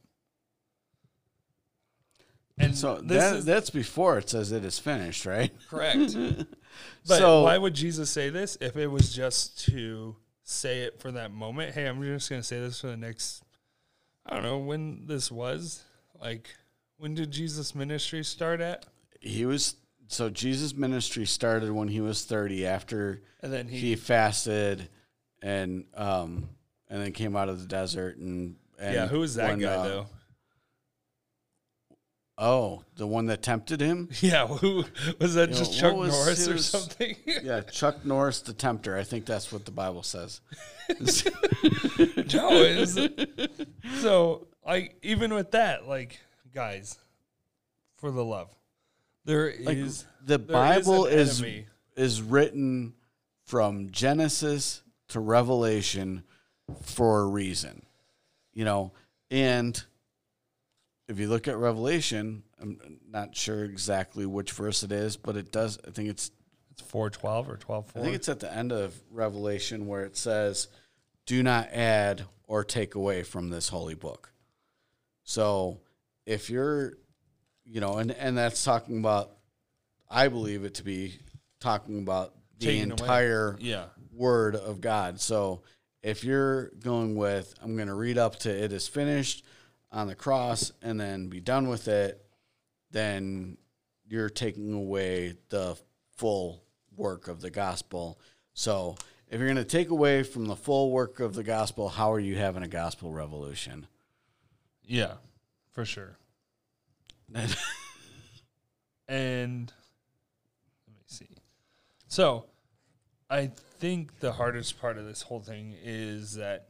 And 2.56 2.76
So 2.76 3.00
that, 3.02 3.36
is 3.36 3.44
that's 3.44 3.70
before 3.70 4.18
it 4.18 4.30
says 4.30 4.52
it 4.52 4.64
is 4.64 4.78
finished, 4.78 5.26
right? 5.26 5.52
correct. 5.68 6.16
But 7.06 7.18
So- 7.18 7.42
why 7.44 7.56
would 7.58 7.74
Jesus 7.74 8.10
say 8.10 8.30
this 8.30 8.56
if 8.60 8.76
it 8.76 8.88
was 8.88 9.12
just 9.14 9.64
to 9.66 10.16
say 10.42 10.80
it 10.82 11.00
for 11.00 11.12
that 11.12 11.32
moment? 11.32 11.74
Hey, 11.74 11.86
I'm 11.86 12.02
just 12.02 12.28
going 12.28 12.42
to 12.42 12.46
say 12.46 12.58
this 12.58 12.80
for 12.80 12.88
the 12.88 12.96
next, 12.96 13.44
I 14.26 14.34
don't 14.34 14.42
know 14.42 14.58
when 14.58 15.06
this 15.06 15.30
was. 15.30 15.84
Like, 16.20 16.48
when 16.96 17.14
did 17.14 17.30
Jesus' 17.30 17.74
ministry 17.74 18.24
start 18.24 18.60
at? 18.60 18.86
He 19.20 19.46
was 19.46 19.76
so 20.08 20.30
Jesus' 20.30 20.74
ministry 20.74 21.26
started 21.26 21.70
when 21.70 21.88
he 21.88 22.00
was 22.00 22.24
30 22.24 22.66
after 22.66 23.22
And 23.40 23.52
then 23.52 23.68
he, 23.68 23.78
he 23.78 23.96
fasted 23.96 24.88
and 25.44 25.84
um 25.94 26.48
and 26.88 27.00
then 27.00 27.12
came 27.12 27.36
out 27.36 27.48
of 27.48 27.60
the 27.60 27.66
desert 27.66 28.16
and, 28.16 28.56
and 28.78 28.94
yeah, 28.94 29.06
who 29.06 29.20
was 29.20 29.36
that 29.36 29.50
when, 29.50 29.60
guy 29.60 29.74
uh, 29.74 29.82
though? 29.84 30.06
Oh, 32.36 32.82
the 32.96 33.06
one 33.06 33.26
that 33.26 33.42
tempted 33.42 33.80
him? 33.80 34.08
Yeah, 34.20 34.48
who 34.48 34.84
was 35.20 35.34
that? 35.34 35.50
You 35.50 35.54
just 35.54 35.70
what 35.70 35.80
Chuck 35.80 35.96
was 35.96 36.10
Norris 36.12 36.48
or 36.48 36.58
something? 36.58 37.16
Yeah, 37.44 37.60
Chuck 37.60 38.04
Norris 38.04 38.40
the 38.40 38.52
tempter. 38.52 38.96
I 38.96 39.04
think 39.04 39.24
that's 39.24 39.52
what 39.52 39.64
the 39.64 39.70
Bible 39.70 40.02
says. 40.02 40.40
no, 40.88 42.48
it's, 42.50 42.98
so 44.00 44.48
like 44.66 44.96
even 45.02 45.32
with 45.32 45.52
that, 45.52 45.86
like 45.86 46.18
guys, 46.52 46.98
for 47.96 48.10
the 48.10 48.24
love, 48.24 48.48
there 49.24 49.48
is 49.48 49.66
Like 49.66 49.78
the 50.26 50.38
there 50.38 50.38
Bible 50.38 51.06
an 51.06 51.12
is 51.12 51.44
is 51.96 52.20
written 52.20 52.94
from 53.44 53.90
Genesis 53.90 54.82
to 55.14 55.20
Revelation 55.20 56.22
for 56.82 57.20
a 57.20 57.26
reason. 57.26 57.86
You 58.52 58.64
know, 58.64 58.92
and 59.30 59.82
if 61.08 61.18
you 61.18 61.28
look 61.28 61.48
at 61.48 61.56
Revelation, 61.56 62.42
I'm 62.60 63.00
not 63.08 63.34
sure 63.34 63.64
exactly 63.64 64.26
which 64.26 64.52
verse 64.52 64.82
it 64.82 64.92
is, 64.92 65.16
but 65.16 65.36
it 65.36 65.50
does 65.50 65.78
I 65.86 65.90
think 65.90 66.08
it's 66.10 66.30
It's 66.72 66.82
four 66.82 67.10
twelve 67.10 67.48
or 67.48 67.56
twelve 67.56 67.92
I 67.96 68.00
think 68.00 68.14
it's 68.14 68.28
at 68.28 68.40
the 68.40 68.52
end 68.52 68.72
of 68.72 68.94
Revelation 69.10 69.86
where 69.86 70.04
it 70.04 70.16
says, 70.16 70.68
"Do 71.26 71.42
not 71.42 71.68
add 71.72 72.24
or 72.46 72.64
take 72.64 72.94
away 72.94 73.22
from 73.22 73.50
this 73.50 73.68
holy 73.68 73.94
book." 73.94 74.32
So, 75.22 75.80
if 76.26 76.50
you're, 76.50 76.94
you 77.64 77.80
know, 77.80 77.98
and 77.98 78.10
and 78.12 78.36
that's 78.36 78.62
talking 78.64 78.98
about, 78.98 79.30
I 80.10 80.28
believe 80.28 80.64
it 80.64 80.74
to 80.74 80.84
be 80.84 81.18
talking 81.60 82.00
about 82.00 82.34
the 82.58 82.66
Taking 82.66 82.90
away. 82.92 83.00
entire 83.00 83.56
yeah, 83.60 83.86
word 84.14 84.56
of 84.56 84.80
God. 84.80 85.20
So, 85.20 85.62
if 86.02 86.22
you're 86.22 86.68
going 86.82 87.16
with, 87.16 87.54
I'm 87.62 87.76
going 87.76 87.88
to 87.88 87.94
read 87.94 88.18
up 88.18 88.36
to 88.40 88.50
it 88.50 88.72
is 88.72 88.86
finished 88.86 89.44
on 89.90 90.06
the 90.06 90.14
cross 90.14 90.72
and 90.82 91.00
then 91.00 91.28
be 91.28 91.40
done 91.40 91.68
with 91.68 91.88
it, 91.88 92.22
then 92.90 93.56
you're 94.06 94.28
taking 94.28 94.72
away 94.74 95.34
the 95.48 95.78
full 96.16 96.62
work 96.94 97.28
of 97.28 97.40
the 97.40 97.50
gospel. 97.50 98.18
So, 98.52 98.96
if 99.28 99.38
you're 99.38 99.48
going 99.48 99.56
to 99.56 99.64
take 99.64 99.90
away 99.90 100.22
from 100.22 100.46
the 100.46 100.56
full 100.56 100.90
work 100.90 101.20
of 101.20 101.34
the 101.34 101.42
gospel, 101.42 101.88
how 101.88 102.12
are 102.12 102.20
you 102.20 102.36
having 102.36 102.62
a 102.62 102.68
gospel 102.68 103.12
revolution? 103.12 103.86
yeah, 104.86 105.14
for 105.72 105.84
sure. 105.84 106.18
And 109.08 109.72
let 110.86 110.96
me 110.96 111.02
see. 111.06 111.28
So, 112.08 112.46
I 113.30 113.50
think 113.78 114.20
the 114.20 114.32
hardest 114.32 114.80
part 114.80 114.98
of 114.98 115.06
this 115.06 115.22
whole 115.22 115.40
thing 115.40 115.74
is 115.82 116.34
that 116.34 116.68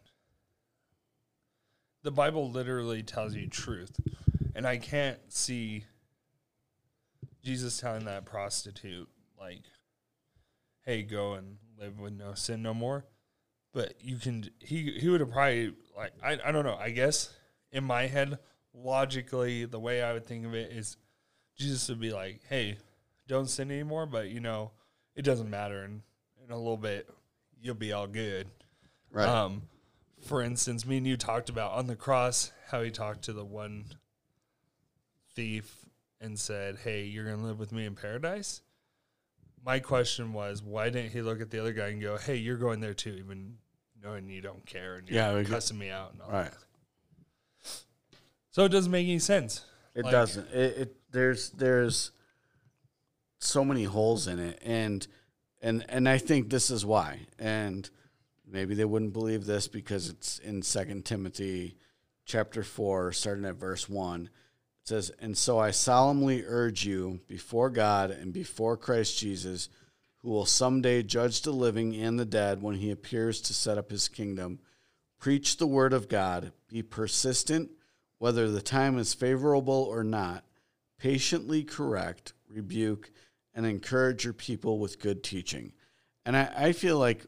the 2.02 2.10
Bible 2.10 2.50
literally 2.50 3.02
tells 3.02 3.34
you 3.34 3.48
truth. 3.48 3.96
And 4.54 4.66
I 4.66 4.76
can't 4.76 5.18
see 5.32 5.84
Jesus 7.42 7.78
telling 7.78 8.04
that 8.04 8.24
prostitute, 8.24 9.08
like, 9.38 9.62
hey, 10.84 11.02
go 11.02 11.32
and 11.32 11.56
live 11.78 11.98
with 11.98 12.12
no 12.12 12.34
sin 12.34 12.62
no 12.62 12.72
more. 12.72 13.04
But 13.72 13.94
you 14.00 14.18
can, 14.18 14.48
he, 14.60 14.92
he 14.92 15.08
would 15.08 15.20
have 15.20 15.32
probably, 15.32 15.72
like, 15.96 16.12
I, 16.22 16.38
I 16.44 16.52
don't 16.52 16.64
know. 16.64 16.76
I 16.76 16.90
guess 16.90 17.34
in 17.72 17.82
my 17.82 18.06
head, 18.06 18.38
logically, 18.72 19.64
the 19.64 19.80
way 19.80 20.02
I 20.02 20.12
would 20.12 20.24
think 20.24 20.46
of 20.46 20.54
it 20.54 20.70
is 20.70 20.96
Jesus 21.58 21.88
would 21.88 22.00
be 22.00 22.12
like, 22.12 22.42
hey, 22.48 22.78
don't 23.26 23.50
sin 23.50 23.72
anymore, 23.72 24.06
but, 24.06 24.28
you 24.28 24.38
know, 24.38 24.70
it 25.16 25.22
doesn't 25.22 25.50
matter. 25.50 25.82
And 25.82 26.02
in 26.44 26.52
a 26.52 26.56
little 26.56 26.76
bit, 26.76 27.08
you'll 27.60 27.74
be 27.74 27.92
all 27.92 28.06
good. 28.06 28.46
Right. 29.10 29.28
Um, 29.28 29.62
for 30.22 30.42
instance, 30.42 30.86
me 30.86 30.98
and 30.98 31.06
you 31.06 31.16
talked 31.16 31.48
about 31.48 31.72
on 31.72 31.86
the 31.86 31.96
cross 31.96 32.52
how 32.70 32.82
he 32.82 32.90
talked 32.90 33.22
to 33.22 33.32
the 33.32 33.44
one 33.44 33.84
thief 35.34 35.84
and 36.20 36.38
said, 36.38 36.78
"Hey, 36.78 37.04
you're 37.04 37.24
gonna 37.24 37.42
live 37.46 37.58
with 37.58 37.72
me 37.72 37.84
in 37.86 37.94
paradise." 37.94 38.62
My 39.64 39.78
question 39.78 40.32
was, 40.32 40.62
why 40.62 40.90
didn't 40.90 41.12
he 41.12 41.22
look 41.22 41.40
at 41.40 41.50
the 41.50 41.58
other 41.60 41.72
guy 41.72 41.88
and 41.88 42.00
go, 42.00 42.16
"Hey, 42.18 42.36
you're 42.36 42.56
going 42.58 42.80
there 42.80 42.94
too," 42.94 43.14
even 43.14 43.58
knowing 44.02 44.28
you 44.28 44.40
don't 44.40 44.64
care 44.66 44.96
and 44.96 45.08
you're 45.08 45.16
Yeah, 45.38 45.42
cussing 45.44 45.78
me 45.78 45.90
out 45.90 46.12
and 46.12 46.22
all 46.22 46.30
right. 46.30 46.50
that. 46.50 46.58
So 48.50 48.64
it 48.64 48.68
doesn't 48.68 48.92
make 48.92 49.04
any 49.06 49.18
sense. 49.18 49.64
It 49.94 50.04
Like- 50.04 50.12
doesn't. 50.12 50.48
It, 50.48 50.76
it 50.78 50.96
there's 51.10 51.50
there's 51.50 52.12
so 53.38 53.64
many 53.64 53.84
holes 53.84 54.26
in 54.26 54.38
it, 54.38 54.58
and 54.62 55.06
and 55.64 55.84
and 55.88 56.08
I 56.08 56.18
think 56.18 56.50
this 56.50 56.70
is 56.70 56.84
why. 56.84 57.20
And 57.38 57.88
maybe 58.46 58.74
they 58.74 58.84
wouldn't 58.84 59.14
believe 59.14 59.46
this 59.46 59.66
because 59.66 60.08
it's 60.08 60.38
in 60.38 60.62
Second 60.62 61.04
Timothy, 61.04 61.76
chapter 62.26 62.62
four, 62.62 63.10
starting 63.12 63.46
at 63.46 63.56
verse 63.56 63.88
one. 63.88 64.26
It 64.82 64.88
says, 64.88 65.10
"And 65.18 65.36
so 65.36 65.58
I 65.58 65.70
solemnly 65.70 66.44
urge 66.44 66.84
you 66.84 67.20
before 67.26 67.70
God 67.70 68.10
and 68.10 68.32
before 68.32 68.76
Christ 68.76 69.18
Jesus, 69.18 69.70
who 70.18 70.30
will 70.30 70.46
someday 70.46 71.02
judge 71.02 71.40
the 71.40 71.52
living 71.52 71.96
and 71.96 72.20
the 72.20 72.26
dead 72.26 72.62
when 72.62 72.76
He 72.76 72.90
appears 72.90 73.40
to 73.40 73.54
set 73.54 73.78
up 73.78 73.90
His 73.90 74.08
kingdom." 74.08 74.60
Preach 75.18 75.56
the 75.56 75.66
word 75.66 75.94
of 75.94 76.10
God. 76.10 76.52
Be 76.68 76.82
persistent, 76.82 77.70
whether 78.18 78.50
the 78.50 78.60
time 78.60 78.98
is 78.98 79.14
favorable 79.14 79.72
or 79.72 80.04
not. 80.04 80.44
Patiently 80.98 81.64
correct, 81.64 82.34
rebuke, 82.46 83.10
and 83.54 83.64
encourage 83.66 84.24
your 84.24 84.32
people 84.32 84.78
with 84.78 84.98
good 84.98 85.22
teaching. 85.22 85.72
And 86.26 86.36
I, 86.36 86.52
I 86.56 86.72
feel 86.72 86.98
like 86.98 87.24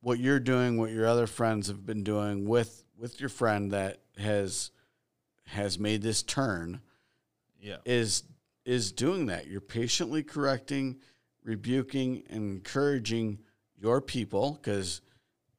what 0.00 0.18
you're 0.18 0.40
doing, 0.40 0.78
what 0.78 0.90
your 0.90 1.06
other 1.06 1.26
friends 1.26 1.68
have 1.68 1.84
been 1.86 2.02
doing 2.04 2.46
with 2.46 2.84
with 2.98 3.20
your 3.20 3.28
friend 3.28 3.72
that 3.72 3.98
has 4.16 4.70
has 5.46 5.78
made 5.78 6.02
this 6.02 6.22
turn 6.22 6.80
Yeah. 7.60 7.78
is 7.84 8.22
is 8.64 8.92
doing 8.92 9.26
that. 9.26 9.48
You're 9.48 9.60
patiently 9.60 10.22
correcting, 10.22 11.00
rebuking, 11.42 12.22
and 12.30 12.52
encouraging 12.56 13.40
your 13.76 14.00
people 14.00 14.52
because 14.62 15.00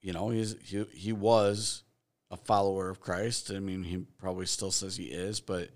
you 0.02 0.14
know 0.14 0.30
he's 0.30 0.56
he 0.64 0.84
he 0.94 1.12
was 1.14 1.84
a 2.32 2.38
follower 2.38 2.90
of 2.90 3.00
Christ. 3.00 3.52
I 3.52 3.60
mean, 3.60 3.84
he 3.84 3.98
probably 4.18 4.46
still 4.48 4.72
says 4.72 4.96
he 4.98 5.06
is, 5.06 5.40
but 5.40 5.70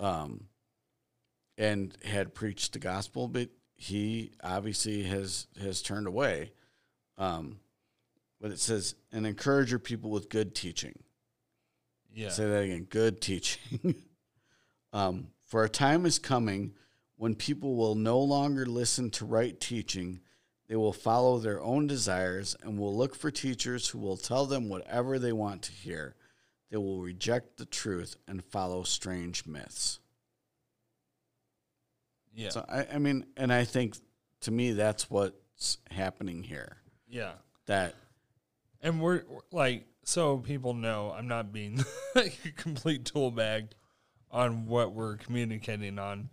um, 0.00 0.47
and 1.58 1.98
had 2.04 2.34
preached 2.34 2.72
the 2.72 2.78
gospel, 2.78 3.28
but 3.28 3.50
he 3.74 4.30
obviously 4.42 5.02
has 5.02 5.48
has 5.60 5.82
turned 5.82 6.06
away. 6.06 6.52
Um, 7.18 7.58
but 8.40 8.52
it 8.52 8.60
says, 8.60 8.94
and 9.12 9.26
encourage 9.26 9.70
your 9.70 9.80
people 9.80 10.10
with 10.10 10.28
good 10.28 10.54
teaching. 10.54 10.96
Yeah. 12.14 12.28
Say 12.30 12.48
that 12.48 12.62
again. 12.62 12.86
Good 12.88 13.20
teaching. 13.20 13.96
um, 14.92 15.28
for 15.46 15.64
a 15.64 15.68
time 15.68 16.06
is 16.06 16.18
coming 16.18 16.74
when 17.16 17.34
people 17.34 17.74
will 17.74 17.96
no 17.96 18.20
longer 18.20 18.64
listen 18.64 19.10
to 19.10 19.24
right 19.24 19.58
teaching. 19.58 20.20
They 20.68 20.76
will 20.76 20.92
follow 20.92 21.38
their 21.38 21.60
own 21.60 21.86
desires 21.88 22.54
and 22.62 22.78
will 22.78 22.96
look 22.96 23.16
for 23.16 23.30
teachers 23.30 23.88
who 23.88 23.98
will 23.98 24.16
tell 24.16 24.46
them 24.46 24.68
whatever 24.68 25.18
they 25.18 25.32
want 25.32 25.62
to 25.62 25.72
hear. 25.72 26.14
They 26.70 26.76
will 26.76 27.00
reject 27.00 27.56
the 27.56 27.64
truth 27.64 28.16
and 28.28 28.44
follow 28.44 28.84
strange 28.84 29.46
myths. 29.46 29.98
Yeah. 32.38 32.50
So 32.50 32.64
I, 32.68 32.86
I 32.94 32.98
mean, 32.98 33.26
and 33.36 33.52
I 33.52 33.64
think 33.64 33.96
to 34.42 34.50
me 34.50 34.72
that's 34.72 35.10
what's 35.10 35.78
happening 35.90 36.42
here. 36.44 36.76
yeah. 37.08 37.32
That 37.66 37.94
And 38.80 39.00
we're 39.02 39.24
we're- 39.28 39.40
like, 39.52 39.86
so 40.04 40.38
people 40.38 40.72
know 40.72 41.12
I'm 41.16 41.28
not 41.28 41.52
being 41.52 41.84
like 42.14 42.38
a 42.46 42.50
complete 42.52 43.04
tool 43.04 43.30
bag 43.30 43.68
on 44.30 44.66
what 44.66 44.92
we're 44.94 45.16
communicating 45.16 45.98
on. 45.98 46.30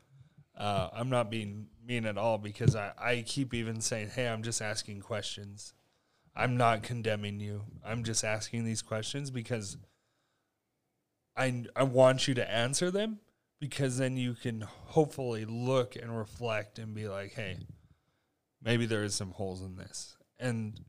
Uh, 0.57 0.89
I'm 0.93 1.09
not 1.09 1.29
being 1.29 1.67
mean 1.85 2.05
at 2.05 2.17
all 2.17 2.37
because 2.37 2.75
I, 2.75 2.91
I 2.97 3.23
keep 3.25 3.53
even 3.53 3.81
saying, 3.81 4.09
hey, 4.15 4.27
I'm 4.27 4.43
just 4.43 4.61
asking 4.61 5.01
questions. 5.01 5.73
I'm 6.35 6.55
not 6.57 6.83
condemning 6.83 7.39
you. 7.39 7.63
I'm 7.85 8.03
just 8.03 8.23
asking 8.23 8.63
these 8.65 8.81
questions 8.81 9.31
because 9.31 9.77
I, 11.37 11.63
I 11.75 11.83
want 11.83 12.27
you 12.27 12.33
to 12.35 12.49
answer 12.49 12.91
them 12.91 13.19
because 13.59 13.97
then 13.97 14.17
you 14.17 14.33
can 14.33 14.61
hopefully 14.61 15.45
look 15.45 15.95
and 15.95 16.15
reflect 16.15 16.79
and 16.79 16.93
be 16.93 17.07
like, 17.07 17.33
hey, 17.33 17.57
maybe 18.61 18.85
there 18.85 19.03
is 19.03 19.15
some 19.15 19.31
holes 19.31 19.61
in 19.61 19.75
this. 19.75 20.17
And 20.39 20.79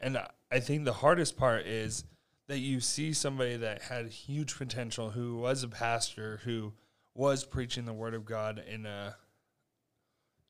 and 0.00 0.18
I- 0.50 0.60
think 0.60 0.84
the 0.84 0.92
hardest 0.92 1.36
part 1.36 1.66
is 1.66 2.04
that 2.46 2.58
you 2.58 2.80
see 2.80 3.12
somebody 3.12 3.56
that 3.56 3.82
had 3.82 4.08
huge 4.08 4.56
potential 4.56 5.10
who 5.10 5.38
was 5.38 5.62
a 5.62 5.68
pastor 5.68 6.40
who 6.44 6.72
was 7.14 7.44
preaching 7.44 7.84
the 7.84 7.92
word 7.92 8.14
of 8.14 8.24
God 8.24 8.62
in 8.66 8.86
a 8.86 9.16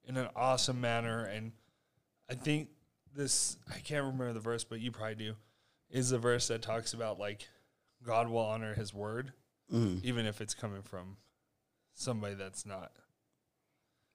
in 0.04 0.16
an 0.16 0.28
awesome 0.36 0.80
manner 0.80 1.24
and 1.24 1.52
I 2.30 2.34
think 2.34 2.68
this 3.14 3.56
I 3.68 3.78
can't 3.78 4.04
remember 4.04 4.32
the 4.32 4.40
verse 4.40 4.64
but 4.64 4.80
you 4.80 4.92
probably 4.92 5.16
do 5.16 5.34
is 5.90 6.10
the 6.10 6.18
verse 6.18 6.48
that 6.48 6.62
talks 6.62 6.92
about 6.92 7.18
like 7.18 7.48
God 8.02 8.28
will 8.28 8.38
honor 8.38 8.74
his 8.74 8.94
word 8.94 9.32
Mm. 9.72 10.02
even 10.04 10.24
if 10.26 10.40
it's 10.40 10.54
coming 10.54 10.82
from 10.82 11.16
somebody 11.94 12.34
that's 12.34 12.64
not 12.64 12.90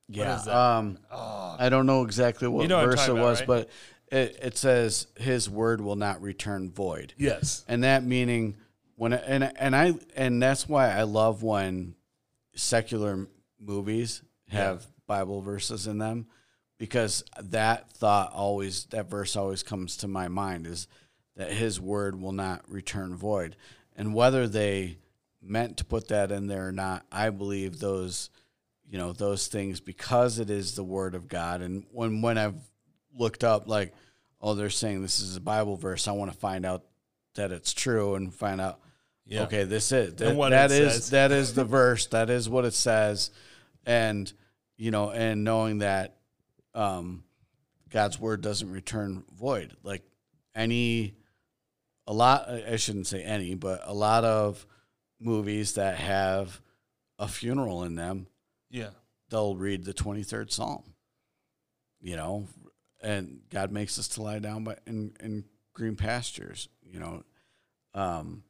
Yeah. 0.08 0.36
Um, 0.48 0.98
oh 1.12 1.56
I 1.60 1.70
don't 1.70 1.86
know 1.86 2.04
exactly 2.04 2.48
what 2.48 2.64
You 2.64 2.68
know 2.70 2.78
what 2.78 2.86
verse 2.86 3.04
it 3.04 3.08
talking 3.08 3.18
about, 3.18 3.26
was, 3.30 3.40
right? 3.42 3.48
but 3.48 3.70
it, 4.12 4.38
it 4.42 4.58
says 4.58 5.08
his 5.18 5.50
word 5.50 5.82
will 5.82 5.96
not 5.96 6.22
return 6.22 6.72
void. 6.72 7.14
yes 7.18 7.64
and 7.68 7.84
that 7.84 8.04
meaning 8.04 8.56
when 8.96 9.14
and 9.14 9.52
and 9.58 9.76
I 9.76 9.94
and 10.16 10.42
that's 10.42 10.68
why 10.68 10.90
I 10.92 11.04
love 11.04 11.44
when 11.44 11.96
secular 12.56 13.28
movies 13.60 14.22
have 14.50 14.86
Bible 15.08 15.42
verses 15.42 15.88
in 15.88 15.98
them 15.98 16.28
because 16.78 17.24
that 17.42 17.92
thought 17.92 18.32
always 18.34 18.86
that 18.86 19.10
verse 19.10 19.36
always 19.36 19.64
comes 19.64 19.98
to 19.98 20.08
my 20.08 20.28
mind 20.28 20.68
is 20.68 20.88
that 21.36 21.52
his 21.52 21.80
word 21.82 22.20
will 22.20 22.32
not 22.32 22.62
return 22.70 23.16
void 23.16 23.56
and 23.96 24.14
whether 24.14 24.48
they 24.48 24.98
meant 25.44 25.78
to 25.78 25.86
put 25.86 26.08
that 26.08 26.32
in 26.32 26.48
there 26.48 26.68
or 26.68 26.72
not 26.72 27.06
I 27.12 27.30
believe 27.30 27.80
those 27.80 28.30
you 28.90 28.98
know 28.98 29.12
those 29.14 29.48
things 29.48 29.80
because 29.80 30.40
it 30.40 30.50
is 30.50 30.76
the 30.76 30.84
word 30.84 31.16
of 31.16 31.28
God 31.28 31.62
and 31.62 31.86
when 31.92 32.22
when 32.22 32.38
I've 32.38 32.56
looked 33.18 33.44
up 33.44 33.68
like 33.68 33.94
oh 34.42 34.56
they're 34.56 34.70
saying 34.70 35.02
this 35.02 35.20
is 35.20 35.36
a 35.36 35.42
Bible 35.42 35.76
verse 35.76 36.08
I 36.08 36.12
want 36.12 36.32
to 36.32 36.38
find 36.38 36.66
out 36.66 36.84
that 37.36 37.52
it's 37.52 37.74
true 37.74 38.16
and 38.16 38.34
find 38.34 38.62
out 38.62 38.80
Yeah. 39.26 39.44
okay 39.44 39.64
this 39.64 39.92
is 39.92 40.16
that, 40.16 40.36
that 40.52 40.72
is 40.72 40.94
says. 40.94 41.10
that 41.12 41.32
is 41.32 41.54
the 41.54 41.66
verse 41.66 42.06
that 42.08 42.30
is 42.30 42.48
what 42.50 42.66
it 42.66 42.74
says 42.74 43.32
and 43.86 44.32
you 44.78 44.92
know 44.92 45.10
and 45.12 45.44
knowing 45.44 45.80
that 45.80 46.16
um 46.74 47.24
God's 47.90 48.20
word 48.20 48.42
doesn't 48.42 48.72
return 48.72 49.24
void 49.38 49.76
like 49.84 50.04
any 50.56 51.16
a 52.08 52.14
lot 52.14 52.50
I 52.50 52.76
shouldn't 52.78 53.08
say 53.08 53.24
any 53.24 53.56
but 53.56 53.82
a 53.86 53.94
lot 53.94 54.24
of 54.24 54.66
movies 55.24 55.74
that 55.74 55.98
have 55.98 56.62
a 57.20 57.28
funeral 57.28 57.84
in 57.84 57.96
them 57.96 58.28
yeah. 58.70 58.90
they'll 59.30 59.56
read 59.56 59.86
the 59.86 59.94
23rd 59.94 60.52
psalm 60.52 60.84
you 62.02 62.16
know? 62.16 62.48
And 63.02 63.42
god 63.50 63.72
makes 63.72 63.98
us 63.98 64.08
to 64.10 64.22
lie 64.22 64.40
down 64.40 64.64
by 64.64 64.78
in, 64.86 65.14
in 65.20 65.46
green 65.74 65.96
pastures 65.96 66.70
you 66.84 67.00
know? 67.00 67.24
Um 67.94 68.44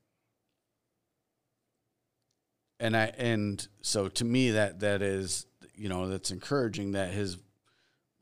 and 2.79 2.97
i 2.97 3.11
and 3.17 3.67
so 3.81 4.07
to 4.09 4.25
me 4.25 4.51
that 4.51 4.81
that 4.81 5.01
is 5.01 5.45
you 5.75 5.89
know 5.89 6.07
that's 6.07 6.31
encouraging 6.31 6.91
that 6.91 7.11
his 7.11 7.37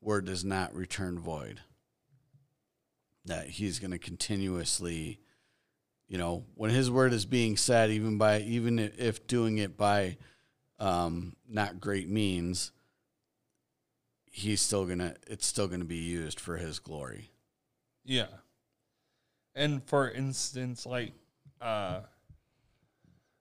word 0.02 0.26
does 0.26 0.44
not 0.44 0.74
return 0.74 1.20
void 1.20 1.62
that 3.26 3.48
he's 3.48 3.80
going 3.80 3.92
to 3.92 4.00
continuously 4.00 5.20
you 6.12 6.18
know 6.18 6.44
when 6.56 6.72
his 6.72 6.92
word 6.92 7.14
is 7.14 7.26
being 7.26 7.56
said 7.56 7.90
even 7.90 8.18
by 8.18 8.42
even 8.42 8.80
if 8.80 9.26
doing 9.28 9.60
it 9.60 9.78
by 9.78 10.18
um, 10.78 11.38
not 11.48 11.80
great 11.80 12.10
means, 12.10 12.72
he's 14.30 14.60
still 14.60 14.86
gonna 14.86 15.16
it's 15.26 15.46
still 15.46 15.70
gonna 15.70 15.86
be 15.86 15.96
used 15.96 16.38
for 16.38 16.58
his 16.58 16.80
glory. 16.80 17.32
Yeah. 18.04 18.26
And 19.56 19.82
for 19.86 20.12
instance, 20.12 20.86
like 20.86 21.14
uh 21.62 22.02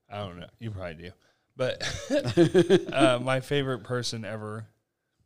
I 0.08 0.18
don't 0.18 0.38
know, 0.38 0.46
you 0.60 0.70
probably 0.70 0.94
do. 0.94 1.10
But 1.56 1.82
uh, 2.92 3.18
my 3.20 3.40
favorite 3.40 3.82
person 3.82 4.24
ever, 4.24 4.66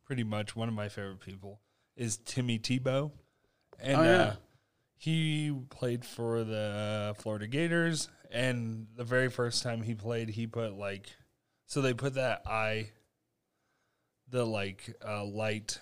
pretty 0.05 0.23
much 0.23 0.55
one 0.55 0.67
of 0.67 0.73
my 0.73 0.89
favorite 0.89 1.19
people, 1.19 1.59
is 1.95 2.17
Timmy 2.17 2.57
Tebow. 2.57 3.11
And 3.79 3.97
Oh, 3.97 4.03
yeah. 4.03 4.21
uh, 4.21 4.35
he 4.97 5.53
played 5.69 6.05
for 6.05 6.43
the 6.43 7.15
Florida 7.19 7.47
Gators 7.47 8.09
and 8.31 8.87
the 8.95 9.03
very 9.03 9.29
first 9.29 9.61
time 9.63 9.81
he 9.81 9.93
played 9.93 10.29
he 10.29 10.47
put 10.47 10.73
like 10.73 11.07
so 11.65 11.81
they 11.81 11.93
put 11.93 12.15
that 12.15 12.41
eye 12.47 12.89
the 14.29 14.45
like 14.45 14.95
uh, 15.07 15.23
light 15.23 15.79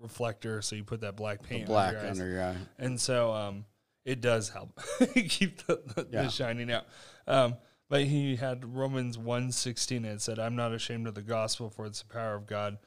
reflector 0.00 0.62
so 0.62 0.76
you 0.76 0.84
put 0.84 1.00
that 1.00 1.16
black 1.16 1.42
The 1.42 1.48
paint 1.48 1.66
black 1.66 1.94
under 1.96 2.00
your 2.02 2.10
under 2.10 2.28
your 2.28 2.42
eye. 2.42 2.56
And 2.78 3.00
so 3.00 3.32
um, 3.32 3.64
it 4.04 4.20
does 4.20 4.48
help 4.50 4.78
keep 5.14 5.66
the, 5.66 5.80
the, 5.94 6.06
Yeah. 6.10 6.22
the 6.22 6.28
shining 6.30 6.70
out. 6.70 6.86
Um, 7.26 7.56
but 7.88 8.02
he 8.04 8.36
had 8.36 8.74
Romans 8.76 9.16
1.16 9.16 9.96
and 9.98 10.06
it 10.06 10.20
said, 10.22 10.38
I'm 10.38 10.56
not 10.56 10.72
ashamed 10.72 11.06
of 11.06 11.14
the 11.14 11.22
gospel 11.22 11.70
for 11.70 11.86
it's 11.86 12.02
the 12.02 12.12
power 12.12 12.34
of 12.34 12.46
God 12.46 12.78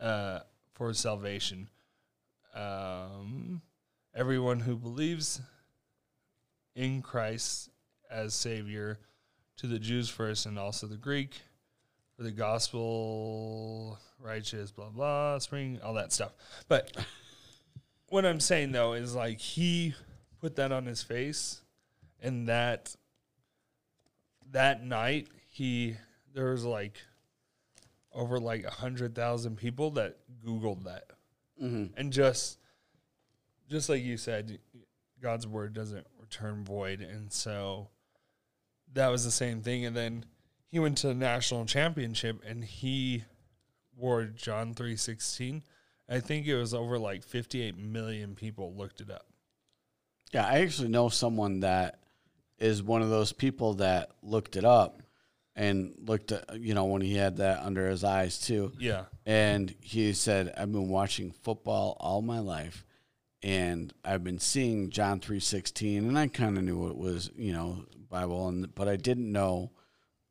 uh, 0.00 0.40
for 0.74 0.92
salvation. 0.92 1.68
Um, 2.54 3.62
everyone 4.16 4.60
who 4.60 4.74
believes 4.76 5.40
in 6.74 7.02
Christ 7.02 7.70
as 8.10 8.34
Savior, 8.34 8.98
to 9.58 9.66
the 9.66 9.78
Jews 9.78 10.08
first 10.08 10.46
and 10.46 10.58
also 10.58 10.86
the 10.86 10.96
Greek, 10.96 11.30
for 12.16 12.22
the 12.22 12.30
gospel, 12.30 13.98
righteous, 14.20 14.70
blah, 14.70 14.88
blah, 14.90 15.38
spring, 15.38 15.78
all 15.84 15.94
that 15.94 16.12
stuff. 16.12 16.32
But 16.68 16.96
what 18.08 18.24
I'm 18.24 18.40
saying 18.40 18.72
though 18.72 18.92
is 18.94 19.14
like 19.14 19.38
he 19.38 19.94
put 20.40 20.56
that 20.56 20.72
on 20.72 20.86
his 20.86 21.02
face, 21.02 21.60
and 22.20 22.48
that 22.48 22.94
that 24.52 24.84
night 24.84 25.28
he 25.50 25.96
there 26.34 26.50
was 26.50 26.64
like 26.64 27.02
over 28.12 28.38
like 28.38 28.64
a 28.64 28.70
hundred 28.70 29.14
thousand 29.14 29.56
people 29.56 29.90
that 29.92 30.16
Googled 30.44 30.84
that, 30.84 31.04
Mm-hmm. 31.62 31.98
and 31.98 32.12
just 32.12 32.58
just 33.68 33.88
like 33.88 34.02
you 34.02 34.16
said, 34.16 34.58
God's 35.20 35.46
word 35.46 35.74
doesn't 35.74 36.06
return 36.20 36.64
void, 36.64 37.00
and 37.00 37.32
so 37.32 37.88
that 38.92 39.08
was 39.08 39.24
the 39.24 39.30
same 39.30 39.62
thing. 39.62 39.84
And 39.84 39.96
then 39.96 40.24
he 40.68 40.78
went 40.78 40.98
to 40.98 41.08
the 41.08 41.14
national 41.14 41.66
championship, 41.66 42.42
and 42.46 42.64
he 42.64 43.24
wore 43.96 44.24
John 44.24 44.74
three 44.74 44.96
sixteen. 44.96 45.62
I 46.08 46.20
think 46.20 46.46
it 46.46 46.56
was 46.56 46.72
over 46.72 46.98
like 46.98 47.24
58 47.24 47.76
million 47.76 48.36
people 48.36 48.72
looked 48.76 49.00
it 49.00 49.10
up. 49.10 49.26
Yeah, 50.32 50.46
I 50.46 50.60
actually 50.60 50.88
know 50.88 51.08
someone 51.08 51.60
that 51.60 51.98
is 52.58 52.82
one 52.82 53.02
of 53.02 53.10
those 53.10 53.32
people 53.32 53.74
that 53.74 54.10
looked 54.22 54.54
it 54.54 54.64
up 54.64 55.02
and 55.56 55.94
looked 55.98 56.32
at 56.32 56.60
you 56.60 56.74
know 56.74 56.84
when 56.84 57.02
he 57.02 57.16
had 57.16 57.38
that 57.38 57.60
under 57.60 57.88
his 57.88 58.04
eyes 58.04 58.38
too. 58.38 58.72
Yeah. 58.78 59.04
And 59.24 59.74
he 59.80 60.12
said, 60.12 60.52
I've 60.56 60.70
been 60.70 60.88
watching 60.88 61.32
football 61.32 61.96
all 61.98 62.22
my 62.22 62.38
life 62.38 62.85
and 63.46 63.92
I've 64.04 64.24
been 64.24 64.40
seeing 64.40 64.90
John 64.90 65.20
3.16 65.20 65.98
and 65.98 66.18
I 66.18 66.26
kind 66.26 66.58
of 66.58 66.64
knew 66.64 66.88
it 66.88 66.96
was, 66.96 67.30
you 67.36 67.52
know, 67.52 67.84
Bible 68.10 68.48
and 68.48 68.74
but 68.74 68.88
I 68.88 68.96
didn't 68.96 69.30
know 69.30 69.70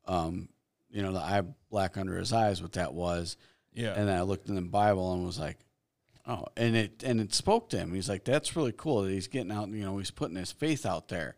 um, 0.06 0.50
you 0.90 1.02
know, 1.02 1.14
the 1.14 1.20
eye 1.20 1.44
black 1.70 1.98
under 1.98 2.18
his 2.18 2.34
eyes 2.34 2.62
what 2.62 2.74
that 2.74 2.94
was. 2.94 3.38
Yeah. 3.74 3.94
And 3.94 4.10
then 4.10 4.18
I 4.18 4.24
looked 4.24 4.50
in 4.50 4.56
the 4.56 4.62
Bible 4.62 5.14
and 5.14 5.26
was 5.26 5.40
like, 5.40 5.58
oh, 6.28 6.46
and 6.58 6.76
it 6.76 7.04
and 7.06 7.22
it 7.22 7.34
spoke 7.34 7.70
to 7.70 7.78
him. 7.78 7.94
He's 7.94 8.10
like, 8.10 8.26
that's 8.26 8.56
really 8.58 8.74
cool 8.74 9.04
that 9.04 9.12
he's 9.12 9.30
getting 9.30 9.52
out. 9.52 9.70
You 9.70 9.86
know, 9.86 9.98
he's 9.98 10.12
putting 10.12 10.36
his 10.36 10.52
faith 10.52 10.86
out 10.86 11.08
there. 11.08 11.38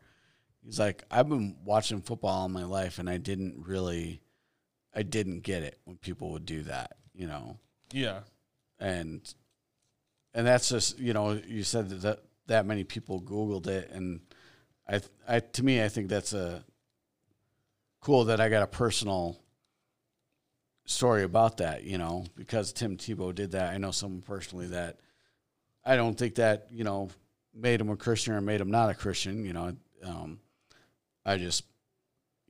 He's 0.66 0.80
like, 0.80 1.04
I've 1.12 1.30
been 1.30 1.58
watching 1.64 2.02
football 2.02 2.42
all 2.42 2.50
my 2.50 2.66
life, 2.66 2.98
and 2.98 3.08
I 3.08 3.18
didn't 3.18 3.66
really, 3.68 4.22
I 4.96 5.04
didn't 5.04 5.42
get 5.42 5.62
it 5.62 5.80
when 5.86 5.98
people 5.98 6.32
would 6.32 6.46
do 6.46 6.64
that. 6.64 6.98
You 7.14 7.28
know, 7.28 7.60
yeah. 7.94 8.22
and 8.80 9.22
and 10.38 10.46
that's 10.46 10.70
just 10.70 11.00
you 11.00 11.14
know, 11.14 11.32
you 11.48 11.64
said 11.64 11.90
that 11.90 12.02
that, 12.04 12.20
that 12.46 12.66
many 12.66 12.84
people 12.84 13.20
Googled 13.20 13.68
it, 13.68 13.90
and 13.92 14.22
I, 14.88 15.02
I 15.28 15.40
to 15.40 15.64
me, 15.64 15.84
I 15.84 15.90
think 15.90 16.08
that's 16.08 16.32
a 16.32 16.64
cool 18.00 18.26
that 18.26 18.40
I 18.40 18.48
got 18.48 18.62
a 18.62 18.68
personal 18.68 19.38
story 20.86 21.24
about 21.24 21.58
that, 21.58 21.84
you 21.84 21.98
know, 21.98 22.24
because 22.36 22.72
Tim 22.72 22.98
Tebow 22.98 23.34
did 23.34 23.52
that. 23.52 23.74
I 23.74 23.78
know 23.80 23.92
someone 23.92 24.22
personally 24.22 24.68
that 24.68 25.00
I 25.84 25.96
don't 25.96 26.16
think 26.18 26.36
that, 26.36 26.68
you 26.72 26.84
know, 26.84 27.10
made 27.54 27.82
him 27.82 27.90
a 27.90 27.98
Christian 27.98 28.36
or 28.36 28.42
made 28.42 28.62
him 28.62 28.72
not 28.72 28.92
a 28.92 28.94
Christian, 28.94 29.44
you 29.44 29.54
know. 29.54 29.76
Um, 30.04 30.40
I 31.26 31.38
just, 31.38 31.66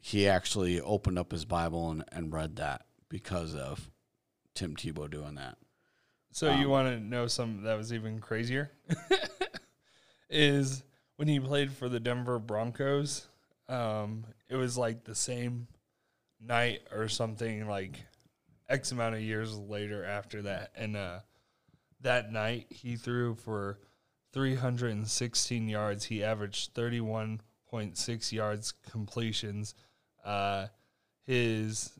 he 0.01 0.27
actually 0.27 0.81
opened 0.81 1.17
up 1.17 1.31
his 1.31 1.45
Bible 1.45 1.89
and, 1.89 2.03
and 2.11 2.33
read 2.33 2.57
that 2.57 2.85
because 3.09 3.55
of 3.55 3.89
Tim 4.53 4.75
Tebow 4.75 5.09
doing 5.09 5.35
that. 5.35 5.57
So 6.37 6.51
you 6.51 6.65
Um, 6.65 6.69
want 6.69 6.87
to 6.89 6.99
know 6.99 7.25
something 7.25 7.63
that 7.63 7.79
was 7.79 7.91
even 7.91 8.19
crazier? 8.19 8.71
is 10.29 10.83
when 11.15 11.27
he 11.27 11.39
played 11.39 11.71
for 11.71 11.89
the 11.89 11.99
Denver 11.99 12.37
Broncos, 12.37 13.27
um, 13.67 14.23
it 14.47 14.55
was 14.55 14.77
like 14.77 15.03
the 15.03 15.15
same 15.15 15.67
night 16.39 16.81
or 16.91 17.07
something 17.07 17.67
like 17.67 18.05
X 18.69 18.91
amount 18.91 19.15
of 19.15 19.21
years 19.21 19.57
later 19.57 20.05
after 20.05 20.43
that. 20.43 20.69
And 20.75 20.95
uh, 20.95 21.21
that 22.01 22.31
night 22.31 22.67
he 22.69 22.97
threw 22.97 23.33
for 23.33 23.79
316 24.33 25.67
yards. 25.67 26.05
He 26.05 26.23
averaged 26.23 26.75
31.6 26.75 28.31
yards 28.31 28.73
completions. 28.91 29.73
Uh, 30.23 30.67
his 31.23 31.97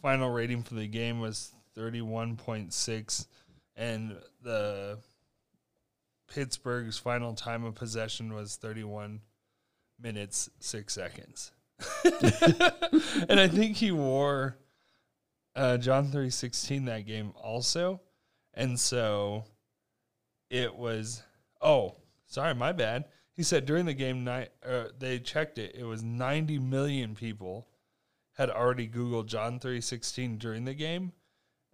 final 0.00 0.30
rating 0.30 0.62
for 0.62 0.74
the 0.74 0.86
game 0.86 1.18
was 1.18 1.52
31.6 1.80 3.26
and 3.76 4.16
the 4.42 4.98
Pittsburgh's 6.28 6.98
final 6.98 7.34
time 7.34 7.64
of 7.64 7.74
possession 7.74 8.34
was 8.34 8.56
31 8.56 9.20
minutes 9.98 10.50
6 10.60 10.92
seconds. 10.92 11.52
and 13.28 13.40
I 13.40 13.48
think 13.48 13.76
he 13.76 13.90
wore 13.90 14.58
uh, 15.56 15.78
John 15.78 16.04
316 16.04 16.84
that 16.84 17.06
game 17.06 17.32
also. 17.42 18.00
And 18.52 18.78
so 18.78 19.44
it 20.50 20.74
was 20.74 21.22
oh, 21.62 21.96
sorry, 22.26 22.54
my 22.54 22.72
bad. 22.72 23.06
He 23.32 23.42
said 23.42 23.64
during 23.64 23.86
the 23.86 23.94
game 23.94 24.24
night 24.24 24.50
uh, 24.66 24.84
they 24.98 25.18
checked 25.18 25.56
it. 25.58 25.74
It 25.74 25.84
was 25.84 26.02
90 26.02 26.58
million 26.58 27.14
people 27.14 27.66
had 28.34 28.50
already 28.50 28.88
googled 28.88 29.26
John 29.26 29.58
316 29.58 30.36
during 30.36 30.64
the 30.64 30.74
game 30.74 31.12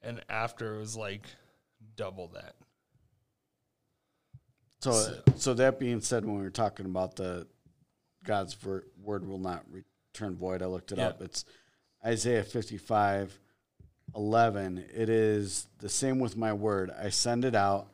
and 0.03 0.21
after 0.29 0.75
it 0.75 0.79
was 0.79 0.97
like 0.97 1.27
double 1.97 2.29
that. 2.29 2.55
So, 4.81 5.15
so 5.37 5.55
that 5.55 5.79
being 5.81 6.01
said, 6.01 6.25
when 6.25 6.37
we 6.37 6.43
were 6.43 6.51
talking 6.51 6.87
about 6.87 7.17
the 7.17 7.47
God's 8.25 8.55
ver- 8.55 8.85
word 9.03 9.27
will 9.27 9.39
not 9.39 9.65
return 9.71 10.37
void, 10.37 10.63
I 10.63 10.67
looked 10.67 10.93
it 10.93 10.99
Yeah. 10.99 11.09
up. 11.09 11.23
It's 11.23 11.45
Isaiah 12.05 12.45
55, 12.45 13.39
11. 14.15 14.85
It 14.95 15.09
is 15.09 15.67
the 15.79 15.89
same 15.89 16.19
with 16.19 16.37
my 16.37 16.53
word. 16.53 16.91
I 16.91 17.09
send 17.09 17.45
it 17.45 17.55
out, 17.55 17.89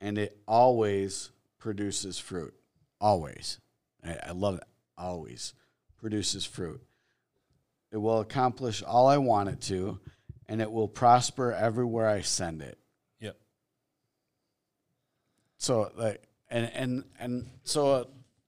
and 0.00 0.16
it 0.16 0.38
always 0.46 1.30
produces 1.58 2.18
fruit. 2.18 2.54
Always. 3.00 3.58
I, 4.04 4.18
I 4.28 4.30
love 4.30 4.56
it. 4.56 4.64
Always 4.96 5.54
produces 5.98 6.44
fruit. 6.44 6.80
It 7.90 7.96
will 7.98 8.20
accomplish 8.20 8.82
all 8.82 9.06
I 9.08 9.18
want 9.18 9.48
it 9.48 9.60
to, 9.62 9.98
and 10.48 10.60
it 10.62 10.70
will 10.70 10.88
prosper 10.88 11.52
everywhere 11.52 12.08
I 12.08 12.22
send 12.22 12.62
it. 12.62 12.78
Yep. 13.20 13.36
So 15.58 15.90
like 15.96 16.22
and 16.50 16.70
and 16.74 17.04
and 17.18 17.46
so 17.64 17.92
uh, 17.92 18.04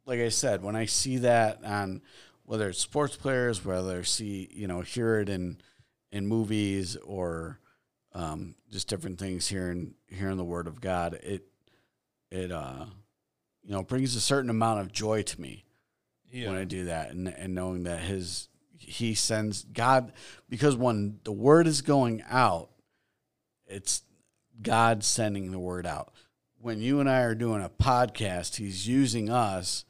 like 0.06 0.20
I 0.20 0.28
said, 0.28 0.62
when 0.62 0.76
I 0.76 0.86
see 0.86 1.18
that 1.18 1.64
on 1.64 2.02
whether 2.44 2.68
it's 2.68 2.78
sports 2.80 3.16
players, 3.16 3.64
whether 3.64 3.98
I 3.98 4.02
see 4.02 4.48
you 4.52 4.66
know 4.66 4.80
hear 4.80 5.18
it 5.20 5.28
in 5.28 5.58
in 6.12 6.26
movies 6.26 6.96
or 6.96 7.58
um, 8.12 8.56
just 8.70 8.88
different 8.88 9.18
things 9.18 9.46
here 9.48 9.70
in 9.70 9.94
here 10.08 10.30
in 10.30 10.36
the 10.36 10.44
Word 10.44 10.66
of 10.66 10.80
God, 10.80 11.14
it 11.22 11.44
it 12.30 12.50
uh 12.50 12.86
you 13.62 13.72
know 13.72 13.82
brings 13.82 14.16
a 14.16 14.20
certain 14.20 14.50
amount 14.50 14.80
of 14.80 14.92
joy 14.92 15.22
to 15.22 15.40
me 15.40 15.64
Yeah. 16.32 16.48
when 16.48 16.56
I 16.58 16.64
do 16.64 16.84
that, 16.86 17.10
and 17.10 17.28
and 17.28 17.54
knowing 17.54 17.84
that 17.84 18.00
His 18.00 18.48
He 18.80 19.14
sends 19.14 19.64
God 19.64 20.12
because 20.48 20.76
when 20.76 21.20
the 21.24 21.32
word 21.32 21.66
is 21.66 21.82
going 21.82 22.22
out, 22.28 22.70
it's 23.66 24.02
God 24.60 25.04
sending 25.04 25.52
the 25.52 25.58
word 25.58 25.86
out. 25.86 26.12
When 26.58 26.80
you 26.80 27.00
and 27.00 27.08
I 27.08 27.22
are 27.22 27.34
doing 27.34 27.62
a 27.62 27.68
podcast, 27.70 28.56
He's 28.56 28.86
using 28.86 29.30
us 29.30 29.84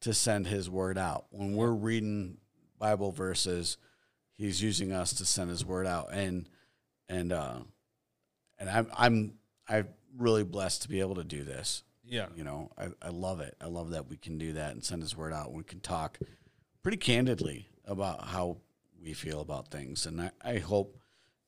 to 0.00 0.14
send 0.14 0.46
His 0.46 0.70
word 0.70 0.96
out. 0.96 1.26
When 1.30 1.56
we're 1.56 1.72
reading 1.72 2.38
Bible 2.78 3.10
verses, 3.12 3.76
He's 4.34 4.62
using 4.62 4.92
us 4.92 5.12
to 5.14 5.26
send 5.26 5.50
His 5.50 5.64
word 5.64 5.86
out, 5.86 6.12
and 6.12 6.48
and 7.08 7.32
uh, 7.32 7.58
and 8.58 8.70
I'm 8.70 8.86
I'm 8.96 9.32
I'm 9.68 9.88
really 10.16 10.44
blessed 10.44 10.82
to 10.82 10.88
be 10.88 11.00
able 11.00 11.16
to 11.16 11.24
do 11.24 11.42
this. 11.42 11.82
yeah. 12.04 12.26
You 12.34 12.44
know, 12.44 12.70
I, 12.78 12.86
I 13.02 13.08
love 13.10 13.40
it. 13.40 13.54
I 13.60 13.66
love 13.66 13.90
that 13.90 14.08
we 14.08 14.16
can 14.16 14.38
do 14.38 14.54
that 14.54 14.72
and 14.72 14.84
send 14.84 15.02
his 15.02 15.16
word 15.16 15.32
out. 15.32 15.52
We 15.52 15.64
can 15.64 15.80
talk 15.80 16.18
pretty 16.82 16.96
candidly 16.98 17.68
about 17.86 18.24
how 18.26 18.58
we 19.02 19.12
feel 19.12 19.40
about 19.40 19.70
things. 19.70 20.06
And 20.06 20.20
I, 20.20 20.30
I 20.44 20.58
hope, 20.58 20.98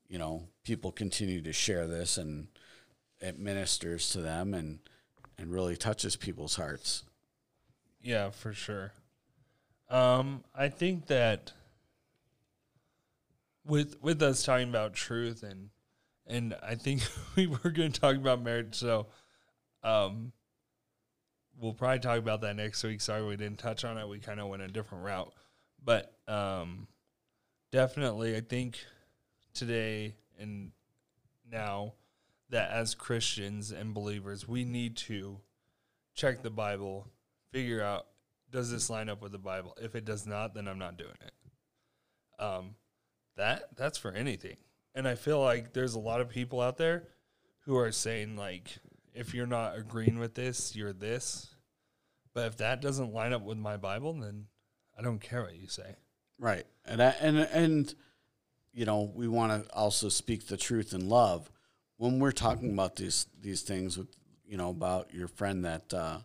you 0.09 0.19
know, 0.19 0.49
people 0.65 0.93
continue 0.93 1.41
to 1.43 1.53
share 1.53 1.87
this 1.87 2.19
and 2.19 2.49
it 3.21 3.39
ministers 3.39 4.11
to 4.11 4.21
them 4.21 4.55
and, 4.55 4.79
and 5.39 5.51
really 5.51 5.77
touches 5.77 6.17
people's 6.17 6.57
hearts. 6.57 7.05
Yeah, 8.01 8.31
for 8.31 8.53
sure. 8.53 8.93
Um, 9.91 10.45
I 10.55 10.69
think 10.69 11.07
that 11.07 11.53
with 13.65 13.97
with 14.03 14.23
us 14.23 14.43
talking 14.43 14.69
about 14.69 14.95
truth 14.95 15.43
and 15.43 15.71
and 16.27 16.55
I 16.63 16.75
think 16.75 17.03
we 17.37 17.47
were 17.47 17.71
going 17.71 17.93
to 17.93 18.01
talk 18.01 18.17
about 18.17 18.43
marriage, 18.43 18.75
so 18.75 19.07
um, 19.83 20.33
we'll 21.59 21.73
probably 21.73 22.01
talk 22.01 22.19
about 22.19 22.43
that 22.43 22.57
next 22.57 22.85
week. 22.85 23.01
Sorry 23.01 23.25
we 23.25 23.37
didn't 23.37 23.59
touch 23.59 23.85
on 23.85 23.97
it. 23.97 24.09
We 24.09 24.19
kind 24.19 24.41
of 24.41 24.49
went 24.49 24.63
a 24.63 24.69
different 24.69 25.05
route, 25.05 25.33
but 25.85 26.13
um, 26.27 26.87
definitely 27.71 28.37
I 28.37 28.41
think 28.41 28.79
today 29.55 30.15
and 30.39 30.73
now 31.51 31.95
that 32.51 32.71
as 32.71 32.95
Christians 32.95 33.73
and 33.73 33.95
believers 33.95 34.47
we 34.47 34.65
need 34.65 34.97
to 34.97 35.39
check 36.15 36.43
the 36.43 36.51
Bible, 36.51 37.07
figure 37.53 37.83
out 37.83 38.07
does 38.51 38.71
this 38.71 38.89
line 38.89 39.09
up 39.09 39.21
with 39.21 39.33
the 39.33 39.39
Bible? 39.39 39.77
If 39.81 39.95
it 39.95 40.05
does 40.05 40.27
not, 40.27 40.55
then 40.55 40.69
I'm 40.69 40.79
not 40.79 40.97
doing 40.97 41.11
it. 41.21 42.43
Um, 42.43 42.75
that 43.37 43.77
that's 43.77 43.99
for 43.99 44.13
anything. 44.13 44.57
And 44.95 45.07
I 45.07 45.15
feel 45.15 45.41
like 45.41 45.73
there's 45.73 45.95
a 45.95 46.01
lot 46.01 46.21
of 46.21 46.29
people 46.29 46.61
out 46.61 46.77
there 46.77 47.09
who 47.61 47.77
are 47.77 47.93
saying 47.93 48.37
like, 48.37 48.79
if 49.15 49.35
you're 49.35 49.47
not 49.47 49.77
agreeing 49.77 50.19
with 50.19 50.35
this, 50.35 50.75
you're 50.75 50.93
this. 50.93 51.55
But 52.35 52.47
if 52.47 52.57
that 52.59 52.81
doesn't 52.81 53.13
line 53.13 53.33
up 53.33 53.43
with 53.43 53.59
my 53.59 53.77
Bible, 53.77 54.13
then 54.15 54.47
I 54.99 55.03
don't 55.03 55.21
care 55.21 55.43
what 55.43 55.55
you 55.57 55.69
say. 55.69 55.95
Right. 56.39 56.65
And 56.85 57.03
I, 57.03 57.11
and 57.21 57.39
and 57.39 57.95
you 58.73 58.85
know, 58.85 59.11
we 59.15 59.29
want 59.29 59.65
to 59.67 59.73
also 59.75 60.09
speak 60.09 60.47
the 60.49 60.57
truth 60.57 60.93
in 60.93 61.09
love 61.09 61.51
when 61.97 62.19
we're 62.19 62.33
talking 62.33 62.73
about 62.73 62.97
these 62.97 63.27
these 63.41 63.63
things 63.63 63.97
with 63.97 64.09
you 64.47 64.57
know 64.57 64.71
about 64.71 65.13
your 65.15 65.29
friend 65.29 65.65
that 65.65 65.93
uh 65.95 66.19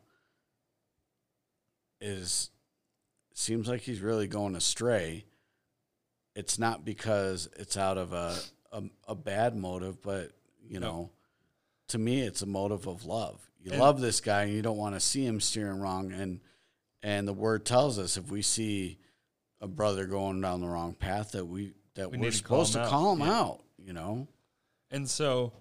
is 2.02 2.50
seems 3.34 3.68
like 3.68 3.82
he's 3.82 4.02
really 4.02 4.28
going 4.28 4.56
astray. 4.56 5.26
It's 6.36 6.58
not 6.60 6.84
because 6.86 7.50
it's 7.58 7.78
out 7.78 7.98
of 7.98 8.14
a 8.14 8.36
a, 8.72 8.84
a 9.08 9.16
bad 9.16 9.56
motive, 9.56 10.02
but 10.02 10.32
you 10.68 10.80
No. 10.80 10.88
know, 10.88 11.12
to 11.90 11.98
me, 12.00 12.22
it's 12.22 12.42
a 12.42 12.48
motive 12.48 12.88
of 12.88 13.06
love. 13.06 13.40
You 13.62 13.72
And- 13.72 13.80
love 13.82 14.02
this 14.02 14.20
guy, 14.20 14.44
and 14.44 14.54
you 14.54 14.62
don't 14.62 14.78
want 14.78 14.96
to 14.96 15.00
see 15.00 15.26
him 15.26 15.40
steering 15.40 15.80
wrong. 15.80 16.12
And 16.12 16.42
and 17.04 17.28
the 17.28 17.34
word 17.34 17.66
tells 17.66 17.99
us 17.99 18.18
if 18.18 18.32
we 18.32 18.41
see 18.41 18.97
a 19.62 19.68
brother 19.68 20.06
going 20.08 20.41
down 20.41 20.62
the 20.62 20.68
wrong 20.68 20.93
path, 20.95 21.34
that 21.34 21.45
we 21.45 21.74
that 21.95 22.10
We 22.10 22.26
are 22.26 22.32
supposed 22.32 22.74
to 22.74 22.88
call 22.88 23.14
him 23.14 23.20
Yeah. 23.20 23.39
out. 23.39 23.64
You 23.78 23.93
know, 23.93 24.28
And 24.89 25.10
so 25.10 25.51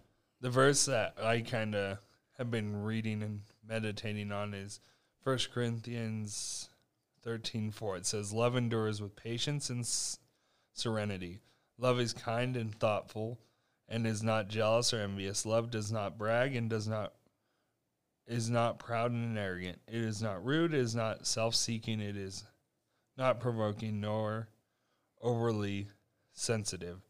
the 0.40 0.48
verse 0.50 0.84
that 0.86 1.14
I 1.22 1.40
kind 1.40 1.74
of 1.74 1.98
have 2.38 2.50
been 2.50 2.82
reading 2.84 3.22
and 3.22 3.40
meditating 3.66 4.30
on 4.32 4.54
is 4.54 4.80
1 5.24 5.38
Corinthians 5.52 6.68
13 7.22 7.70
4. 7.70 7.96
It 7.98 8.06
says, 8.06 8.32
Love 8.32 8.56
endures 8.56 9.00
with 9.02 9.14
patience 9.16 9.70
and 9.70 9.80
s- 9.80 10.18
serenity. 10.72 11.40
Love 11.78 11.98
is 12.00 12.12
kind 12.12 12.56
and 12.56 12.74
thoughtful 12.74 13.38
and 13.88 14.06
is 14.06 14.22
not 14.22 14.48
jealous 14.48 14.92
or 14.94 15.00
envious. 15.00 15.44
Love 15.44 15.70
does 15.70 15.90
not 15.92 16.16
brag 16.18 16.54
and 16.56 16.70
does 16.70 16.86
not 16.88 17.12
is 18.26 18.48
not 18.48 18.78
proud 18.78 19.10
and 19.10 19.38
arrogant. 19.38 19.80
It 19.88 20.00
is 20.00 20.22
not 20.22 20.44
rude, 20.44 20.74
it 20.74 20.80
is 20.80 20.94
not 20.94 21.26
self-seeking, 21.26 22.00
it 22.00 22.16
is 22.16 22.44
not 23.16 23.40
provoking 23.40 24.00
nor 24.00 24.48
overly 25.20 25.88
sensitive 26.32 27.00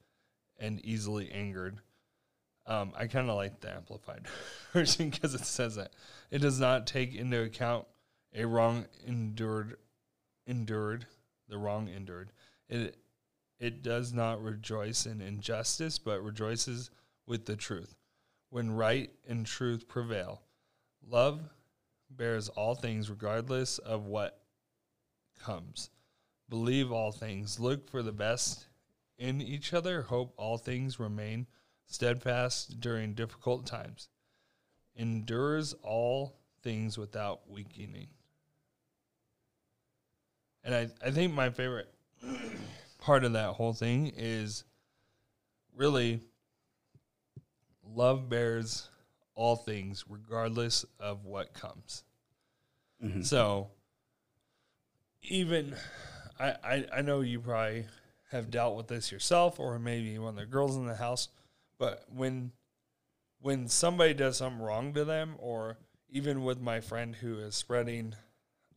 and 0.59 0.85
easily 0.85 1.31
angered. 1.33 1.79
Um, 2.67 2.93
I 2.97 3.07
kind 3.07 3.29
of 3.29 3.37
like 3.37 3.61
the 3.61 3.73
amplified 3.73 4.27
version 4.73 5.11
because 5.11 5.35
it 5.35 5.45
says 5.45 5.77
that 5.77 5.93
it 6.31 6.39
does 6.39 6.61
not 6.61 6.87
take 6.87 7.15
into 7.15 7.43
account 7.43 7.87
a 8.35 8.45
wrong 8.47 8.87
endured, 9.07 9.77
endured, 10.47 11.07
the 11.49 11.59
wrong 11.59 11.89
endured. 11.89 12.33
It 12.69 12.97
it 13.59 13.83
does 13.83 14.13
not 14.13 14.43
rejoice 14.43 15.07
in 15.07 15.21
injustice, 15.21 15.99
but 15.99 16.25
rejoices 16.25 16.91
with 17.27 17.47
the 17.47 17.55
truth. 17.55 17.95
When 18.51 18.73
right 18.73 19.11
and 19.29 19.47
truth 19.47 19.87
prevail, 19.87 20.43
love 21.09 21.41
bears 22.11 22.49
all 22.51 22.75
things, 22.75 23.11
regardless 23.11 23.79
of 23.79 24.07
what 24.07 24.43
comes. 25.43 25.91
Believe 26.49 26.93
all 26.93 27.13
things. 27.13 27.59
Look 27.59 27.89
for 27.91 28.03
the 28.03 28.13
best 28.13 28.67
in 29.19 29.41
each 29.41 29.73
other, 29.73 30.03
hope 30.03 30.35
all 30.37 30.59
things 30.59 30.99
remain 30.99 31.47
steadfast 31.87 32.81
during 32.81 33.15
difficult 33.15 33.67
times, 33.67 34.09
endures 34.97 35.75
all 35.83 36.39
things 36.63 36.99
without 36.99 37.49
weakening. 37.49 38.09
And 40.65 40.75
I, 40.75 40.89
I 41.05 41.11
think 41.11 41.33
my 41.33 41.51
favorite 41.51 41.93
part 43.01 43.25
of 43.25 43.33
that 43.35 43.51
whole 43.51 43.73
thing 43.73 44.13
is 44.17 44.65
really 45.75 46.21
love 47.85 48.29
bears 48.29 48.89
all 49.35 49.57
things 49.57 50.05
regardless 50.09 50.85
of 51.01 51.25
what 51.25 51.55
comes. 51.55 52.05
So 53.23 53.71
even 55.23 55.75
I, 56.39 56.55
I 56.65 56.87
I 56.99 57.03
know 57.03 57.21
you 57.21 57.41
probably 57.41 57.87
have 58.31 58.51
dealt 58.51 58.77
with 58.77 58.89
this 58.89 59.11
yourself 59.13 59.59
or 59.61 59.79
maybe 59.79 60.19
one 60.19 60.31
of 60.31 60.37
the 60.37 60.47
girls 60.47 60.77
in 60.77 60.87
the 60.87 60.95
house, 60.95 61.29
but 61.79 62.05
when 62.09 62.53
when 63.41 63.69
somebody 63.69 64.15
does 64.15 64.37
something 64.37 64.63
wrong 64.63 64.93
to 64.95 65.05
them 65.05 65.35
or 65.39 65.79
even 66.11 66.45
with 66.45 66.61
my 66.61 66.81
friend 66.81 67.17
who 67.17 67.39
is 67.39 67.55
spreading 67.57 68.15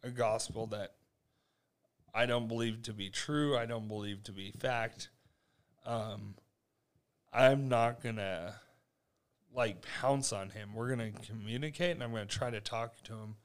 a 0.04 0.10
gospel 0.10 0.66
that 0.68 0.94
I 2.14 2.26
don't 2.26 2.48
believe 2.48 2.82
to 2.84 2.94
be 2.94 3.10
true, 3.10 3.58
I 3.58 3.66
don't 3.66 3.88
believe 3.88 4.24
to 4.24 4.32
be 4.32 4.52
fact, 4.52 5.10
um, 5.86 6.36
I'm 7.32 7.68
not 7.68 8.02
gonna 8.02 8.56
like 9.56 9.84
pounce 10.00 10.34
on 10.34 10.50
him. 10.50 10.74
We're 10.74 10.90
gonna 10.90 11.12
communicate, 11.12 11.92
and 11.92 12.04
I'm 12.04 12.12
gonna 12.12 12.26
try 12.26 12.50
to 12.50 12.62
talk 12.62 13.02
to 13.04 13.14
him. 13.14 13.36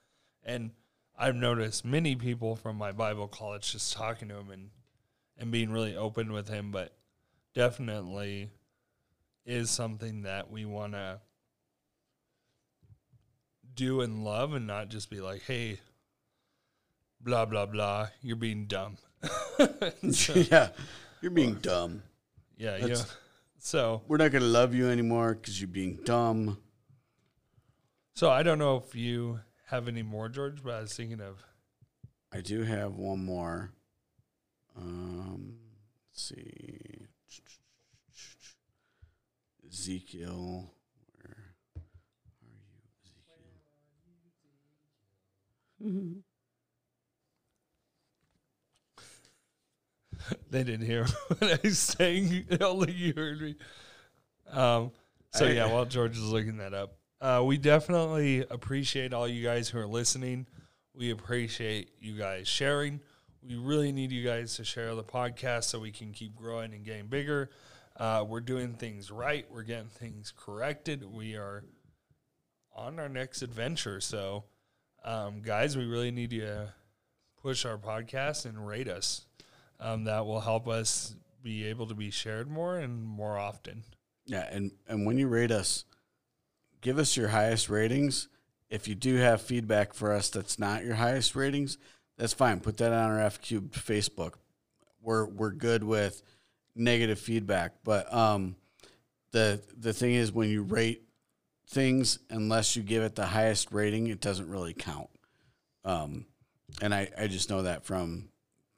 And 0.42 0.72
I've 1.18 1.36
noticed 1.36 1.84
many 1.84 2.16
people 2.16 2.56
from 2.56 2.76
my 2.76 2.92
Bible 2.92 3.28
college 3.28 3.72
just 3.72 3.92
talking 3.92 4.28
to 4.28 4.36
him 4.36 4.50
and 4.50 4.70
and 5.38 5.50
being 5.50 5.70
really 5.70 5.96
open 5.96 6.32
with 6.32 6.48
him, 6.48 6.70
but 6.70 6.94
definitely 7.54 8.50
is 9.46 9.70
something 9.70 10.22
that 10.22 10.50
we 10.50 10.64
want 10.64 10.92
to 10.92 11.20
do 13.74 14.00
and 14.00 14.24
love, 14.24 14.52
and 14.52 14.66
not 14.66 14.88
just 14.88 15.10
be 15.10 15.20
like, 15.20 15.42
"Hey, 15.42 15.80
blah 17.20 17.46
blah 17.46 17.66
blah, 17.66 18.08
you're 18.22 18.36
being 18.36 18.66
dumb." 18.66 18.98
So, 20.10 20.34
yeah, 20.50 20.70
you're 21.20 21.30
being 21.30 21.54
dumb. 21.54 22.02
yeah, 22.56 22.76
yeah. 22.84 23.02
That's- 23.60 23.68
So 23.70 24.02
We're 24.08 24.16
not 24.16 24.32
gonna 24.32 24.46
love 24.46 24.74
you 24.74 24.88
anymore 24.88 25.34
because 25.34 25.60
you're 25.60 25.68
being 25.68 25.96
dumb. 26.04 26.62
So 28.14 28.30
I 28.30 28.42
don't 28.42 28.58
know 28.58 28.76
if 28.78 28.94
you 28.94 29.40
have 29.66 29.86
any 29.86 30.02
more, 30.02 30.28
George, 30.30 30.62
but 30.62 30.74
I 30.74 30.80
was 30.80 30.94
thinking 30.94 31.20
of 31.20 31.44
I 32.32 32.40
do 32.40 32.62
have 32.62 32.96
one 32.96 33.24
more. 33.24 33.72
Um, 34.76 35.58
let's 36.10 36.22
see. 36.28 37.06
Ezekiel. 39.68 40.72
Where 41.18 41.36
are 41.36 41.82
you, 45.80 45.88
Ezekiel? 46.12 46.22
they 50.50 50.64
didn't 50.64 50.86
hear 50.86 51.04
what 51.28 51.42
I 51.42 51.58
was 51.62 51.78
saying. 51.78 52.46
Only 52.60 52.92
you 52.92 53.12
heard 53.16 53.40
me. 53.40 53.56
Um, 54.50 54.92
so 55.32 55.46
yeah, 55.46 55.70
while 55.72 55.84
George 55.84 56.16
is 56.16 56.24
looking 56.24 56.58
that 56.58 56.74
up, 56.74 56.94
uh, 57.20 57.42
we 57.44 57.56
definitely 57.56 58.44
appreciate 58.50 59.12
all 59.12 59.28
you 59.28 59.44
guys 59.44 59.68
who 59.68 59.78
are 59.78 59.86
listening. 59.86 60.46
We 60.94 61.10
appreciate 61.10 61.90
you 62.00 62.16
guys 62.16 62.48
sharing. 62.48 63.00
We 63.42 63.56
really 63.56 63.92
need 63.92 64.10
you 64.12 64.24
guys 64.24 64.56
to 64.56 64.64
share 64.64 64.94
the 64.94 65.04
podcast 65.04 65.64
so 65.64 65.78
we 65.78 65.92
can 65.92 66.12
keep 66.12 66.34
growing 66.34 66.74
and 66.74 66.84
getting 66.84 67.06
bigger. 67.06 67.50
Uh, 67.96 68.24
we're 68.26 68.40
doing 68.40 68.74
things 68.74 69.10
right. 69.10 69.46
We're 69.50 69.62
getting 69.62 69.88
things 69.88 70.32
corrected. 70.36 71.04
We 71.04 71.36
are 71.36 71.64
on 72.74 72.98
our 72.98 73.08
next 73.08 73.42
adventure. 73.42 74.00
So, 74.00 74.44
um, 75.04 75.42
guys, 75.42 75.76
we 75.76 75.86
really 75.86 76.10
need 76.10 76.32
you 76.32 76.42
to 76.42 76.74
push 77.42 77.64
our 77.64 77.78
podcast 77.78 78.46
and 78.46 78.66
rate 78.66 78.88
us. 78.88 79.26
Um, 79.80 80.04
that 80.04 80.26
will 80.26 80.40
help 80.40 80.68
us 80.68 81.14
be 81.42 81.66
able 81.66 81.86
to 81.86 81.94
be 81.94 82.10
shared 82.10 82.50
more 82.50 82.78
and 82.78 83.02
more 83.02 83.38
often. 83.38 83.84
Yeah, 84.26 84.46
and 84.50 84.72
and 84.88 85.06
when 85.06 85.18
you 85.18 85.28
rate 85.28 85.50
us, 85.50 85.84
give 86.80 86.98
us 86.98 87.16
your 87.16 87.28
highest 87.28 87.68
ratings. 87.68 88.28
If 88.68 88.86
you 88.86 88.94
do 88.94 89.16
have 89.16 89.42
feedback 89.42 89.94
for 89.94 90.12
us 90.12 90.28
that's 90.30 90.58
not 90.58 90.84
your 90.84 90.94
highest 90.94 91.34
ratings, 91.34 91.78
that's 92.16 92.32
fine. 92.32 92.60
Put 92.60 92.76
that 92.78 92.92
on 92.92 93.10
our 93.10 93.20
F 93.20 93.40
Cubed 93.40 93.74
Facebook. 93.74 94.34
We're 95.00 95.26
we're 95.26 95.50
good 95.50 95.82
with 95.82 96.22
negative 96.74 97.18
feedback, 97.18 97.72
but 97.84 98.12
um, 98.14 98.56
the 99.32 99.60
the 99.76 99.92
thing 99.92 100.14
is 100.14 100.32
when 100.32 100.50
you 100.50 100.62
rate 100.62 101.02
things, 101.66 102.18
unless 102.28 102.76
you 102.76 102.82
give 102.82 103.02
it 103.02 103.14
the 103.14 103.26
highest 103.26 103.72
rating, 103.72 104.08
it 104.08 104.20
doesn't 104.20 104.50
really 104.50 104.74
count. 104.74 105.08
Um, 105.84 106.26
and 106.82 106.94
I 106.94 107.08
I 107.18 107.26
just 107.26 107.50
know 107.50 107.62
that 107.62 107.84
from 107.84 108.29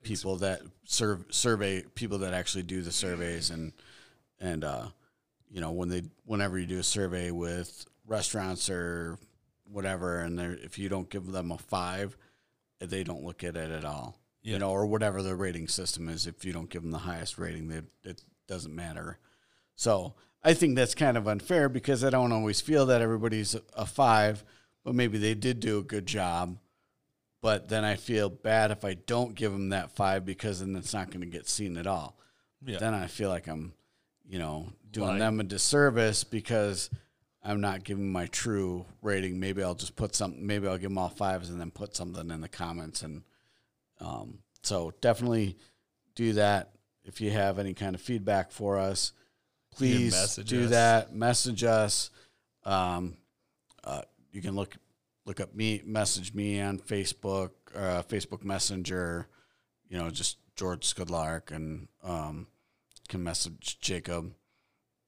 people 0.02 0.36
that 0.36 0.60
serve 0.84 1.24
survey 1.30 1.82
people 1.94 2.18
that 2.18 2.34
actually 2.34 2.62
do 2.62 2.82
the 2.82 2.92
surveys 2.92 3.50
and 3.50 3.72
and 4.40 4.64
uh 4.64 4.86
you 5.50 5.60
know 5.60 5.72
when 5.72 5.88
they 5.88 6.02
whenever 6.24 6.58
you 6.58 6.66
do 6.66 6.78
a 6.78 6.82
survey 6.82 7.30
with 7.30 7.86
restaurants 8.06 8.68
or 8.68 9.18
whatever 9.64 10.20
and 10.20 10.38
they 10.38 10.44
if 10.44 10.78
you 10.78 10.88
don't 10.88 11.10
give 11.10 11.30
them 11.30 11.52
a 11.52 11.58
five 11.58 12.16
they 12.80 13.04
don't 13.04 13.22
look 13.22 13.44
at 13.44 13.56
it 13.56 13.70
at 13.70 13.84
all. 13.84 14.18
Yeah. 14.42 14.54
you 14.54 14.58
know 14.58 14.70
or 14.70 14.86
whatever 14.86 15.22
the 15.22 15.36
rating 15.36 15.68
system 15.68 16.08
is 16.08 16.26
if 16.26 16.44
you 16.44 16.52
don't 16.52 16.68
give 16.68 16.82
them 16.82 16.90
the 16.90 16.98
highest 16.98 17.38
rating 17.38 17.68
they, 17.68 17.82
it 18.02 18.22
doesn't 18.48 18.74
matter. 18.74 19.18
So 19.76 20.14
i 20.42 20.54
think 20.54 20.74
that's 20.74 20.94
kind 20.94 21.16
of 21.16 21.28
unfair 21.28 21.68
because 21.68 22.02
i 22.02 22.10
don't 22.10 22.32
always 22.32 22.60
feel 22.60 22.86
that 22.86 23.00
everybody's 23.00 23.54
a, 23.54 23.62
a 23.76 23.86
five 23.86 24.44
but 24.84 24.94
maybe 24.94 25.16
they 25.16 25.34
did 25.34 25.60
do 25.60 25.78
a 25.78 25.82
good 25.82 26.06
job 26.06 26.58
but 27.42 27.68
then 27.68 27.84
i 27.84 27.94
feel 27.96 28.30
bad 28.30 28.70
if 28.70 28.84
i 28.84 28.94
don't 28.94 29.34
give 29.34 29.52
them 29.52 29.68
that 29.68 29.90
five 29.92 30.24
because 30.24 30.60
then 30.60 30.74
it's 30.76 30.94
not 30.94 31.10
going 31.10 31.20
to 31.20 31.26
get 31.26 31.46
seen 31.48 31.76
at 31.76 31.86
all 31.86 32.16
Yeah. 32.64 32.78
then 32.78 32.94
I 32.94 33.06
feel 33.08 33.28
like 33.28 33.48
I'm, 33.48 33.74
you 34.26 34.38
know, 34.38 34.72
doing 34.90 35.08
Lying. 35.08 35.18
them 35.18 35.40
a 35.40 35.44
disservice 35.44 36.22
because 36.24 36.88
I'm 37.44 37.60
not 37.60 37.82
giving 37.82 38.12
my 38.12 38.26
true 38.26 38.86
rating. 39.02 39.40
Maybe 39.40 39.64
I'll 39.64 39.74
just 39.74 39.96
put 39.96 40.14
something. 40.14 40.46
Maybe 40.46 40.68
I'll 40.68 40.78
give 40.78 40.90
them 40.90 40.98
all 40.98 41.08
fives 41.08 41.50
and 41.50 41.60
then 41.60 41.72
put 41.72 41.96
something 41.96 42.30
in 42.30 42.40
the 42.40 42.48
comments. 42.48 43.02
And 43.02 43.24
um, 44.00 44.38
so 44.62 44.92
definitely 45.00 45.56
do 46.14 46.34
that. 46.34 46.70
If 47.04 47.20
you 47.20 47.32
have 47.32 47.58
any 47.58 47.74
kind 47.74 47.96
of 47.96 48.00
feedback 48.00 48.52
for 48.52 48.78
us, 48.78 49.12
please 49.72 50.36
do 50.36 50.64
us. 50.64 50.70
that. 50.70 51.12
Message 51.12 51.64
us. 51.64 52.10
Um, 52.64 53.16
uh, 53.82 54.02
you 54.30 54.40
can 54.40 54.54
look 54.54 54.76
look 55.24 55.40
up 55.40 55.54
me, 55.54 55.82
message 55.84 56.34
me 56.34 56.60
on 56.60 56.78
Facebook, 56.78 57.50
uh, 57.74 58.02
Facebook 58.02 58.44
Messenger. 58.44 59.28
You 59.88 59.98
know, 59.98 60.10
just 60.10 60.38
George 60.56 60.92
Skudlark, 60.92 61.50
and 61.50 61.88
um, 62.02 62.46
can 63.08 63.22
message 63.22 63.78
Jacob 63.80 64.32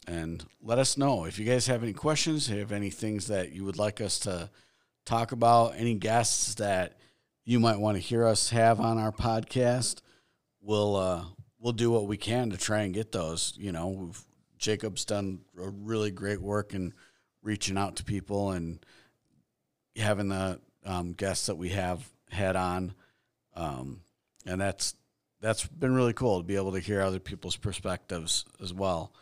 and 0.07 0.45
let 0.63 0.79
us 0.79 0.97
know 0.97 1.25
if 1.25 1.39
you 1.39 1.45
guys 1.45 1.67
have 1.67 1.83
any 1.83 1.93
questions, 1.93 2.49
have 2.49 2.73
any 2.73 2.91
things 2.91 3.29
that 3.29 3.53
you 3.53 3.65
would 3.65 3.79
like 3.79 4.01
us 4.01 4.19
to 4.21 4.51
talk 5.05 5.33
about, 5.33 5.75
any 5.77 5.95
guests 5.95 6.55
that 6.57 6.99
you 7.45 7.61
might 7.61 7.79
want 7.79 7.97
to 7.97 8.03
hear 8.03 8.27
us 8.27 8.51
have 8.51 8.81
on 8.81 8.99
our 8.99 9.13
podcast. 9.13 10.01
We'll 10.61 10.97
uh, 10.97 11.25
we'll 11.59 11.73
do 11.73 11.91
what 11.91 12.07
we 12.07 12.17
can 12.17 12.51
to 12.51 12.57
try 12.57 12.83
and 12.83 12.95
get 12.95 13.13
those. 13.13 13.55
You 13.57 13.73
know, 13.73 14.13
Jacob's 14.59 15.05
done 15.05 15.41
a 15.59 15.69
really 15.69 16.11
great 16.11 16.41
work 16.41 16.75
in 16.75 16.95
reaching 17.43 17.77
out 17.77 17.97
to 17.97 18.05
people 18.05 18.53
and 18.53 18.85
having 19.97 20.29
the 20.29 20.61
um, 20.85 21.13
guests 21.13 21.47
that 21.47 21.57
we 21.57 21.71
have 21.71 22.09
had 22.31 22.57
on, 22.57 22.95
um, 23.55 24.01
and 24.47 24.61
that's 24.61 24.95
that's 25.41 25.67
been 25.67 25.95
really 25.95 26.13
cool 26.13 26.39
to 26.39 26.45
be 26.45 26.57
able 26.57 26.73
to 26.73 26.81
hear 26.81 27.01
other 27.01 27.21
people's 27.21 27.57
perspectives 27.57 28.45
as 28.63 28.73
well. 28.73 29.13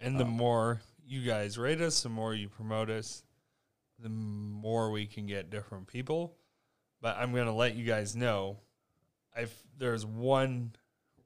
And 0.00 0.18
the 0.20 0.24
more 0.24 0.82
you 1.06 1.22
guys 1.22 1.58
rate 1.58 1.80
us, 1.80 2.02
the 2.02 2.08
more 2.08 2.34
you 2.34 2.48
promote 2.48 2.90
us, 2.90 3.24
the 3.98 4.08
more 4.08 4.90
we 4.90 5.06
can 5.06 5.26
get 5.26 5.50
different 5.50 5.86
people. 5.86 6.36
But 7.00 7.16
I'm 7.18 7.32
going 7.32 7.46
to 7.46 7.52
let 7.52 7.74
you 7.74 7.84
guys 7.84 8.14
know 8.14 8.58
if 9.36 9.54
there's 9.78 10.06
one 10.06 10.72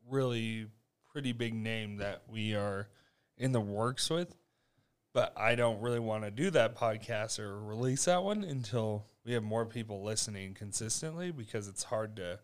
really 0.09 0.67
pretty 1.13 1.33
big 1.33 1.55
name 1.55 1.99
that 1.99 2.23
we 2.29 2.55
are 2.55 2.89
in 3.37 3.53
the 3.53 3.61
works 3.61 4.11
with, 4.11 4.35
but 5.19 5.33
I 5.37 5.57
don't 5.57 5.81
really 5.81 5.99
want 5.99 6.23
to 6.23 6.31
do 6.31 6.49
that 6.51 6.77
podcast 6.77 7.41
or 7.41 7.61
release 7.61 8.05
that 8.05 8.23
one 8.23 8.45
until 8.45 9.05
we 9.27 9.33
have 9.33 9.43
more 9.43 9.67
people 9.67 10.05
listening 10.05 10.55
consistently 10.55 11.33
because 11.33 11.67
it's 11.67 11.83
hard 11.83 12.15
to 12.19 12.39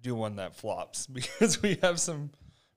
do 0.00 0.14
one 0.14 0.36
that 0.36 0.54
flops 0.54 1.06
because 1.12 1.60
we 1.60 1.80
have 1.82 1.98
some 1.98 2.30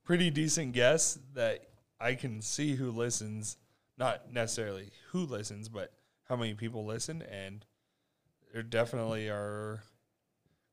pretty 0.04 0.32
decent 0.32 0.74
guests 0.74 1.20
that 1.36 1.68
I 2.00 2.16
can 2.16 2.42
see 2.42 2.74
who 2.74 2.90
listens, 2.90 3.58
not 3.96 4.34
necessarily 4.34 4.90
who 5.12 5.20
listens, 5.20 5.70
but 5.70 5.94
how 6.28 6.36
many 6.36 6.56
people 6.56 6.84
listen, 6.84 7.22
and 7.22 7.64
there 8.54 8.64
definitely 8.64 9.30
are 9.30 9.84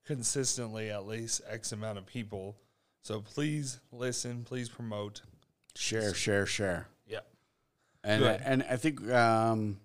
consistently 0.06 0.88
at 0.88 1.06
least 1.06 1.42
X 1.46 1.70
amount 1.72 1.98
of 1.98 2.06
people 2.06 2.56
So 3.02 3.20
please 3.20 3.80
listen, 3.92 4.44
please 4.44 4.70
promote. 4.70 5.20
Share, 5.74 6.14
share, 6.14 6.46
share. 6.46 6.86
And 8.04 8.22
Good. 8.22 8.40
and 8.44 8.64
I 8.68 8.76
think 8.76 9.08
um, 9.10 9.78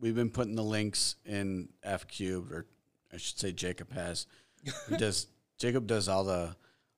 we've 0.00 0.14
been 0.14 0.30
putting 0.30 0.56
the 0.56 0.64
links 0.64 1.16
in 1.24 1.68
F 1.82 2.06
cubed, 2.08 2.52
or 2.52 2.66
I 3.12 3.16
should 3.16 3.38
say 3.38 3.52
Jacob 3.52 3.92
has. 3.92 4.26
He 4.88 4.96
does 4.98 5.28
Jacob 5.58 5.86
does 5.86 6.08
all 6.08 6.24
the 6.24 6.56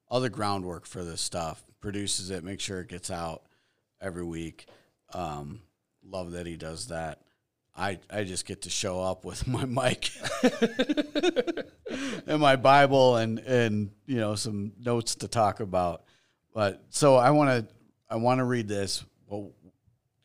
all 0.09 0.21
the 0.21 0.31
groundwork 0.31 0.87
for 0.87 1.05
this 1.05 1.21
stuff, 1.21 1.63
produces 1.81 2.31
it, 2.31 2.43
makes 2.43 2.65
sure 2.65 2.81
it 2.81 2.89
gets 2.89 3.11
out 3.11 3.43
every 4.01 4.25
week. 4.25 4.67
Um, 5.13 5.61
love 6.05 6.33
that 6.33 6.47
he 6.47 6.57
does 6.57 6.89
that. 6.89 7.21
I 7.77 7.99
I 8.11 8.25
just 8.25 8.47
get 8.47 8.63
to 8.63 8.71
show 8.71 9.03
up 9.03 9.25
with 9.25 9.47
my 9.49 9.65
mic 9.65 10.11
and 12.27 12.41
my 12.41 12.57
Bible 12.57 13.17
and 13.17 13.39
and 13.41 13.91
you 14.07 14.17
know 14.17 14.35
some 14.35 14.73
notes 14.81 15.17
to 15.17 15.29
talk 15.29 15.61
about. 15.61 16.05
But 16.53 16.83
so 16.91 17.17
I 17.17 17.31
want 17.31 17.69
to 17.69 17.75
I 18.09 18.17
want 18.17 18.39
to 18.39 18.45
read 18.45 18.69
this. 18.69 19.05
Well, 19.27 19.53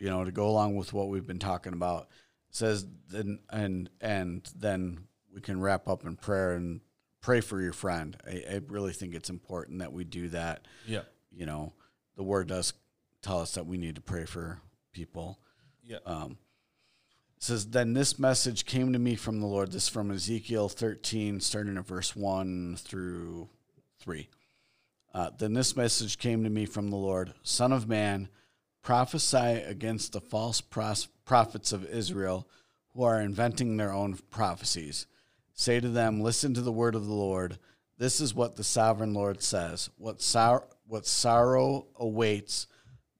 you 0.05 0.11
know, 0.11 0.23
to 0.23 0.31
go 0.31 0.47
along 0.47 0.75
with 0.75 0.93
what 0.93 1.09
we've 1.09 1.25
been 1.25 1.39
talking 1.39 1.73
about. 1.73 2.03
It 2.49 2.55
says 2.55 2.85
then 3.09 3.39
and 3.49 3.89
and 3.99 4.47
then 4.55 5.07
we 5.33 5.41
can 5.41 5.59
wrap 5.59 5.87
up 5.87 6.05
in 6.05 6.15
prayer 6.15 6.53
and 6.53 6.81
pray 7.21 7.41
for 7.41 7.59
your 7.59 7.73
friend. 7.73 8.15
I, 8.23 8.43
I 8.47 8.61
really 8.67 8.93
think 8.93 9.15
it's 9.15 9.31
important 9.31 9.79
that 9.79 9.91
we 9.91 10.03
do 10.03 10.29
that. 10.29 10.67
Yeah. 10.85 11.01
You 11.31 11.47
know, 11.47 11.73
the 12.15 12.21
word 12.21 12.47
does 12.49 12.73
tell 13.23 13.39
us 13.39 13.55
that 13.55 13.65
we 13.65 13.77
need 13.77 13.95
to 13.95 14.01
pray 14.01 14.25
for 14.25 14.59
people. 14.93 15.39
Yeah. 15.83 15.97
Um, 16.05 16.37
says, 17.39 17.65
Then 17.65 17.93
this 17.93 18.19
message 18.19 18.67
came 18.67 18.93
to 18.93 18.99
me 18.99 19.15
from 19.15 19.39
the 19.39 19.47
Lord. 19.47 19.71
This 19.71 19.83
is 19.83 19.89
from 19.89 20.11
Ezekiel 20.11 20.69
13, 20.69 21.39
starting 21.39 21.77
at 21.77 21.87
verse 21.87 22.15
1 22.15 22.77
through 22.77 23.49
3. 24.01 24.29
Uh, 25.15 25.31
then 25.35 25.53
this 25.53 25.75
message 25.75 26.19
came 26.19 26.43
to 26.43 26.49
me 26.51 26.67
from 26.67 26.91
the 26.91 26.95
Lord 26.95 27.33
Son 27.41 27.71
of 27.71 27.89
man, 27.89 28.29
prophesy 28.85 29.63
against 29.65 30.13
the 30.13 30.21
false 30.21 30.61
prophets 30.61 31.73
of 31.73 31.85
Israel 31.85 32.47
who 32.93 33.01
are 33.01 33.19
inventing 33.19 33.75
their 33.75 33.91
own 33.91 34.15
prophecies. 34.29 35.07
Say 35.53 35.79
to 35.79 35.89
them, 35.89 36.21
Listen 36.21 36.53
to 36.53 36.61
the 36.61 36.71
word 36.71 36.93
of 36.93 37.07
the 37.07 37.13
Lord. 37.13 37.57
This 37.97 38.21
is 38.21 38.35
what 38.35 38.55
the 38.55 38.63
sovereign 38.63 39.15
Lord 39.15 39.41
says. 39.41 39.89
What, 39.97 40.21
sor- 40.21 40.67
what 40.87 41.07
sorrow 41.07 41.87
awaits 41.95 42.67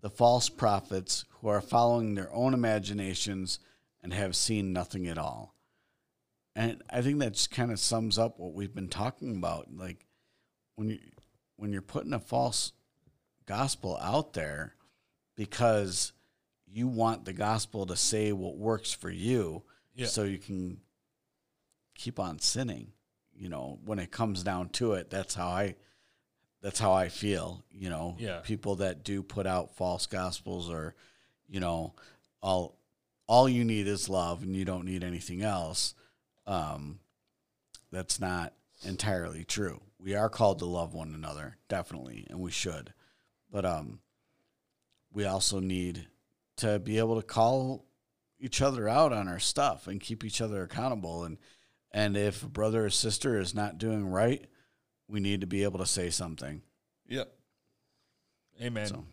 the 0.02 0.10
false 0.10 0.50
prophets 0.50 1.26
who 1.42 1.48
are 1.48 1.62
following 1.62 2.14
their 2.14 2.32
own 2.32 2.54
imaginations 2.54 3.58
and 4.04 4.14
have 4.14 4.36
seen 4.36 4.72
nothing 4.72 5.08
at 5.08 5.18
all. 5.18 5.56
And 6.56 6.84
I 6.92 7.02
think 7.02 7.18
that 7.20 7.34
just 7.34 7.50
kind 7.50 7.72
of 7.72 7.80
sums 7.80 8.20
up 8.20 8.38
what 8.38 8.54
we've 8.54 8.76
been 8.76 8.88
talking 8.88 9.36
about. 9.36 9.76
Like 9.76 10.06
when 10.76 10.90
you 10.90 11.00
when 11.56 11.74
you're 11.74 11.82
putting 11.82 12.14
a 12.14 12.20
false 12.20 12.72
gospel 13.48 13.98
out 14.00 14.34
there 14.34 14.76
because 15.36 16.12
you 16.68 16.88
want 16.88 17.26
the 17.26 17.34
gospel 17.34 17.86
to 17.86 17.96
say 17.96 18.32
what 18.32 18.58
works 18.58 18.92
for 18.94 19.10
you 19.10 19.64
Yeah. 19.96 20.08
so 20.08 20.24
you 20.24 20.38
can 20.38 20.82
keep 21.96 22.20
on 22.20 22.40
sinning. 22.40 22.92
You 23.38 23.50
know, 23.50 23.80
when 23.86 24.00
it 24.00 24.12
comes 24.12 24.44
down 24.44 24.70
to 24.70 24.94
it, 24.94 25.10
that's 25.10 25.36
how 25.36 25.48
I 25.50 25.76
that's 26.62 26.80
how 26.80 26.94
I 26.94 27.10
feel, 27.10 27.64
you 27.70 27.90
know. 27.90 28.16
Yeah. 28.18 28.40
People 28.40 28.78
that 28.78 29.04
do 29.04 29.22
put 29.22 29.46
out 29.46 29.76
false 29.76 30.06
gospels 30.08 30.70
or, 30.70 30.96
you 31.48 31.60
know, 31.60 31.94
all 32.42 32.78
all 33.28 33.48
you 33.50 33.64
need 33.66 33.88
is 33.88 34.08
love 34.10 34.42
and 34.44 34.56
you 34.56 34.66
don't 34.66 34.86
need 34.86 35.04
anything 35.04 35.42
else. 35.44 35.94
Um 36.48 37.00
that's 37.92 38.20
not 38.20 38.54
entirely 38.84 39.44
true. 39.44 39.82
We 40.00 40.16
are 40.16 40.30
called 40.30 40.60
to 40.60 40.66
love 40.66 40.94
one 40.94 41.14
another, 41.14 41.58
definitely, 41.68 42.26
and 42.30 42.40
we 42.40 42.52
should. 42.52 42.94
But 43.52 43.66
um 43.66 44.00
we 45.16 45.26
also 45.26 45.60
need 45.60 46.08
to 46.58 46.78
be 46.78 47.00
able 47.00 47.16
to 47.20 47.26
call 47.26 47.86
each 48.40 48.62
other 48.62 48.88
out 48.88 49.12
on 49.12 49.28
our 49.28 49.40
stuff 49.40 49.88
and 49.88 50.00
keep 50.00 50.24
each 50.24 50.42
other 50.42 50.62
accountable 50.62 51.24
and 51.24 51.38
and 51.92 52.18
if 52.18 52.44
a 52.44 52.48
brother 52.48 52.86
or 52.86 52.90
sister 52.90 53.40
is 53.40 53.56
not 53.56 53.78
doing 53.78 54.06
right, 54.06 54.46
we 55.08 55.22
need 55.22 55.40
to 55.42 55.48
be 55.48 55.64
able 55.64 55.80
to 55.80 55.86
say 55.86 56.10
something. 56.10 56.62
Yep. 57.08 57.32
Amen. 58.62 58.88
So, 58.88 59.06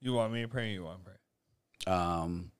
You 0.00 0.14
want 0.14 0.32
me 0.32 0.40
to 0.40 0.48
pray? 0.48 0.70
Or 0.70 0.72
you 0.72 0.84
want 0.84 1.00
to 1.04 1.10
pray? 1.10 1.92
um, 1.92 2.50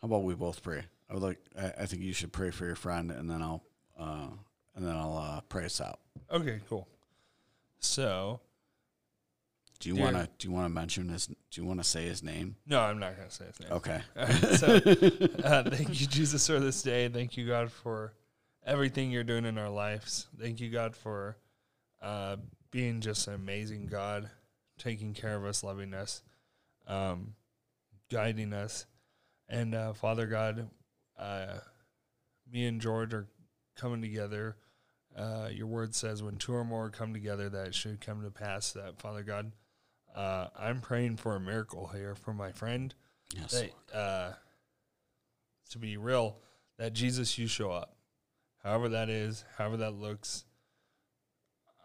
how 0.00 0.06
about 0.06 0.22
we 0.24 0.34
both 0.34 0.62
pray? 0.62 0.82
I 1.10 1.14
would 1.14 1.22
like. 1.22 1.40
I, 1.58 1.82
I 1.82 1.86
think 1.86 2.00
you 2.00 2.14
should 2.14 2.32
pray 2.32 2.50
for 2.50 2.64
your 2.64 2.74
friend, 2.74 3.10
and 3.10 3.28
then 3.28 3.42
I'll, 3.42 3.62
uh, 4.00 4.28
and 4.74 4.86
then 4.86 4.96
I'll 4.96 5.18
uh, 5.18 5.40
pray 5.42 5.66
us 5.66 5.82
out. 5.82 6.00
Okay, 6.30 6.60
cool. 6.70 6.88
So 7.80 8.40
Do 9.82 9.88
you 9.88 9.96
want 9.96 10.14
to? 10.14 10.28
Do 10.38 10.46
you 10.46 10.54
want 10.54 10.66
to 10.66 10.72
mention 10.72 11.08
his? 11.08 11.26
Do 11.26 11.60
you 11.60 11.66
want 11.66 11.80
to 11.80 11.84
say 11.84 12.04
his 12.04 12.22
name? 12.22 12.54
no, 12.68 12.80
I'm 12.80 13.00
not 13.00 13.16
gonna 13.16 13.30
say 13.32 13.46
his 13.46 13.58
name. 13.58 13.72
Okay. 13.72 14.00
Right, 14.14 14.30
so 14.56 14.76
uh, 15.44 15.68
thank 15.70 16.00
you, 16.00 16.06
Jesus, 16.06 16.46
for 16.46 16.60
this 16.60 16.82
day. 16.82 17.08
Thank 17.08 17.36
you, 17.36 17.48
God, 17.48 17.72
for 17.72 18.12
everything 18.64 19.10
you're 19.10 19.24
doing 19.24 19.44
in 19.44 19.58
our 19.58 19.68
lives. 19.68 20.28
Thank 20.40 20.60
you, 20.60 20.70
God, 20.70 20.94
for 20.94 21.36
uh, 22.00 22.36
being 22.70 23.00
just 23.00 23.26
an 23.26 23.34
amazing 23.34 23.86
God, 23.86 24.30
taking 24.78 25.14
care 25.14 25.34
of 25.34 25.44
us, 25.44 25.64
loving 25.64 25.94
us, 25.94 26.22
um, 26.86 27.34
guiding 28.08 28.52
us. 28.52 28.86
And 29.48 29.74
uh, 29.74 29.94
Father 29.94 30.26
God, 30.26 30.70
uh, 31.18 31.58
me 32.48 32.66
and 32.66 32.80
George 32.80 33.12
are 33.14 33.26
coming 33.76 34.00
together. 34.00 34.54
Uh, 35.16 35.48
your 35.52 35.66
word 35.66 35.92
says, 35.96 36.22
when 36.22 36.36
two 36.36 36.54
or 36.54 36.64
more 36.64 36.88
come 36.88 37.12
together, 37.12 37.48
that 37.48 37.66
it 37.66 37.74
should 37.74 38.00
come 38.00 38.22
to 38.22 38.30
pass. 38.30 38.70
That 38.72 39.00
Father 39.00 39.24
God, 39.24 39.50
uh, 40.14 40.48
I'm 40.58 40.80
praying 40.80 41.16
for 41.16 41.36
a 41.36 41.40
miracle 41.40 41.88
here 41.88 42.14
for 42.14 42.32
my 42.32 42.52
friend 42.52 42.94
Yes. 43.34 43.50
that 43.90 43.96
uh, 43.96 44.32
to 45.70 45.78
be 45.78 45.96
real, 45.96 46.36
that 46.78 46.92
Jesus, 46.92 47.38
you 47.38 47.46
show 47.46 47.70
up, 47.70 47.96
however 48.62 48.90
that 48.90 49.08
is, 49.08 49.44
however 49.56 49.78
that 49.78 49.92
looks. 49.94 50.44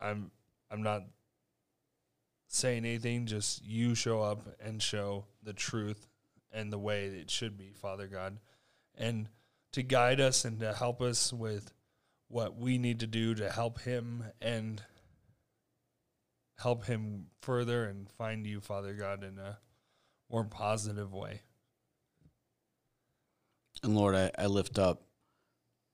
I'm 0.01 0.31
I'm 0.69 0.83
not 0.83 1.03
saying 2.47 2.85
anything. 2.85 3.25
Just 3.25 3.63
you 3.65 3.95
show 3.95 4.21
up 4.21 4.41
and 4.59 4.81
show 4.81 5.25
the 5.43 5.53
truth 5.53 6.07
and 6.51 6.71
the 6.71 6.77
way 6.79 7.05
it 7.05 7.29
should 7.29 7.57
be, 7.57 7.71
Father 7.73 8.07
God, 8.07 8.39
and 8.95 9.29
to 9.71 9.83
guide 9.83 10.19
us 10.19 10.43
and 10.45 10.59
to 10.59 10.73
help 10.73 11.01
us 11.01 11.31
with 11.31 11.71
what 12.27 12.57
we 12.57 12.77
need 12.77 12.99
to 12.99 13.07
do 13.07 13.33
to 13.35 13.49
help 13.49 13.79
him 13.81 14.23
and 14.41 14.81
help 16.59 16.85
him 16.85 17.27
further 17.41 17.85
and 17.85 18.09
find 18.09 18.45
you, 18.45 18.59
Father 18.59 18.93
God, 18.93 19.23
in 19.23 19.37
a 19.37 19.57
more 20.31 20.43
positive 20.43 21.13
way. 21.13 21.41
And 23.83 23.95
Lord, 23.95 24.15
I, 24.15 24.31
I 24.37 24.47
lift 24.47 24.79
up 24.79 25.03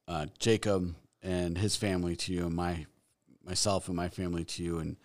uh, 0.07 0.27
Jacob 0.39 0.95
and 1.21 1.57
his 1.57 1.75
family 1.75 2.15
to 2.15 2.33
you, 2.33 2.45
and 2.45 2.55
my 2.55 2.85
myself 3.45 3.87
and 3.87 3.97
my 3.97 4.07
family 4.09 4.45
to 4.45 4.63
you, 4.63 4.79
and 4.79 4.97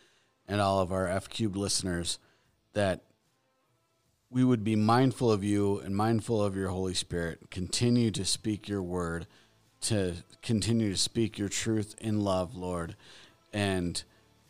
and 0.47 0.61
all 0.61 0.81
of 0.81 0.93
our 0.93 1.07
F 1.07 1.29
cubed 1.29 1.57
listeners, 1.57 2.19
that 2.73 3.03
we 4.31 4.45
would 4.45 4.63
be 4.63 4.77
mindful 4.77 5.31
of 5.31 5.43
you 5.43 5.81
and 5.81 5.97
mindful 5.97 6.43
of 6.43 6.55
your 6.55 6.69
Holy 6.69 6.95
Spirit. 6.95 7.51
Continue 7.51 8.11
to 8.13 8.25
speak 8.25 8.69
your 8.69 8.83
word, 8.83 9.27
to 9.83 10.15
continue 10.43 10.93
to 10.93 10.99
speak 10.99 11.39
your 11.39 11.49
truth 11.49 11.95
in 12.01 12.21
love, 12.21 12.55
Lord, 12.55 12.95
and 13.53 14.03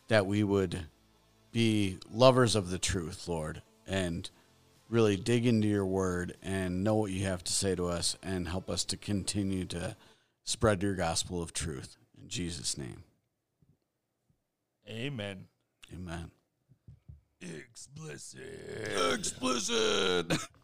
that 0.08 0.26
we 0.26 0.42
would 0.42 0.86
be 1.52 1.98
lovers 2.10 2.54
of 2.54 2.70
the 2.70 2.78
truth, 2.78 3.28
Lord, 3.28 3.62
and 3.86 4.28
really 4.88 5.16
dig 5.16 5.46
into 5.46 5.68
your 5.68 5.86
word 5.86 6.36
and 6.42 6.82
know 6.82 6.94
what 6.96 7.10
you 7.10 7.24
have 7.26 7.44
to 7.44 7.52
say 7.52 7.74
to 7.74 7.86
us 7.86 8.16
and 8.22 8.48
help 8.48 8.70
us 8.70 8.84
to 8.84 8.96
continue 8.96 9.64
to 9.66 9.96
spread 10.44 10.82
your 10.82 10.94
gospel 10.94 11.42
of 11.42 11.52
truth. 11.52 11.96
In 12.20 12.28
Jesus' 12.28 12.78
name, 12.78 13.04
Amen. 14.88 15.46
amen. 15.94 16.30
Explicit. 17.40 18.40
Explicit. 19.12 20.32